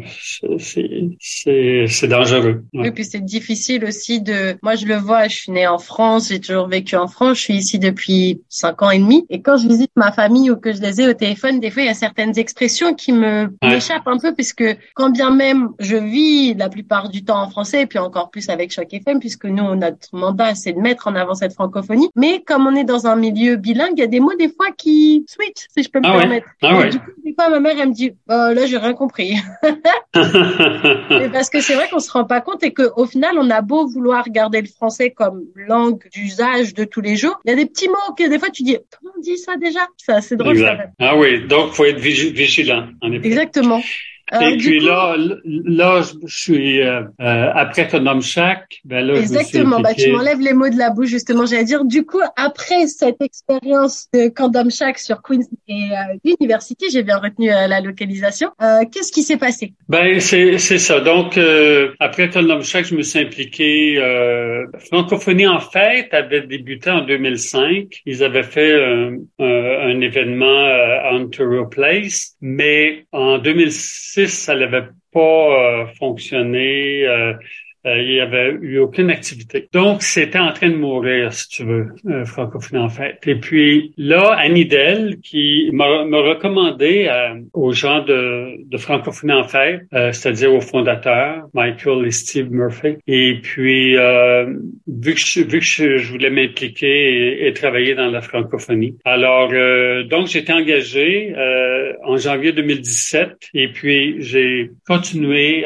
c'est 0.57 2.07
dangereux. 2.07 2.63
Oui, 2.73 2.91
puis 2.91 3.05
c'est 3.05 3.23
difficile 3.23 3.85
aussi 3.85 4.21
de. 4.21 4.55
Moi, 4.63 4.75
je 4.75 4.85
le 4.85 4.95
vois. 4.95 5.27
Je 5.27 5.40
suis 5.43 5.51
née 5.51 5.67
en 5.67 5.77
France, 5.77 6.29
j'ai 6.29 6.39
toujours 6.39 6.67
vécu 6.67 6.95
en 6.95 7.07
France. 7.07 7.37
Je 7.37 7.41
suis 7.41 7.53
ici 7.55 7.79
depuis 7.79 8.41
cinq 8.49 8.81
ans 8.81 8.91
et 8.91 8.99
demi. 8.99 9.25
Et 9.29 9.41
quand 9.41 9.57
je 9.57 9.67
visite 9.67 9.91
ma 9.95 10.11
famille 10.11 10.51
ou 10.51 10.55
que 10.55 10.73
je 10.73 10.81
les 10.81 11.01
ai 11.01 11.07
au 11.07 11.13
téléphone, 11.13 11.59
des 11.59 11.71
fois, 11.71 11.83
il 11.83 11.87
y 11.87 11.89
a 11.89 11.93
certaines 11.93 12.37
expressions 12.37 12.93
qui 12.93 13.11
me 13.11 13.49
m'échappent 13.63 14.07
un 14.07 14.17
peu, 14.17 14.33
puisque 14.33 14.63
quand 14.95 15.09
bien 15.09 15.31
même 15.31 15.69
je 15.79 15.95
vis 15.95 16.53
la 16.53 16.69
plupart 16.69 17.09
du 17.09 17.23
temps 17.23 17.41
en 17.41 17.49
français, 17.49 17.81
et 17.81 17.85
puis 17.87 17.99
encore 17.99 18.29
plus 18.29 18.49
avec 18.49 18.71
Choc 18.71 18.93
FM, 18.93 19.19
puisque 19.19 19.45
nous, 19.45 19.75
notre 19.75 20.09
mandat, 20.13 20.55
c'est 20.55 20.73
de 20.73 20.79
mettre 20.79 21.07
en 21.07 21.15
avant 21.15 21.33
cette 21.33 21.53
francophonie. 21.53 22.09
Mais 22.15 22.43
comme 22.45 22.67
on 22.67 22.75
est 22.75 22.83
dans 22.83 23.07
un 23.07 23.15
milieu 23.15 23.55
bilingue, 23.55 23.93
il 23.97 24.01
y 24.01 24.03
a 24.03 24.07
des 24.07 24.19
mots 24.19 24.35
des 24.37 24.49
fois 24.49 24.67
qui 24.77 25.25
switch, 25.27 25.67
si 25.75 25.83
je 25.83 25.89
peux 25.89 25.99
me 25.99 26.07
ah 26.07 26.19
permettre. 26.19 26.47
Ah 26.61 26.77
ouais. 26.77 26.89
Du 26.89 26.99
coup, 26.99 27.11
des 27.23 27.33
fois, 27.33 27.49
ma 27.49 27.59
mère, 27.59 27.75
elle 27.79 27.89
me 27.89 27.93
dit, 27.93 28.11
oh, 28.29 28.53
là, 28.53 28.65
j'ai 28.65 28.77
rien 28.77 28.93
compris. 28.93 29.35
parce 31.33 31.49
que 31.49 31.61
c'est 31.61 31.75
vrai 31.75 31.87
qu'on 31.89 31.99
se 31.99 32.11
rend 32.11 32.25
pas 32.25 32.41
compte 32.41 32.63
et 32.63 32.73
qu'au 32.73 33.05
final, 33.05 33.35
on 33.37 33.49
a 33.49 33.61
beau 33.61 33.87
vouloir 33.87 34.29
garder 34.29 34.61
le 34.61 34.67
français 34.67 35.11
comme 35.11 35.30
langue 35.55 36.07
d'usage 36.11 36.73
de 36.73 36.83
tous 36.83 37.01
les 37.01 37.15
jours, 37.15 37.39
il 37.45 37.49
y 37.49 37.53
a 37.53 37.55
des 37.55 37.65
petits 37.65 37.87
mots 37.87 38.13
que 38.17 38.27
des 38.29 38.39
fois 38.39 38.49
tu 38.49 38.63
dis, 38.63 38.77
comment 38.99 39.13
on 39.17 39.21
dit 39.21 39.37
ça 39.37 39.57
déjà? 39.57 39.87
Ça, 39.97 40.21
c'est 40.21 40.35
drôle. 40.35 40.59
Ça. 40.59 40.77
Ah 40.99 41.17
oui, 41.17 41.45
donc 41.47 41.73
faut 41.73 41.85
être 41.85 41.99
vigilant. 41.99 42.87
En 43.01 43.11
effet. 43.11 43.27
Exactement. 43.27 43.81
Euh, 44.33 44.39
et 44.39 44.57
puis 44.57 44.79
là, 44.79 45.15
là, 45.45 46.01
je 46.25 46.33
suis 46.33 46.81
euh, 46.81 47.01
euh, 47.19 47.51
après 47.53 47.87
Condom 47.87 48.21
Shack, 48.21 48.79
ben 48.85 49.05
là, 49.05 49.15
exactement. 49.15 49.77
Je 49.79 49.83
bah, 49.83 49.93
tu 49.93 50.11
m'enlèves 50.11 50.39
les 50.39 50.53
mots 50.53 50.69
de 50.69 50.77
la 50.77 50.89
bouche 50.89 51.09
justement. 51.09 51.45
J'allais 51.45 51.65
dire, 51.65 51.83
du 51.83 52.05
coup, 52.05 52.21
après 52.37 52.87
cette 52.87 53.21
expérience 53.21 54.07
de 54.13 54.29
Condom 54.29 54.69
Shack 54.69 54.99
sur 54.99 55.21
Queens 55.21 55.43
et 55.67 55.89
euh, 55.91 56.17
University, 56.39 56.85
j'ai 56.91 57.03
bien 57.03 57.17
retenu 57.17 57.47
la 57.47 57.81
localisation. 57.81 58.51
Qu'est-ce 58.91 59.11
qui 59.11 59.23
s'est 59.23 59.37
passé? 59.37 59.73
Ben 59.89 60.19
c'est 60.19 60.57
c'est 60.57 60.79
ça. 60.79 61.01
Donc 61.01 61.37
après 61.99 62.29
Condom 62.29 62.61
Shack, 62.61 62.85
je 62.85 62.95
me 62.95 63.01
suis 63.01 63.19
impliqué. 63.19 63.97
Francophonie 64.89 65.47
en 65.47 65.59
fait 65.59 66.07
avait 66.13 66.41
débuté 66.41 66.89
en 66.89 67.01
2005. 67.01 68.01
Ils 68.05 68.23
avaient 68.23 68.43
fait 68.43 68.81
un, 68.81 69.17
un 69.39 70.01
événement 70.01 70.65
à 70.65 71.13
Ontario 71.15 71.65
Place, 71.65 72.35
mais 72.41 73.05
en 73.11 73.37
2006 73.37 74.20
ça 74.27 74.55
n'avait 74.55 74.87
pas 75.11 75.19
euh, 75.19 75.87
fonctionné. 75.99 77.05
Euh, 77.85 77.91
euh, 77.91 78.01
il 78.01 78.13
n'y 78.13 78.19
avait 78.19 78.57
eu 78.61 78.79
aucune 78.79 79.09
activité. 79.09 79.67
Donc, 79.73 80.01
c'était 80.01 80.39
en 80.39 80.51
train 80.53 80.69
de 80.69 80.75
mourir, 80.75 81.33
si 81.33 81.47
tu 81.49 81.63
veux, 81.63 81.87
euh, 82.07 82.25
francophonie 82.25 82.81
en 82.81 82.89
fait. 82.89 83.19
Et 83.25 83.35
puis 83.35 83.93
là, 83.97 84.35
Annie 84.37 84.65
Dell, 84.65 85.17
qui 85.21 85.69
m'a 85.73 85.85
recommandé 85.85 87.07
euh, 87.09 87.39
aux 87.53 87.71
gens 87.71 88.03
de, 88.03 88.63
de 88.65 88.77
francophonie 88.77 89.33
en 89.33 89.47
fait, 89.47 89.81
euh, 89.93 90.11
c'est-à-dire 90.11 90.53
aux 90.53 90.61
fondateurs, 90.61 91.47
Michael 91.53 92.05
et 92.05 92.11
Steve 92.11 92.51
Murphy. 92.51 92.97
Et 93.07 93.39
puis, 93.41 93.95
vu 93.95 95.13
que 95.13 95.19
je, 95.19 95.41
vu 95.41 95.59
que 95.59 95.65
je, 95.65 96.11
voulais 96.11 96.29
m'impliquer 96.29 97.47
et, 97.47 97.53
travailler 97.53 97.95
dans 97.95 98.09
la 98.09 98.21
francophonie. 98.21 98.97
Alors, 99.05 99.49
donc, 100.07 100.27
j'étais 100.27 100.53
engagé 100.53 101.33
en 102.03 102.17
janvier 102.17 102.53
2017 102.53 103.49
et 103.53 103.67
puis 103.69 104.15
j'ai 104.19 104.71
continué 104.87 105.65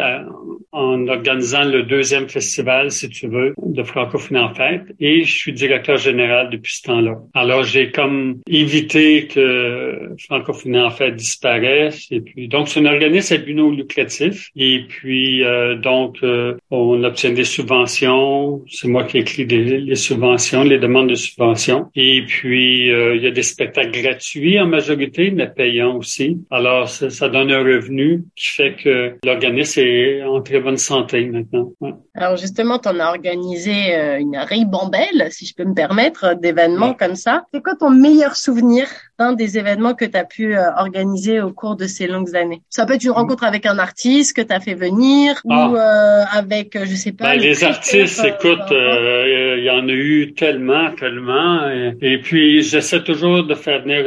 en 0.72 1.08
organisant 1.08 1.64
le 1.64 1.84
deux 1.84 2.05
deuxième 2.06 2.30
festival, 2.30 2.92
si 2.92 3.10
tu 3.10 3.28
veux, 3.28 3.56
de 3.58 3.82
francophonie 3.82 4.40
en 4.40 4.54
fête, 4.54 4.84
et 5.00 5.24
je 5.24 5.36
suis 5.36 5.54
directeur 5.54 5.98
général 5.98 6.52
depuis 6.52 6.76
ce 6.76 6.84
temps-là. 6.84 7.16
Alors, 7.34 7.64
j'ai 7.64 7.90
comme 7.90 8.42
évité 8.48 9.26
que 9.26 10.12
francophonie 10.28 10.80
en 10.80 10.92
fête 10.92 11.16
disparaisse, 11.16 12.06
et 12.12 12.22
puis, 12.22 12.48
donc, 12.48 12.68
c'est 12.70 12.80
un 12.80 12.86
organisme 12.86 13.34
à 13.34 13.38
but 13.38 13.56
non 13.56 13.72
lucratif, 13.72 14.52
et 14.56 14.82
puis, 14.88 15.44
euh, 15.44 15.76
donc, 15.78 16.18
euh, 16.22 16.54
on 16.70 17.04
obtient 17.04 17.32
des 17.32 17.44
subventions, 17.44 18.64
c'est 18.70 18.88
moi 18.88 19.04
qui 19.06 19.18
écris 19.18 19.48
des, 19.48 19.64
les 19.80 19.96
subventions, 19.96 20.64
les 20.64 20.78
demandes 20.78 21.10
de 21.10 21.16
subventions, 21.16 21.88
et 21.96 22.22
puis, 22.28 22.92
euh, 22.92 23.16
il 23.16 23.24
y 23.24 23.28
a 23.28 23.32
des 23.32 23.42
spectacles 23.42 24.00
gratuits 24.00 24.60
en 24.60 24.68
majorité, 24.68 25.32
mais 25.32 25.48
payants 25.48 25.98
aussi. 25.98 26.38
Alors, 26.52 26.88
ça, 26.88 27.10
ça 27.10 27.30
donne 27.30 27.52
un 27.52 27.64
revenu 27.64 28.26
qui 28.36 28.50
fait 28.52 28.76
que 28.76 29.16
l'organisme 29.26 29.80
est 29.80 30.22
en 30.22 30.40
très 30.44 30.60
bonne 30.60 30.78
santé 30.78 31.26
maintenant. 31.26 31.74
Ouais. 31.80 31.95
Alors 32.18 32.38
justement, 32.38 32.80
tu 32.80 32.88
en 32.88 33.00
as 33.00 33.10
organisé 33.10 33.94
euh, 33.94 34.20
une 34.20 34.38
ribambelle, 34.38 35.28
si 35.32 35.46
je 35.46 35.54
peux 35.54 35.66
me 35.66 35.74
permettre, 35.74 36.36
d'événements 36.36 36.94
comme 36.94 37.16
ça. 37.16 37.44
C'est 37.54 37.62
quoi 37.62 37.76
ton 37.76 37.90
meilleur 37.90 38.38
souvenir 38.38 38.88
d'un 39.20 39.34
des 39.34 39.58
événements 39.58 39.94
que 39.94 40.06
tu 40.06 40.18
as 40.18 40.24
pu 40.24 40.56
euh, 40.56 40.72
organiser 40.78 41.42
au 41.42 41.52
cours 41.52 41.76
de 41.76 41.88
ces 41.88 42.08
longues 42.08 42.34
années? 42.36 42.62
Ça 42.70 42.86
peut 42.86 42.94
être 42.94 43.04
une 43.04 43.12
rencontre 43.12 43.44
avec 43.44 43.66
un 43.66 43.80
artiste 43.80 44.36
que 44.36 44.42
tu 44.42 44.54
as 44.54 44.62
fait 44.62 44.76
venir 44.76 45.42
ah. 45.50 45.70
ou 45.70 45.76
euh, 45.76 46.24
avec, 46.32 46.78
je 46.82 46.96
sais 46.96 47.12
pas... 47.12 47.34
Ben, 47.34 47.40
les 47.40 47.64
artistes, 47.66 48.24
écoute, 48.24 48.72
il 48.72 49.64
y 49.64 49.70
en 49.70 49.88
a 49.88 49.92
eu 49.92 50.34
tellement, 50.34 50.92
tellement. 50.92 51.70
Et, 52.02 52.20
puis, 52.20 52.64
j'essaie 52.64 53.04
toujours 53.04 53.44
de 53.44 53.56
faire 53.56 53.82
venir 53.82 54.06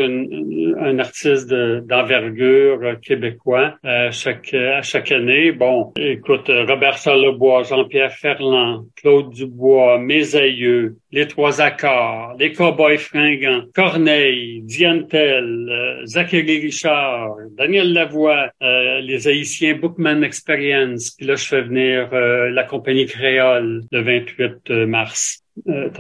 un 0.81 0.99
artiste 0.99 1.49
d'envergure 1.51 2.99
québécois 3.03 3.75
chaque, 4.13 4.55
à 4.55 4.83
chaque 4.83 5.13
année. 5.13 5.53
Bon, 5.53 5.93
écoute, 5.99 6.49
Robert 6.49 6.97
Charlebois, 6.97 7.65
Jean-Pierre 7.79 8.13
Ferland, 8.13 8.87
Claude 8.97 9.31
Dubois, 9.31 9.99
Mes 9.99 10.35
aïeux, 10.35 10.97
Les 11.13 11.29
Trois 11.29 11.61
Accords, 11.61 12.35
Les 12.37 12.53
Cowboys 12.53 12.99
Fringants, 12.99 13.63
Corneille, 13.73 14.63
Diane 14.63 15.07
Tell, 15.07 15.69
euh, 15.71 16.05
Zachary 16.05 16.59
Richard, 16.59 17.37
Daniel 17.57 17.93
Lavoie, 17.93 18.51
euh, 18.63 19.01
les 19.01 19.29
Haïtiens 19.29 19.77
Bookman 19.77 20.23
Experience, 20.23 21.11
puis 21.13 21.27
là 21.27 21.37
je 21.37 21.45
fais 21.45 21.63
venir 21.63 22.09
euh, 22.13 22.51
la 22.51 22.65
compagnie 22.65 23.07
créole 23.07 23.83
le 23.93 24.03
28 24.03 24.71
mars. 24.87 25.45
Euh, 25.67 25.91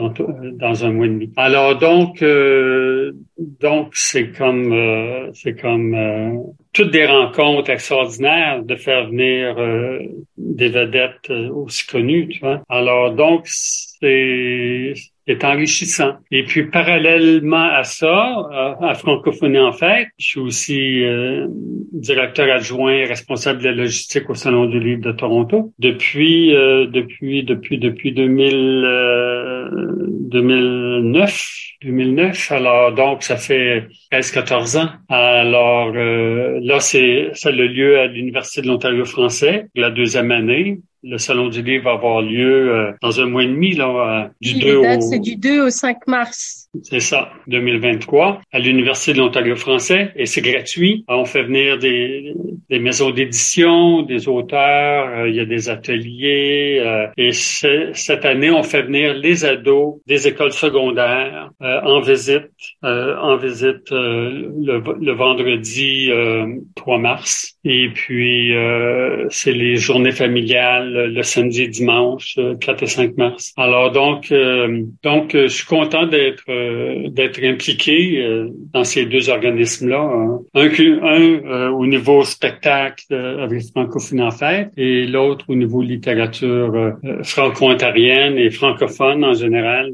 dans 0.53 0.85
un 0.85 0.92
mois 0.92 1.07
et 1.07 1.09
demi. 1.09 1.33
Alors 1.37 1.79
donc, 1.79 2.23
euh, 2.23 3.12
donc 3.38 3.90
c'est 3.92 4.31
comme, 4.31 4.73
euh, 4.73 5.31
c'est 5.33 5.59
comme 5.59 6.55
toutes 6.73 6.90
des 6.90 7.07
rencontres 7.07 7.71
extraordinaires 7.71 8.62
de 8.62 8.77
faire 8.77 9.09
venir 9.09 9.57
des 10.37 10.68
vedettes 10.68 11.31
aussi 11.31 11.87
connues, 11.87 12.29
tu 12.29 12.40
vois. 12.40 12.62
Alors 12.68 13.14
donc 13.14 13.42
c'est 13.47 14.94
est 15.29 15.45
enrichissant. 15.45 16.14
Et 16.31 16.45
puis 16.45 16.64
parallèlement 16.64 17.69
à 17.71 17.85
ça, 17.85 18.49
à 18.81 18.95
Francophonie 18.95 19.59
en 19.59 19.73
fait, 19.73 20.09
je 20.19 20.27
suis 20.27 20.41
aussi 20.41 21.05
euh, 21.05 21.47
directeur 21.93 22.51
adjoint 22.51 23.07
responsable 23.07 23.61
de 23.61 23.67
la 23.67 23.75
logistique 23.75 24.29
au 24.31 24.35
Salon 24.35 24.67
du 24.67 24.81
Livre 24.81 25.03
de 25.03 25.12
Toronto 25.12 25.73
depuis 25.79 26.55
euh, 26.55 26.87
depuis 26.87 27.45
depuis 27.45 27.79
depuis 27.79 28.12
2000 28.12 28.87
2009 30.31 31.59
2009 31.83 32.53
alors 32.53 32.93
donc 32.93 33.23
ça 33.23 33.37
fait 33.37 33.87
13 34.11 34.31
14 34.33 34.77
ans. 34.77 34.88
Alors 35.09 35.93
euh, 35.95 36.59
là 36.62 36.81
c'est 36.81 37.31
ça 37.35 37.51
le 37.51 37.67
lieu 37.67 37.99
à 37.99 38.07
l'université 38.07 38.62
de 38.62 38.67
l'Ontario 38.67 39.05
français 39.05 39.67
la 39.75 39.91
deuxième 39.91 40.33
année 40.33 40.81
le 41.03 41.19
Salon 41.19 41.49
du 41.49 41.63
Livre 41.63 41.85
va 41.85 41.93
avoir 41.93 42.23
lieu 42.23 42.73
euh, 42.73 42.93
dans 43.03 43.21
un 43.21 43.27
mois 43.27 43.45
et 43.45 43.47
demi, 43.47 43.75
là, 43.75 44.31
du 44.41 44.55
2 44.55 44.77
au... 44.77 45.01
C'est 45.01 45.19
du 45.19 45.37
2 45.37 45.67
au 45.67 45.71
5 45.71 46.07
mars. 46.07 46.58
C'est 46.83 47.01
ça, 47.01 47.33
2023, 47.47 48.43
à 48.53 48.59
l'Université 48.59 49.15
de 49.15 49.19
l'Ontario 49.19 49.57
français, 49.57 50.13
et 50.17 50.27
c'est 50.27 50.43
gratuit. 50.43 51.03
On 51.09 51.25
fait 51.25 51.43
venir 51.43 51.79
des, 51.79 52.35
des 52.69 52.79
maisons 52.79 53.11
d'édition, 53.11 54.03
des 54.03 54.29
auteurs, 54.29 55.09
euh, 55.09 55.29
il 55.31 55.35
y 55.35 55.41
a 55.41 55.47
des 55.47 55.71
ateliers, 55.71 56.79
euh, 56.85 57.07
et 57.17 57.33
cette 57.33 58.25
année, 58.27 58.51
on 58.51 58.63
fait 58.63 58.83
venir 58.83 59.15
les 59.15 59.47
ados 59.47 59.95
des 60.07 60.29
écoles 60.29 60.53
secondaires 60.53 61.51
en 61.61 62.01
visite, 62.01 62.51
en 62.83 63.37
visite 63.37 63.91
le, 63.91 64.83
le, 65.01 65.13
vendredi 65.13 66.11
3 66.77 66.99
mars. 66.99 67.57
Et 67.65 67.89
puis, 67.89 68.53
c'est 69.31 69.53
les 69.53 69.77
journées 69.77 70.13
familiales 70.13 71.13
le 71.13 71.23
samedi 71.23 71.69
dimanche, 71.69 72.39
4 72.61 72.83
et 72.83 72.87
5 72.87 73.17
mars. 73.17 73.53
Alors 73.57 73.91
donc, 73.91 74.33
donc 75.03 75.33
je 75.33 75.49
suis 75.49 75.67
content 75.67 76.07
d'être 76.07 76.45
euh, 76.59 77.09
d'être 77.09 77.42
impliqué 77.42 78.23
euh, 78.23 78.49
dans 78.73 78.85
ces 78.85 79.07
deux 79.07 79.29
organismes-là. 79.31 80.01
Hein. 80.01 80.40
Un, 80.55 80.68
euh, 80.68 81.71
au 81.71 81.87
niveau 81.87 82.25
spectacle 82.25 83.14
avec 83.14 83.62
Francophonie 83.71 84.23
en 84.23 84.31
fête 84.31 84.71
et 84.77 85.07
l'autre 85.07 85.44
au 85.49 85.55
niveau 85.55 85.83
littérature 85.83 86.94
franco-ontarienne 87.23 88.37
et 88.37 88.51
francophone 88.51 89.25
en 89.25 89.35
général 89.35 89.92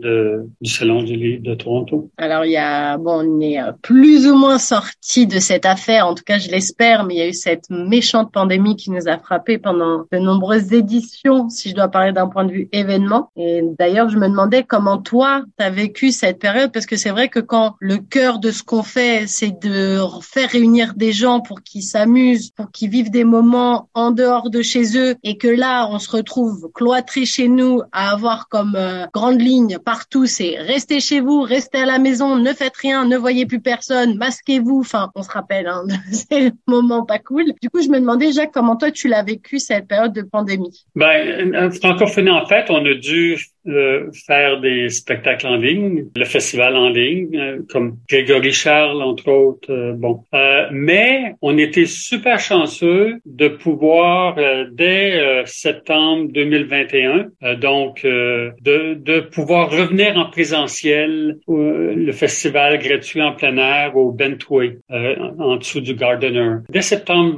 du 0.61 0.70
Salon 0.70 1.03
du 1.03 1.16
livre 1.16 1.42
de 1.42 1.55
Toronto. 1.55 2.11
Alors 2.18 2.44
il 2.44 2.53
y 2.53 2.57
a, 2.57 2.96
bon, 2.98 3.22
on 3.24 3.40
est 3.40 3.59
plus 3.83 4.27
ou 4.27 4.37
moins 4.37 4.59
sorti 4.59 5.27
de 5.27 5.38
cette 5.38 5.66
affaire, 5.66 6.07
en 6.07 6.14
tout 6.14 6.24
cas 6.24 6.38
je 6.38 6.50
l'espère, 6.50 7.05
mais 7.05 7.14
il 7.14 7.18
y 7.18 7.22
a 7.22 7.29
eu 7.29 7.35
cette 7.35 7.70
méchante 7.70 8.33
pandémie 8.33 8.77
qui 8.77 8.90
nous 8.90 9.09
a 9.09 9.18
frappé 9.18 9.59
pendant 9.59 10.05
de 10.11 10.18
nombreuses 10.18 10.72
éditions, 10.72 11.48
si 11.48 11.70
je 11.70 11.74
dois 11.74 11.88
parler 11.88 12.12
d'un 12.12 12.29
point 12.29 12.44
de 12.44 12.53
vue 12.53 12.68
événement. 12.72 13.31
Et 13.37 13.62
d'ailleurs, 13.79 14.09
je 14.09 14.18
me 14.18 14.29
demandais 14.29 14.64
comment 14.64 14.98
toi, 14.98 15.42
tu 15.59 15.64
as 15.64 15.70
vécu 15.70 16.11
cette 16.11 16.38
période 16.38 16.54
parce 16.73 16.87
que 16.87 16.97
c'est 16.97 17.11
vrai 17.11 17.29
que 17.29 17.40
quand 17.40 17.77
le 17.81 17.99
cœur 17.99 18.38
de 18.38 18.51
ce 18.51 18.62
qu'on 18.62 18.83
fait, 18.83 19.27
c'est 19.27 19.59
de 19.61 19.99
faire 20.23 20.51
réunir 20.51 20.95
des 20.95 21.12
gens 21.12 21.40
pour 21.40 21.62
qu'ils 21.62 21.83
s'amusent, 21.83 22.51
pour 22.51 22.71
qu'ils 22.71 22.90
vivent 22.90 23.11
des 23.11 23.25
moments 23.25 23.88
en 23.95 24.11
dehors 24.11 24.51
de 24.51 24.62
chez 24.62 24.97
eux 24.97 25.17
et 25.23 25.37
que 25.37 25.49
là, 25.49 25.88
on 25.90 25.99
se 25.99 26.11
retrouve 26.11 26.71
cloîtré 26.73 27.25
chez 27.27 27.49
nous 27.49 27.83
à 27.93 28.11
avoir 28.12 28.49
comme 28.49 28.75
euh, 28.77 29.07
grande 29.12 29.40
ligne 29.40 29.79
partout, 29.79 30.27
c'est 30.27 30.57
restez 30.59 31.01
chez 31.01 31.21
vous, 31.21 31.43
restez 31.43 31.79
à 31.79 31.87
la 31.87 31.99
maison, 31.99 32.37
ne 32.37 32.53
faites 32.53 32.77
rien, 32.77 33.05
ne 33.05 33.17
voyez 33.17 33.47
plus 33.47 33.61
personne, 33.61 34.17
masquez-vous. 34.17 34.81
Enfin, 34.81 35.11
on 35.14 35.23
se 35.23 35.31
rappelle, 35.31 35.67
hein, 35.67 35.85
c'est 36.12 36.40
le 36.40 36.51
moment 36.67 37.05
pas 37.05 37.19
cool. 37.19 37.45
Du 37.61 37.71
coup, 37.71 37.83
je 37.83 37.88
me 37.88 38.01
demandais, 38.01 38.33
Jacques, 38.33 38.53
comment 38.53 38.77
toi 38.77 38.90
tu 38.90 39.09
l'as 39.09 39.23
vécu 39.23 39.59
cette 39.59 39.87
période 39.88 40.12
de 40.12 40.23
pandémie? 40.23 40.85
Ben, 40.95 41.71
francophonie, 41.71 42.31
en 42.31 42.47
fait, 42.47 42.67
on 42.71 42.85
a 42.85 42.95
dû 42.95 43.38
euh, 43.66 44.11
faire 44.27 44.61
des 44.61 44.90
spectacles 44.90 45.46
en 45.46 45.57
ligne, 45.57 46.05
le 46.14 46.24
festival 46.27 46.77
en 46.77 46.90
ligne, 46.90 47.35
euh, 47.35 47.59
comme 47.70 47.96
Grégory 48.11 48.53
Charles, 48.53 49.03
entre 49.03 49.29
autres. 49.29 49.72
Euh, 49.72 49.94
bon, 49.94 50.22
mais 50.70 51.35
on 51.40 51.57
était 51.57 51.87
super 51.87 52.38
chanceux 52.38 53.20
de 53.24 53.48
pouvoir 53.48 54.37
dès 54.72 55.42
septembre 55.46 56.31
2021, 56.33 57.57
donc 57.57 58.05
de, 58.05 58.53
de 58.94 59.20
pouvoir 59.20 59.70
revenir 59.70 60.16
en 60.16 60.31
présentiel 60.31 61.38
le 61.48 62.12
festival 62.12 62.79
gratuit 62.79 63.22
en 63.22 63.33
plein 63.33 63.57
air 63.57 63.96
au 63.96 64.12
Bentway, 64.12 64.79
en 64.90 65.57
dessous 65.57 65.81
du 65.81 65.94
Gardener. 65.94 66.57
Dès 66.68 66.83
septembre 66.83 67.37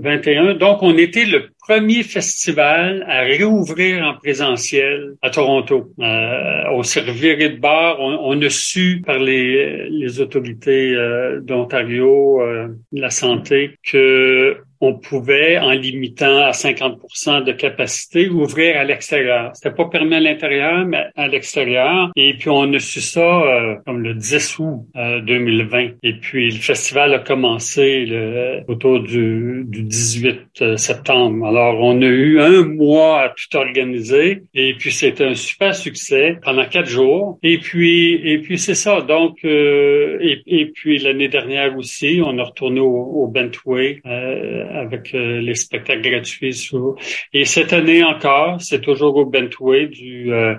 21, 0.00 0.54
donc 0.54 0.82
on 0.82 0.96
était 0.96 1.26
le 1.26 1.50
premier 1.60 2.02
festival 2.02 3.04
à 3.08 3.20
réouvrir 3.20 4.04
en 4.04 4.14
présentiel 4.14 5.14
à 5.22 5.30
Toronto. 5.30 5.92
Euh, 5.98 6.62
on 6.72 6.82
s'est 6.82 7.00
reviré 7.00 7.50
de 7.50 7.58
bar, 7.58 8.00
on, 8.00 8.18
on, 8.22 8.42
a 8.42 8.50
su 8.50 9.02
par 9.04 9.18
les, 9.18 9.88
les 9.90 10.20
autorités 10.20 10.94
euh, 10.94 11.40
d'Ontario, 11.40 12.42
euh, 12.42 12.68
de 12.92 13.00
la 13.00 13.10
santé, 13.10 13.76
que 13.84 14.56
on 14.80 14.94
pouvait, 14.94 15.58
en 15.58 15.72
limitant 15.72 16.38
à 16.38 16.52
50% 16.52 17.44
de 17.44 17.52
capacité, 17.52 18.28
ouvrir 18.28 18.78
à 18.78 18.84
l'extérieur. 18.84 19.50
C'était 19.54 19.74
pas 19.74 19.84
permis 19.86 20.14
à 20.14 20.20
l'intérieur, 20.20 20.86
mais 20.86 21.04
à 21.16 21.28
l'extérieur. 21.28 22.10
Et 22.16 22.34
puis, 22.34 22.48
on 22.48 22.72
a 22.72 22.78
su 22.78 23.00
ça 23.00 23.20
euh, 23.20 23.76
comme 23.84 24.02
le 24.02 24.14
10 24.14 24.58
août 24.58 24.86
2020. 24.94 25.78
Euh, 25.78 25.88
Et 26.02 26.14
puis, 26.14 26.50
le 26.50 26.58
festival 26.58 27.12
a 27.12 27.18
commencé 27.18 28.06
le, 28.06 28.60
autour 28.68 29.00
du, 29.00 29.64
du 29.66 29.82
18 29.82 30.62
euh, 30.62 30.76
septembre. 30.78 31.46
Alors, 31.46 31.78
on 31.80 32.00
a 32.00 32.06
eu 32.06 32.40
un 32.40 32.64
mois 32.64 33.22
à 33.22 33.28
tout 33.28 33.56
organiser. 33.56 34.44
Et 34.54 34.74
puis, 34.78 34.92
c'était 34.92 35.24
un 35.24 35.34
super 35.34 35.74
succès 35.74 36.38
pendant 36.42 36.64
quatre 36.64 36.88
jours. 36.88 37.38
Et 37.42 37.58
puis, 37.58 38.14
et 38.14 38.38
puis 38.38 38.58
c'est 38.58 38.74
ça. 38.74 39.02
Donc, 39.02 39.44
et, 39.44 40.42
et, 40.46 40.66
puis 40.66 40.98
l'année 40.98 41.28
dernière 41.28 41.76
aussi, 41.76 42.22
on 42.24 42.38
a 42.38 42.44
retourné 42.44 42.80
au, 42.80 42.86
au 42.88 43.26
Bentway 43.26 44.00
avec 44.70 45.14
euh, 45.14 45.40
les 45.40 45.54
spectacles 45.54 46.08
gratuits. 46.08 46.70
Et 47.32 47.44
cette 47.44 47.72
année 47.72 48.02
encore, 48.02 48.60
c'est 48.60 48.80
toujours 48.80 49.16
au 49.16 49.26
Bentway 49.26 49.86
du 49.86 50.32
euh, 50.32 50.54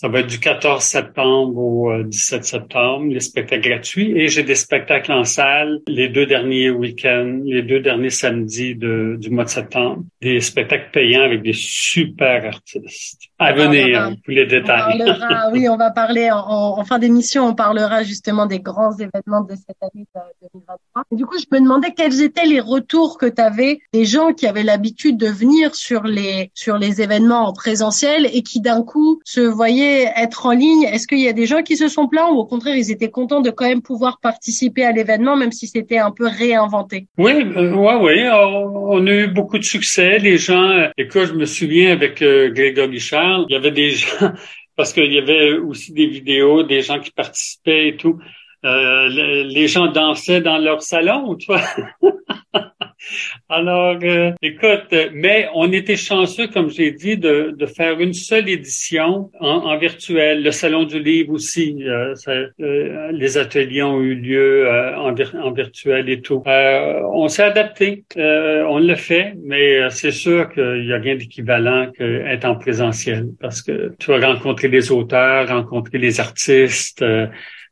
ça 0.00 0.06
va 0.06 0.20
être 0.20 0.28
du 0.28 0.38
14 0.38 0.80
septembre 0.80 1.58
au 1.58 2.02
17 2.04 2.38
euh, 2.38 2.42
septembre, 2.44 3.06
les 3.08 3.18
spectacles 3.18 3.68
gratuits. 3.68 4.12
Et 4.16 4.28
j'ai 4.28 4.44
des 4.44 4.54
spectacles 4.54 5.10
en 5.10 5.24
salle 5.24 5.80
les 5.88 6.08
deux 6.08 6.24
derniers 6.24 6.70
week-ends, 6.70 7.40
les 7.44 7.62
deux 7.62 7.80
derniers 7.80 8.10
samedis 8.10 8.76
de, 8.76 9.16
du 9.18 9.28
mois 9.30 9.42
de 9.42 9.48
septembre. 9.48 10.04
Des 10.22 10.40
spectacles 10.40 10.90
payants 10.92 11.24
avec 11.24 11.42
des 11.42 11.52
super 11.52 12.44
artistes. 12.46 13.22
À 13.40 13.52
venir 13.52 14.14
pour 14.24 14.34
les 14.34 14.46
détails. 14.46 15.02
On 15.04 15.52
oui, 15.52 15.68
on 15.68 15.76
va 15.76 15.90
parler 15.90 16.30
en, 16.30 16.84
fin 16.84 17.00
d'émission, 17.00 17.48
on 17.48 17.54
parlera 17.56 18.04
justement 18.04 18.46
des 18.46 18.60
grands 18.60 18.92
événements 18.92 19.42
de 19.42 19.56
cette 19.56 19.82
année 19.82 20.06
2023. 20.14 21.02
du 21.10 21.26
coup, 21.26 21.38
je 21.38 21.46
me 21.50 21.60
demandais 21.60 21.90
quels 21.90 22.22
étaient 22.22 22.46
les 22.46 22.60
retours 22.60 23.18
que 23.18 23.26
tu 23.26 23.42
avais 23.42 23.80
des 23.92 24.04
gens 24.04 24.32
qui 24.32 24.46
avaient 24.46 24.62
l'habitude 24.62 25.16
de 25.16 25.26
venir 25.26 25.74
sur 25.74 26.04
les 26.04 26.52
sur 26.54 26.78
les 26.78 27.02
événements 27.02 27.48
en 27.48 27.52
présentiel 27.52 28.28
et 28.32 28.42
qui 28.42 28.60
d'un 28.60 28.84
coup 28.84 29.20
se 29.24 29.40
voyaient 29.40 29.87
être 30.16 30.46
en 30.46 30.52
ligne, 30.52 30.84
est-ce 30.84 31.06
qu'il 31.06 31.20
y 31.20 31.28
a 31.28 31.32
des 31.32 31.46
gens 31.46 31.62
qui 31.62 31.76
se 31.76 31.88
sont 31.88 32.08
plaints 32.08 32.28
ou 32.30 32.38
au 32.38 32.44
contraire 32.44 32.76
ils 32.76 32.90
étaient 32.90 33.10
contents 33.10 33.40
de 33.40 33.50
quand 33.50 33.68
même 33.68 33.82
pouvoir 33.82 34.18
participer 34.20 34.84
à 34.84 34.92
l'événement 34.92 35.36
même 35.36 35.52
si 35.52 35.66
c'était 35.66 35.98
un 35.98 36.10
peu 36.10 36.26
réinventé? 36.26 37.06
Oui, 37.18 37.32
euh, 37.32 37.74
ouais, 37.74 37.94
oui, 38.00 38.28
on 38.30 39.06
a 39.06 39.10
eu 39.10 39.26
beaucoup 39.28 39.58
de 39.58 39.64
succès. 39.64 40.18
Les 40.18 40.38
gens, 40.38 40.70
euh, 40.70 40.88
écoute, 40.96 41.26
je 41.26 41.34
me 41.34 41.44
souviens 41.44 41.92
avec 41.92 42.22
euh, 42.22 42.50
Grégory 42.50 43.00
Charles, 43.00 43.46
il 43.48 43.52
y 43.52 43.56
avait 43.56 43.70
des 43.70 43.90
gens 43.90 44.32
parce 44.76 44.92
qu'il 44.92 45.12
y 45.12 45.18
avait 45.18 45.54
aussi 45.54 45.92
des 45.92 46.06
vidéos, 46.06 46.62
des 46.62 46.82
gens 46.82 47.00
qui 47.00 47.10
participaient 47.10 47.88
et 47.88 47.96
tout. 47.96 48.18
les 48.62 49.66
gens 49.66 49.88
dansaient 49.90 50.40
dans 50.40 50.58
leur 50.58 50.82
salon, 50.82 51.34
tu 51.34 51.46
vois? 51.46 51.62
Alors, 53.48 53.98
euh, 54.02 54.32
écoute, 54.42 54.94
mais 55.14 55.48
on 55.54 55.72
était 55.72 55.96
chanceux, 55.96 56.48
comme 56.48 56.68
j'ai 56.68 56.92
dit, 56.92 57.16
de, 57.16 57.54
de, 57.56 57.66
faire 57.66 58.00
une 58.00 58.12
seule 58.12 58.48
édition 58.48 59.30
en, 59.40 59.78
virtuel. 59.78 60.42
Le 60.42 60.50
salon 60.50 60.84
du 60.84 61.00
livre 61.00 61.32
aussi, 61.32 61.76
euh, 61.84 62.14
euh, 62.60 63.12
les 63.12 63.38
ateliers 63.38 63.82
ont 63.82 64.00
eu 64.00 64.14
lieu 64.14 64.68
en, 64.68 65.14
en, 65.14 65.52
virtuel 65.52 66.08
et 66.08 66.20
tout. 66.20 66.42
on 66.46 67.28
s'est 67.28 67.44
adapté, 67.44 68.04
on 68.16 68.78
le 68.78 68.96
fait, 68.96 69.34
mais 69.42 69.88
c'est 69.90 70.10
sûr 70.10 70.50
qu'il 70.52 70.84
n'y 70.86 70.92
a 70.92 70.98
rien 70.98 71.16
d'équivalent 71.16 71.90
qu'être 71.96 72.44
en 72.44 72.56
présentiel 72.56 73.28
parce 73.40 73.62
que 73.62 73.94
tu 73.98 74.10
vas 74.10 74.26
rencontrer 74.26 74.68
les 74.68 74.90
auteurs, 74.90 75.48
rencontrer 75.48 75.98
les 75.98 76.20
artistes. 76.20 77.04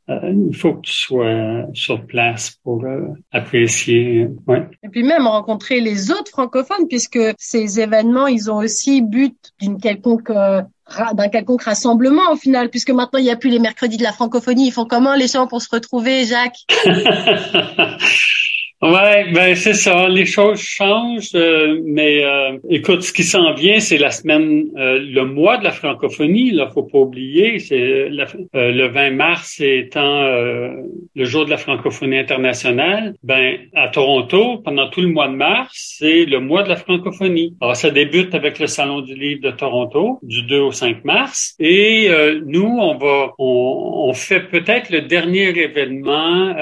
Euh, 0.09 0.33
il 0.49 0.55
faut 0.55 0.73
que 0.75 0.81
tu 0.81 0.93
sois 0.93 1.65
sur 1.73 2.05
place 2.05 2.57
pour 2.63 2.85
euh, 2.85 3.07
apprécier. 3.31 4.27
Ouais. 4.47 4.65
Et 4.83 4.89
puis 4.89 5.03
même 5.03 5.27
rencontrer 5.27 5.81
les 5.81 6.11
autres 6.11 6.31
francophones, 6.31 6.87
puisque 6.87 7.19
ces 7.37 7.81
événements, 7.81 8.27
ils 8.27 8.49
ont 8.49 8.57
aussi 8.57 9.01
but 9.01 9.35
d'une 9.59 9.79
quelconque 9.79 10.29
euh, 10.29 10.61
d'un 11.13 11.27
quelconque 11.27 11.63
rassemblement 11.63 12.31
au 12.31 12.37
final, 12.37 12.69
puisque 12.69 12.91
maintenant 12.91 13.19
il 13.19 13.23
n'y 13.23 13.31
a 13.31 13.35
plus 13.35 13.49
les 13.49 13.59
mercredis 13.59 13.97
de 13.97 14.03
la 14.03 14.13
francophonie. 14.13 14.67
Ils 14.67 14.71
font 14.71 14.85
comment 14.85 15.15
les 15.15 15.27
gens 15.27 15.47
pour 15.47 15.61
se 15.61 15.67
retrouver, 15.69 16.25
Jacques? 16.25 16.65
Ouais, 18.79 19.31
ben 19.33 19.55
c'est 19.55 19.73
ça. 19.73 20.07
Les 20.07 20.27
choses 20.27 20.59
changent, 20.59 21.31
euh, 21.33 21.81
mais 21.83 22.23
euh, 22.23 22.59
écoute, 22.69 23.01
ce 23.01 23.11
qui 23.11 23.23
s'en 23.23 23.55
vient, 23.55 23.79
c'est 23.79 23.97
la 23.97 24.11
semaine, 24.11 24.67
euh, 24.77 24.99
le 24.99 25.25
mois 25.25 25.57
de 25.57 25.63
la 25.63 25.71
francophonie. 25.71 26.51
Là, 26.51 26.69
faut 26.71 26.83
pas 26.83 26.99
oublier, 26.99 27.57
c'est 27.57 28.07
le 28.07 28.87
20 28.87 29.11
mars 29.11 29.59
étant 29.61 30.21
le 31.15 31.25
jour 31.25 31.45
de 31.45 31.49
la 31.49 31.57
francophonie 31.57 32.19
internationale. 32.19 33.15
Ben 33.23 33.57
à 33.73 33.87
Toronto, 33.87 34.59
pendant 34.59 34.89
tout 34.89 35.01
le 35.01 35.07
mois 35.07 35.27
de 35.27 35.35
mars, 35.35 35.95
c'est 35.97 36.25
le 36.25 36.39
mois 36.39 36.61
de 36.61 36.69
la 36.69 36.75
francophonie. 36.75 37.55
Alors 37.61 37.75
ça 37.75 37.89
débute 37.89 38.35
avec 38.35 38.59
le 38.59 38.67
salon 38.67 39.01
du 39.01 39.15
livre 39.15 39.41
de 39.41 39.51
Toronto 39.51 40.19
du 40.21 40.43
2 40.43 40.59
au 40.59 40.71
5 40.71 41.03
mars, 41.03 41.55
et 41.59 42.09
nous 42.45 42.77
on 42.79 42.95
va, 42.95 43.33
on, 43.39 44.07
on 44.09 44.13
fait 44.13 44.41
peut-être 44.41 44.91
le 44.91 45.01
dernier 45.01 45.49
événement 45.49 46.53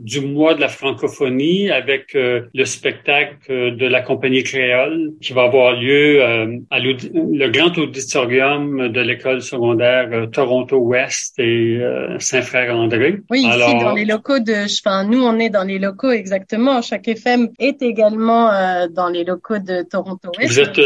du 0.00 0.20
mois 0.22 0.54
de 0.54 0.60
la 0.60 0.68
francophonie 0.68 1.33
avec 1.70 2.14
le 2.14 2.64
spectacle 2.64 3.76
de 3.76 3.86
la 3.86 4.02
compagnie 4.02 4.42
créole 4.42 5.12
qui 5.20 5.32
va 5.32 5.44
avoir 5.44 5.72
lieu 5.80 6.22
à 6.70 6.78
le 6.78 7.48
grand 7.48 7.76
auditorium 7.78 8.88
de 8.88 9.00
l'école 9.00 9.42
secondaire 9.42 10.28
Toronto-Ouest 10.32 11.38
et 11.38 11.80
Saint-Frère-André. 12.18 13.20
Oui, 13.30 13.40
ici 13.40 13.74
dans 13.80 13.94
les 13.94 14.04
locaux 14.04 14.38
de... 14.38 14.64
Enfin, 14.64 15.04
nous, 15.04 15.22
on 15.22 15.38
est 15.38 15.50
dans 15.50 15.64
les 15.64 15.78
locaux 15.78 16.10
exactement. 16.10 16.82
Chaque 16.82 17.08
FM 17.08 17.48
est 17.58 17.82
également 17.82 18.50
dans 18.90 19.08
les 19.08 19.24
locaux 19.24 19.58
de 19.58 19.82
Toronto-Ouest. 19.88 20.50
Vous 20.50 20.60
êtes 20.60 20.80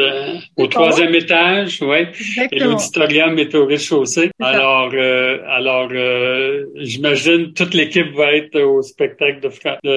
au 0.57 0.67
troisième 0.67 1.15
étage, 1.15 1.83
oui. 1.83 2.07
Et 2.53 2.59
l'auditorium 2.59 3.39
est 3.39 3.55
au 3.55 3.67
rez-de-chaussée. 3.67 4.31
Alors, 4.41 4.91
euh, 4.95 5.39
alors 5.49 5.89
euh, 5.93 6.65
j'imagine 6.77 7.53
toute 7.53 7.75
l'équipe 7.75 8.15
va 8.15 8.33
être 8.33 8.61
au 8.61 8.83
spectacle 8.83 9.41
de, 9.41 9.49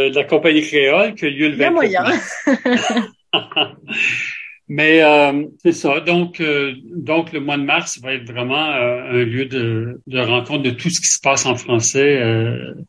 de, 0.10 0.16
la 0.16 0.24
compagnie 0.24 0.41
créole 0.42 1.16
qui 1.16 1.26
a 1.26 1.30
lieu 1.30 1.50
le 1.50 1.56
20 1.56 1.70
moyen. 1.72 2.04
Mais 4.74 5.04
euh, 5.04 5.48
c'est 5.62 5.74
ça. 5.74 6.00
Donc, 6.00 6.40
euh, 6.40 6.72
donc 6.86 7.34
le 7.34 7.42
mois 7.42 7.58
de 7.58 7.64
mars 7.64 8.00
va 8.02 8.14
être 8.14 8.32
vraiment 8.32 8.70
euh, 8.70 9.20
un 9.20 9.26
lieu 9.26 9.46
de, 9.46 10.02
de, 10.08 10.20
rencontre 10.22 10.64
de 10.64 10.70
tout 10.70 10.90
ce 10.90 11.02
qui 11.02 11.08
se 11.08 11.20
passe 11.20 11.46
en 11.46 11.58
français 11.58 12.22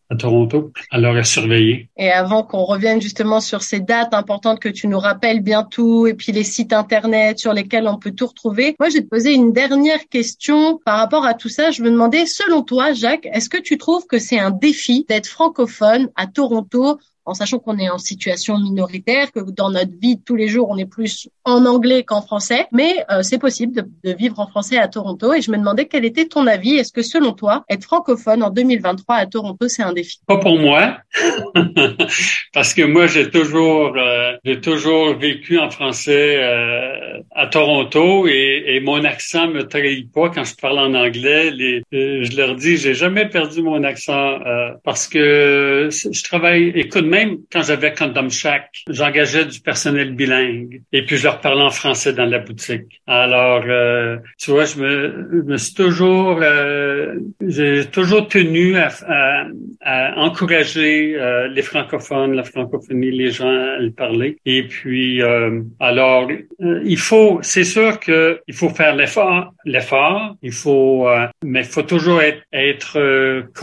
à 0.09 0.15
Toronto. 0.15 0.73
Alors 0.93 1.17
à 1.17 1.25
surveiller. 1.25 1.89
Et 1.97 2.09
avant 2.09 2.45
qu'on 2.45 2.63
revienne 2.63 3.03
justement 3.03 3.41
sur 3.41 3.63
ces 3.63 3.81
dates 3.81 4.15
importantes 4.15 4.61
que 4.61 4.69
tu 4.69 4.87
nous 4.87 5.01
rappelles 5.01 5.41
bientôt, 5.41 6.07
et 6.07 6.15
puis 6.15 6.31
les 6.31 6.45
sites 6.45 6.73
internet 6.73 7.41
sur 7.41 7.53
lesquels 7.53 7.89
on 7.89 7.99
peut 7.99 8.13
tout 8.13 8.29
retrouver, 8.29 8.77
moi 8.79 8.89
j'ai 8.89 9.03
te 9.03 9.09
posé 9.09 9.33
une 9.33 9.53
dernière 9.53 10.07
question 10.09 10.79
par 10.85 10.99
rapport 10.99 11.27
à 11.27 11.35
tout 11.35 11.49
ça. 11.49 11.73
Je 11.73 11.83
me 11.83 11.91
demandais, 11.91 12.27
selon 12.27 12.63
toi, 12.63 12.93
Jacques, 12.93 13.27
est-ce 13.33 13.49
que 13.49 13.61
tu 13.61 13.77
trouves 13.77 14.07
que 14.07 14.21
c'est 14.21 14.39
un 14.39 14.53
défi 14.53 15.05
d'être 15.09 15.27
francophone 15.27 16.11
à 16.15 16.29
Toronto 16.29 17.01
en 17.25 17.35
sachant 17.35 17.59
qu'on 17.59 17.79
est 17.79 17.89
en 17.89 17.99
situation 17.99 18.59
minoritaire, 18.59 19.31
que 19.33 19.41
dans 19.51 19.71
notre 19.71 19.93
vie 20.01 20.21
tous 20.25 20.37
les 20.37 20.49
jours, 20.49 20.69
on 20.71 20.77
est 20.77 20.87
plus 20.87 21.29
en 21.45 21.65
anglais 21.67 22.03
qu'en 22.03 22.23
français, 22.23 22.67
mais 22.73 23.05
euh, 23.11 23.23
c'est 23.23 23.39
possible 23.39 23.75
de, 23.75 23.85
de, 24.05 24.17
vivre 24.17 24.41
en 24.41 24.47
français 24.47 24.79
à 24.79 24.89
Toronto. 24.89 25.33
Et 25.33 25.41
je 25.41 25.51
me 25.51 25.57
demandais 25.57 25.87
quel 25.87 26.05
était 26.05 26.27
ton 26.27 26.47
avis. 26.47 26.77
Est-ce 26.77 26.93
que 26.93 27.03
selon 27.03 27.33
toi, 27.33 27.65
être 27.69 27.85
francophone 27.85 28.43
en 28.43 28.51
2023 28.51 29.17
à 29.17 29.27
Toronto, 29.27 29.69
c'est 29.69 29.83
un 29.83 29.93
défi? 29.93 30.19
Pas 30.27 30.39
pour 30.39 30.59
moi, 30.59 30.99
parce 32.53 32.75
que 32.75 32.83
moi, 32.83 33.07
j'ai 33.07 33.31
toujours, 33.31 33.95
euh, 33.97 34.33
j'ai 34.45 34.61
toujours 34.61 35.17
vécu 35.17 35.59
en 35.59 35.71
français 35.71 36.37
euh, 36.39 37.21
à 37.35 37.47
Toronto 37.47 38.27
et, 38.27 38.65
et, 38.67 38.81
mon 38.81 39.05
accent 39.05 39.49
me 39.49 39.63
trahit 39.63 40.11
pas 40.13 40.29
quand 40.31 40.45
je 40.45 40.57
parle 40.57 40.79
en 40.79 40.95
anglais. 40.95 41.51
Les, 41.53 41.83
je 41.93 42.37
leur 42.37 42.57
dis, 42.57 42.77
j'ai 42.77 42.95
jamais 42.95 43.29
perdu 43.29 43.63
mon 43.63 43.85
accent 43.85 44.39
parce 44.85 45.07
que 45.07 45.89
je 45.91 46.23
travaille. 46.25 46.73
Écoute, 46.75 47.05
même 47.13 47.37
quand 47.53 47.63
j'avais 47.63 47.93
Condom 47.93 48.31
Shack, 48.31 48.71
j'engageais 48.89 49.45
du 49.45 49.61
personnel 49.61 50.15
bilingue 50.15 50.81
et 50.93 51.05
puis 51.05 51.19
je 51.19 51.25
leur 51.25 51.43
parlais 51.43 51.67
en 51.71 51.75
français 51.83 52.15
dans 52.15 52.25
la 52.25 52.39
boutique. 52.39 53.03
Alors, 53.07 53.65
euh, 53.67 54.17
tu 54.39 54.51
vois, 54.53 54.65
je 54.65 54.77
me, 54.79 55.43
me 55.51 55.59
suis 55.59 55.75
toujours, 55.75 56.39
euh, 56.41 57.15
j'ai 57.47 57.85
toujours 57.85 58.29
tenu 58.29 58.77
à, 58.77 58.89
à, 59.83 60.15
encourager 60.17 61.15
euh, 61.15 61.49
les 61.49 61.61
francophones, 61.61 62.33
la 62.33 62.45
francophonie, 62.45 63.11
les 63.11 63.31
gens 63.31 63.57
à 63.75 63.79
le 63.79 63.91
parler. 63.91 64.39
Et 64.47 64.63
puis, 64.63 65.21
alors, 65.81 66.31
il 66.93 66.99
faut, 67.09 67.41
c'est 67.43 67.69
sûr 67.77 68.01
que 68.01 68.41
il 68.49 68.55
faut 68.55 68.71
faire 68.71 68.95
l'effort, 68.97 69.53
l'effort. 69.67 70.37
Il 70.43 70.53
faut, 70.53 71.07
mais 71.45 71.61
il 71.61 71.71
faut 71.75 71.83
toujours 71.83 72.23
être, 72.23 72.43
être 72.53 72.95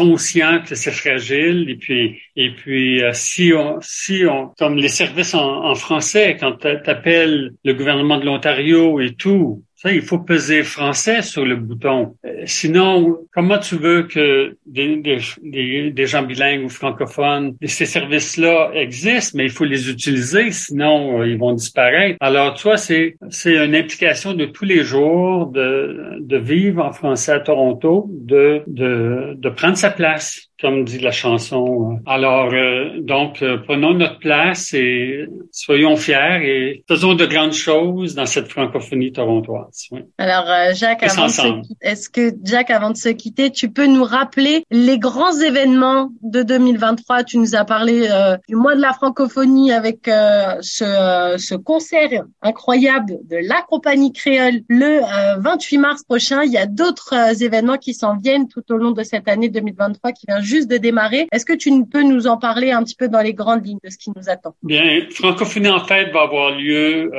conscient 0.02 0.62
que 0.68 0.76
c'est 0.76 0.92
fragile. 1.04 1.68
Et 1.70 1.78
puis, 1.84 2.20
et 2.36 2.52
puis, 2.52 3.02
si 3.14 3.39
si 3.40 3.54
on, 3.54 3.78
si 3.82 4.26
on, 4.30 4.50
comme 4.58 4.76
les 4.76 4.90
services 4.90 5.34
en, 5.34 5.74
français, 5.76 6.36
quand 6.38 6.58
tu 6.58 6.68
appelles 6.68 7.52
le 7.64 7.74
gouvernement 7.74 8.18
de 8.18 8.26
l'Ontario 8.26 9.00
et 9.00 9.14
tout, 9.14 9.64
ça, 9.76 9.94
il 9.94 10.02
faut 10.02 10.20
peser 10.20 10.64
français 10.64 11.22
sur 11.22 11.46
le 11.46 11.56
bouton. 11.56 12.18
Euh, 12.26 12.42
sinon, 12.46 13.18
comment 13.34 13.58
tu 13.58 13.78
veux 13.78 14.04
que 14.04 14.58
des, 14.66 14.98
des, 14.98 15.92
des, 15.92 16.06
gens 16.06 16.24
bilingues 16.24 16.66
ou 16.66 16.70
francophones, 16.70 17.56
ces 17.64 17.86
services-là 17.86 18.72
existent, 18.74 19.38
mais 19.38 19.46
il 19.46 19.52
faut 19.52 19.64
les 19.64 19.90
utiliser, 19.90 20.52
sinon 20.52 21.22
euh, 21.22 21.28
ils 21.30 21.38
vont 21.38 21.54
disparaître. 21.54 22.18
Alors, 22.20 22.56
tu 22.56 22.64
vois, 22.64 22.76
c'est, 22.76 23.16
c'est 23.30 23.56
une 23.56 23.74
implication 23.74 24.34
de 24.34 24.44
tous 24.44 24.66
les 24.66 24.84
jours 24.84 25.46
de, 25.46 26.18
de 26.20 26.38
vivre 26.38 26.84
en 26.84 26.92
français 26.92 27.32
à 27.32 27.40
Toronto, 27.40 28.10
de, 28.12 28.64
de, 28.68 29.36
de 29.38 29.50
prendre 29.50 29.78
sa 29.78 29.92
place 29.92 30.49
comme 30.62 30.84
dit 30.84 31.00
la 31.00 31.12
chanson. 31.12 32.00
Alors, 32.06 32.54
euh, 32.54 33.00
donc, 33.00 33.44
prenons 33.66 33.94
notre 33.94 34.20
place 34.20 34.74
et 34.74 35.26
soyons 35.52 35.96
fiers 35.96 36.40
et 36.44 36.84
faisons 36.88 37.14
de 37.16 37.26
grandes 37.26 37.54
choses 37.54 38.16
dans 38.16 38.26
cette 38.26 38.50
francophonie 38.50 39.12
torontoise. 39.12 39.90
Alors, 40.18 40.50
euh, 40.50 40.74
Jacques, 40.74 41.04
avant 41.04 41.26
de 41.28 41.32
se, 41.32 41.42
est-ce 41.82 42.10
que 42.10 42.32
Jacques, 42.44 42.70
avant 42.70 42.92
de 42.92 42.98
se 42.98 43.10
quitter, 43.10 43.52
tu 43.52 43.70
peux 43.72 43.86
nous 43.86 44.04
rappeler 44.04 44.64
les 44.72 45.00
grands 45.00 45.38
événements 45.40 46.10
de 46.22 46.44
2023 46.44 47.24
Tu 47.24 47.38
nous 47.38 47.56
as 47.56 47.66
parlé 47.66 48.08
euh, 48.10 48.38
du 48.48 48.56
mois 48.56 48.76
de 48.76 48.82
la 48.82 48.94
francophonie 48.94 49.72
avec 49.72 50.08
euh, 50.08 50.56
ce, 50.62 51.36
ce, 51.38 51.56
concert 51.56 52.10
incroyable 52.42 53.18
de 53.30 53.38
la 53.48 53.62
compagnie 53.68 54.14
créole 54.14 54.62
le 54.70 55.02
28 55.42 55.78
mars 55.78 56.04
prochain. 56.04 56.44
Il 56.44 56.52
y 56.52 56.58
a 56.58 56.66
d'autres 56.66 57.44
événements 57.44 57.78
qui 57.78 57.94
s'en 57.94 58.16
viennent 58.18 58.48
tout 58.48 58.64
au 58.72 58.78
long 58.78 58.92
de 58.92 59.04
cette 59.04 59.28
année 59.28 59.50
2023 59.50 60.12
qui 60.14 60.26
vient 60.28 60.42
juste 60.50 60.70
de 60.70 60.78
démarrer. 60.78 61.28
Est-ce 61.32 61.46
que 61.46 61.54
tu 61.54 61.72
peux 61.86 62.04
nous 62.04 62.28
en 62.28 62.38
parler 62.38 62.72
un 62.72 62.84
petit 62.84 62.96
peu 62.96 63.08
dans 63.08 63.22
les 63.22 63.34
grandes 63.34 63.66
lignes 63.66 63.80
de 63.84 63.90
ce 63.90 63.98
qui 63.98 64.12
nous 64.16 64.30
attend? 64.30 64.56
Bien, 64.64 64.84
francophonie 65.12 65.70
en 65.70 65.86
fait 65.86 66.12
va 66.12 66.22
avoir 66.24 66.58
lieu 66.58 67.12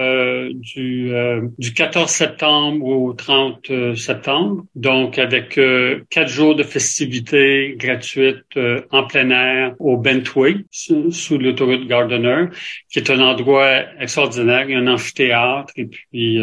du, 0.75 1.13
du 1.59 1.73
14 1.73 2.11
septembre 2.11 2.87
au 2.87 3.13
30 3.13 3.71
euh, 3.71 3.95
septembre, 3.95 4.65
donc 4.75 5.19
avec 5.19 5.59
euh, 5.59 6.05
quatre 6.11 6.29
jours 6.29 6.55
de 6.55 6.63
festivités 6.63 7.75
gratuites 7.77 8.57
euh, 8.57 8.83
en 8.91 9.05
plein 9.05 9.31
air 9.31 9.75
au 9.79 9.97
Bentway, 9.97 10.65
sous, 10.71 11.39
l'autoroute 11.39 11.87
Gardiner, 11.87 12.47
qui 12.91 12.99
est 12.99 13.11
un 13.11 13.21
endroit 13.21 13.85
extraordinaire. 13.99 14.65
Il 14.69 14.73
y 14.73 14.75
a 14.75 14.79
un 14.79 14.87
amphithéâtre 14.87 15.73
et 15.77 15.87
puis 15.87 16.41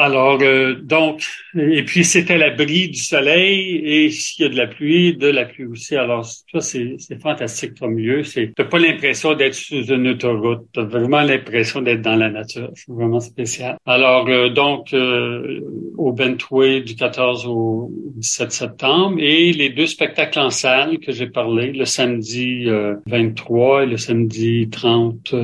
alors, 0.00 0.38
euh, 0.40 0.74
donc, 0.82 1.22
et 1.54 1.82
puis 1.82 2.06
à 2.28 2.36
l'abri 2.38 2.88
du 2.88 2.98
soleil 2.98 3.80
et 3.84 4.10
s'il 4.10 4.44
y 4.44 4.48
a 4.48 4.50
de 4.50 4.56
la 4.56 4.66
pluie, 4.66 5.14
de 5.14 5.28
la 5.28 5.44
pluie 5.44 5.66
aussi. 5.66 5.94
Alors, 5.94 6.24
ça, 6.24 6.60
c'est, 6.60 6.96
fantastique 7.20 7.78
comme 7.78 7.98
lieu. 7.98 8.22
C'est, 8.22 8.52
t'as 8.56 8.64
pas 8.64 8.78
l'impression 8.78 9.34
d'être 9.34 9.54
sur 9.54 9.78
une 9.92 10.08
autoroute. 10.08 10.62
T'as 10.72 10.84
vraiment 10.84 11.20
l'impression 11.20 11.82
d'être 11.82 12.00
dans 12.00 12.16
la 12.16 12.30
nature. 12.30 12.70
C'est 12.74 12.90
vraiment 12.90 13.20
spécial. 13.20 13.76
Alors, 13.84 14.26
euh, 14.28 14.48
donc, 14.48 14.94
euh, 14.94 15.60
au 15.98 16.12
Bentway 16.12 16.80
du 16.80 16.94
14 16.94 17.46
au 17.46 17.90
17 18.16 18.52
septembre 18.52 19.18
et 19.20 19.52
les 19.52 19.68
deux 19.68 19.86
spectacles 19.86 20.38
en 20.38 20.50
salle 20.50 20.98
que 20.98 21.12
j'ai 21.12 21.26
parlé, 21.26 21.72
le 21.72 21.84
samedi 21.84 22.66
23 23.06 23.84
et 23.84 23.86
le 23.86 23.96
samedi 23.98 24.68
30, 24.70 25.34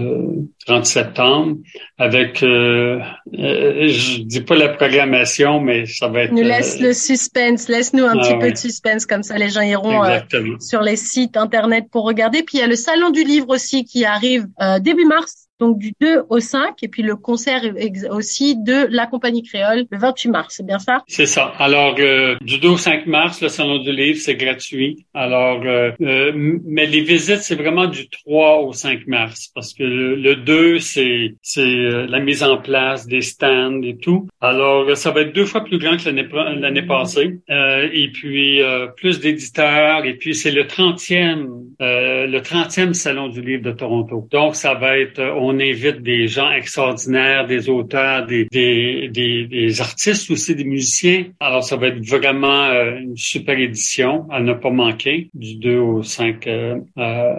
30 0.67 0.87
septembre, 0.87 1.57
avec, 1.99 2.39
je 2.41 4.23
dis 4.23 4.46
pas 4.47 4.57
la 4.57 4.69
programmation, 4.71 5.61
mais 5.61 5.87
ça 5.87 6.09
va 6.09 6.23
être. 6.23 6.33
Nous 6.33 6.43
laisse 6.43 6.77
euh, 6.81 6.89
le 6.89 6.93
suspense, 6.93 7.69
laisse-nous 7.69 8.05
un 8.05 8.17
ah 8.19 8.23
petit 8.23 8.39
peu 8.39 8.51
de 8.51 8.57
suspense, 8.57 9.07
comme 9.07 9.23
ça 9.23 9.37
les 9.37 9.51
gens 9.51 9.63
iront 9.63 10.05
euh, 10.05 10.19
sur 10.61 10.83
les 10.83 10.97
sites 10.97 11.37
internet 11.37 11.87
pour 11.91 12.05
regarder. 12.05 12.43
Puis 12.43 12.59
il 12.59 12.61
y 12.61 12.65
a 12.65 12.67
le 12.67 12.77
salon 12.77 13.11
du 13.11 13.25
livre 13.25 13.49
aussi 13.49 13.85
qui 13.85 14.05
arrive 14.05 14.47
euh, 14.61 14.79
début 14.79 15.05
mars 15.05 15.46
donc 15.59 15.79
du 15.79 15.93
2 16.01 16.25
au 16.29 16.41
5, 16.41 16.83
et 16.83 16.89
puis 16.89 17.03
le 17.03 17.17
concert 17.17 17.63
aussi 18.11 18.57
de 18.57 18.87
la 18.91 19.07
compagnie 19.07 19.43
créole 19.43 19.87
le 19.91 19.99
28 19.99 20.29
mars, 20.29 20.55
c'est 20.57 20.67
bien 20.67 20.79
ça? 20.79 21.03
C'est 21.07 21.27
ça. 21.27 21.53
Alors, 21.59 21.97
euh, 21.99 22.37
du 22.43 22.59
2 22.59 22.69
au 22.69 22.77
5 22.77 23.07
mars, 23.07 23.41
le 23.41 23.49
Salon 23.49 23.79
du 23.79 23.93
Livre, 23.93 24.19
c'est 24.21 24.35
gratuit. 24.35 25.07
Alors, 25.15 25.63
euh, 25.65 25.93
euh, 26.01 26.33
mais 26.35 26.87
les 26.87 27.01
visites, 27.01 27.41
c'est 27.41 27.55
vraiment 27.55 27.87
du 27.87 28.09
3 28.09 28.61
au 28.61 28.73
5 28.73 29.07
mars, 29.07 29.51
parce 29.55 29.73
que 29.73 29.83
le, 29.83 30.37
2, 30.37 30.79
c'est 30.79 31.35
c'est 31.41 31.65
la 31.65 32.21
mise 32.21 32.43
en 32.43 32.59
place 32.59 33.07
des 33.07 33.23
stands 33.23 33.81
et 33.83 33.97
tout. 33.97 34.29
Alors, 34.41 34.97
ça 34.97 35.11
va 35.11 35.23
être 35.23 35.35
deux 35.35 35.47
fois 35.47 35.65
plus 35.65 35.79
grand 35.79 35.97
que 35.97 36.05
l'année 36.05 36.29
l'année 36.61 36.83
passée, 36.83 37.41
et 37.49 38.11
puis 38.13 38.61
plus 38.97 39.21
d'éditeurs, 39.21 40.05
et 40.05 40.15
puis 40.15 40.35
c'est 40.35 40.51
le 40.51 40.65
30e, 40.65 41.47
le 41.81 42.39
30e 42.39 42.93
Salon 42.93 43.29
du 43.29 43.41
Livre 43.41 43.63
de 43.63 43.73
Toronto. 43.73 44.29
Donc, 44.31 44.57
ça 44.57 44.75
va 44.75 44.99
être 44.99 45.21
on 45.46 45.46
invite 45.59 46.03
des 46.03 46.29
gens 46.29 46.51
extraordinaires, 46.51 47.47
des 47.47 47.69
auteurs, 47.69 48.27
des, 48.27 48.47
des, 48.51 49.09
des, 49.13 49.47
des, 49.47 49.81
artistes 49.81 50.31
aussi, 50.31 50.55
des 50.55 50.65
musiciens. 50.65 51.27
Alors, 51.41 51.65
ça 51.65 51.77
va 51.77 51.89
être 51.89 52.05
vraiment 52.05 52.65
euh, 52.65 52.99
une 52.99 53.17
super 53.17 53.59
édition 53.59 54.27
à 54.31 54.41
ne 54.41 54.53
pas 54.53 54.71
manquer 54.71 55.31
du 55.35 55.57
2 55.57 55.77
au 55.79 56.03
5 56.03 56.47
euh, 56.47 56.77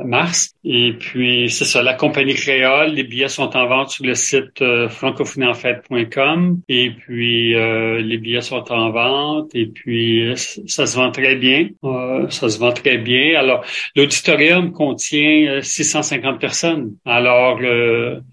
mars. 0.06 0.54
Et 0.64 0.94
puis, 0.94 1.50
c'est 1.50 1.66
ça, 1.66 1.82
la 1.82 1.94
compagnie 1.94 2.36
créole, 2.36 2.92
les 2.92 3.04
billets 3.04 3.30
sont 3.30 3.56
en 3.56 3.68
vente 3.68 3.90
sur 3.90 4.06
le 4.06 4.16
site 4.16 4.62
euh, 4.62 4.88
et 6.70 6.92
puis 6.92 7.54
les 7.54 8.18
billets 8.18 8.42
sont 8.42 8.72
en 8.72 8.92
vente 8.92 9.50
et 9.54 9.68
puis 9.68 10.34
ça 10.36 10.86
se 10.86 10.98
vend 10.98 11.12
très 11.12 11.36
bien. 11.36 11.70
ça 12.30 12.50
se 12.50 12.60
vend 12.60 12.72
très 12.72 12.98
bien. 12.98 13.38
Alors, 13.40 13.64
l'auditorium 13.96 14.72
contient 14.72 15.62
650 15.62 16.40
personnes. 16.40 16.96
Alors, 17.06 17.60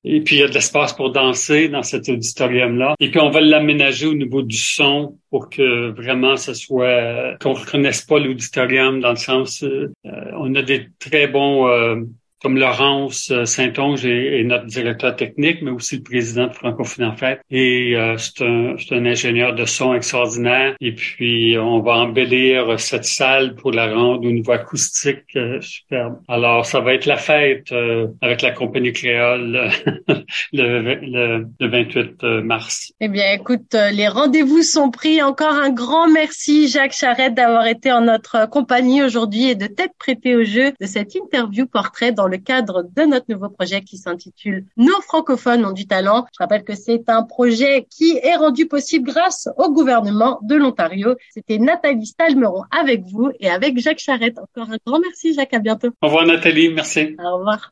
et 0.05 0.21
puis 0.21 0.37
il 0.37 0.39
y 0.41 0.43
a 0.43 0.49
de 0.49 0.55
l'espace 0.55 0.93
pour 0.93 1.11
danser 1.11 1.69
dans 1.69 1.83
cet 1.83 2.09
auditorium-là. 2.09 2.95
Et 3.01 3.11
puis 3.11 3.21
on 3.21 3.31
va 3.31 3.41
l'aménager 3.41 4.07
au 4.07 4.15
niveau 4.15 4.43
du 4.43 4.57
son 4.57 5.19
pour 5.31 5.51
que 5.51 5.91
vraiment 5.91 6.37
ce 6.37 6.55
soit 6.55 7.37
qu'on 7.41 7.55
reconnaisse 7.55 8.03
pas 8.03 8.19
l'auditorium 8.19 9.01
dans 9.01 9.11
le 9.11 9.17
sens 9.17 9.63
euh, 9.63 9.89
on 10.37 10.55
a 10.55 10.63
des 10.63 10.89
très 10.99 11.27
bons 11.27 11.69
euh, 11.69 11.97
comme 12.45 12.59
Laurence 12.59 13.31
euh, 13.31 13.47
Saint-Onge 13.47 14.05
est, 14.05 14.45
notre 14.45 14.67
directeur 14.67 15.17
technique, 15.17 15.63
mais 15.63 15.71
aussi 15.71 15.97
le 15.97 16.03
président 16.03 16.49
de 16.49 16.53
Francophonie 16.53 17.09
en 17.09 17.17
fait. 17.17 17.41
Et 17.51 17.97
euh, 17.97 18.19
c'est 18.19 18.45
un, 18.45 18.77
un, 18.91 19.07
ingénieur 19.07 19.55
de 19.55 19.65
son 19.65 19.95
extraordinaire. 19.95 20.75
Et 20.83 20.93
puis, 20.93 21.57
on 21.59 21.81
va 21.81 21.93
embellir 21.93 22.79
cette 22.79 23.07
salle 23.07 23.55
pour 23.55 23.73
la 23.73 23.95
rendre 23.95 24.29
au 24.29 24.31
niveau 24.31 24.53
acoustique 24.53 25.25
euh, 25.37 25.59
superbe. 25.63 26.19
Alors, 26.29 26.67
ça 26.67 26.81
va 26.81 26.93
être 26.93 27.07
la 27.07 27.17
fête 27.17 27.73
avec 28.21 28.43
la 28.43 28.51
compagnie 28.51 28.93
créole 28.93 29.71
le, 30.53 30.83
le, 30.83 31.47
le, 31.59 31.67
28 31.67 32.43
mars. 32.43 32.93
Eh 33.01 33.09
bien, 33.09 33.33
écoute, 33.33 33.73
les 33.73 34.09
rendez-vous 34.09 34.63
sont 34.63 34.91
pris. 34.91 35.23
Encore 35.23 35.55
un 35.55 35.71
grand 35.71 36.11
merci, 36.11 36.69
Jacques 36.69 36.93
Charette, 36.93 37.35
d'avoir 37.35 37.67
été 37.67 37.91
en 37.91 38.03
notre 38.03 38.47
compagnie 38.51 39.03
aujourd'hui 39.03 39.49
et 39.49 39.55
de 39.55 39.67
t'être 39.67 39.95
prêté 39.99 40.37
au 40.37 40.45
jeu 40.45 40.73
de 40.79 40.87
cette 40.87 41.15
interview 41.15 41.65
portrait 41.65 42.13
dans 42.13 42.27
le 42.27 42.34
le 42.35 42.39
cadre 42.39 42.83
de 42.83 43.03
notre 43.03 43.27
nouveau 43.29 43.49
projet 43.49 43.83
qui 43.83 43.97
s'intitule 43.97 44.67
Nos 44.77 45.01
francophones 45.03 45.65
ont 45.65 45.73
du 45.73 45.87
talent. 45.87 46.27
Je 46.33 46.43
rappelle 46.43 46.65
que 46.65 46.75
c'est 46.75 47.09
un 47.09 47.23
projet 47.23 47.87
qui 47.89 48.19
est 48.23 48.35
rendu 48.35 48.67
possible 48.67 49.09
grâce 49.09 49.49
au 49.57 49.71
gouvernement 49.71 50.41
de 50.43 50.57
l'Ontario. 50.57 51.15
C'était 51.33 51.59
Nathalie 51.59 52.07
Stalmeron 52.07 52.65
avec 52.77 53.05
vous 53.05 53.31
et 53.39 53.49
avec 53.49 53.79
Jacques 53.79 54.01
Charette. 54.01 54.39
Encore 54.39 54.73
un 54.73 54.79
grand 54.85 54.99
merci 54.99 55.33
Jacques, 55.33 55.55
à 55.55 55.61
bientôt. 55.61 55.91
Au 56.03 56.07
revoir 56.09 56.27
Nathalie, 56.27 56.71
merci. 56.71 57.15
Au 57.23 57.37
revoir. 57.37 57.71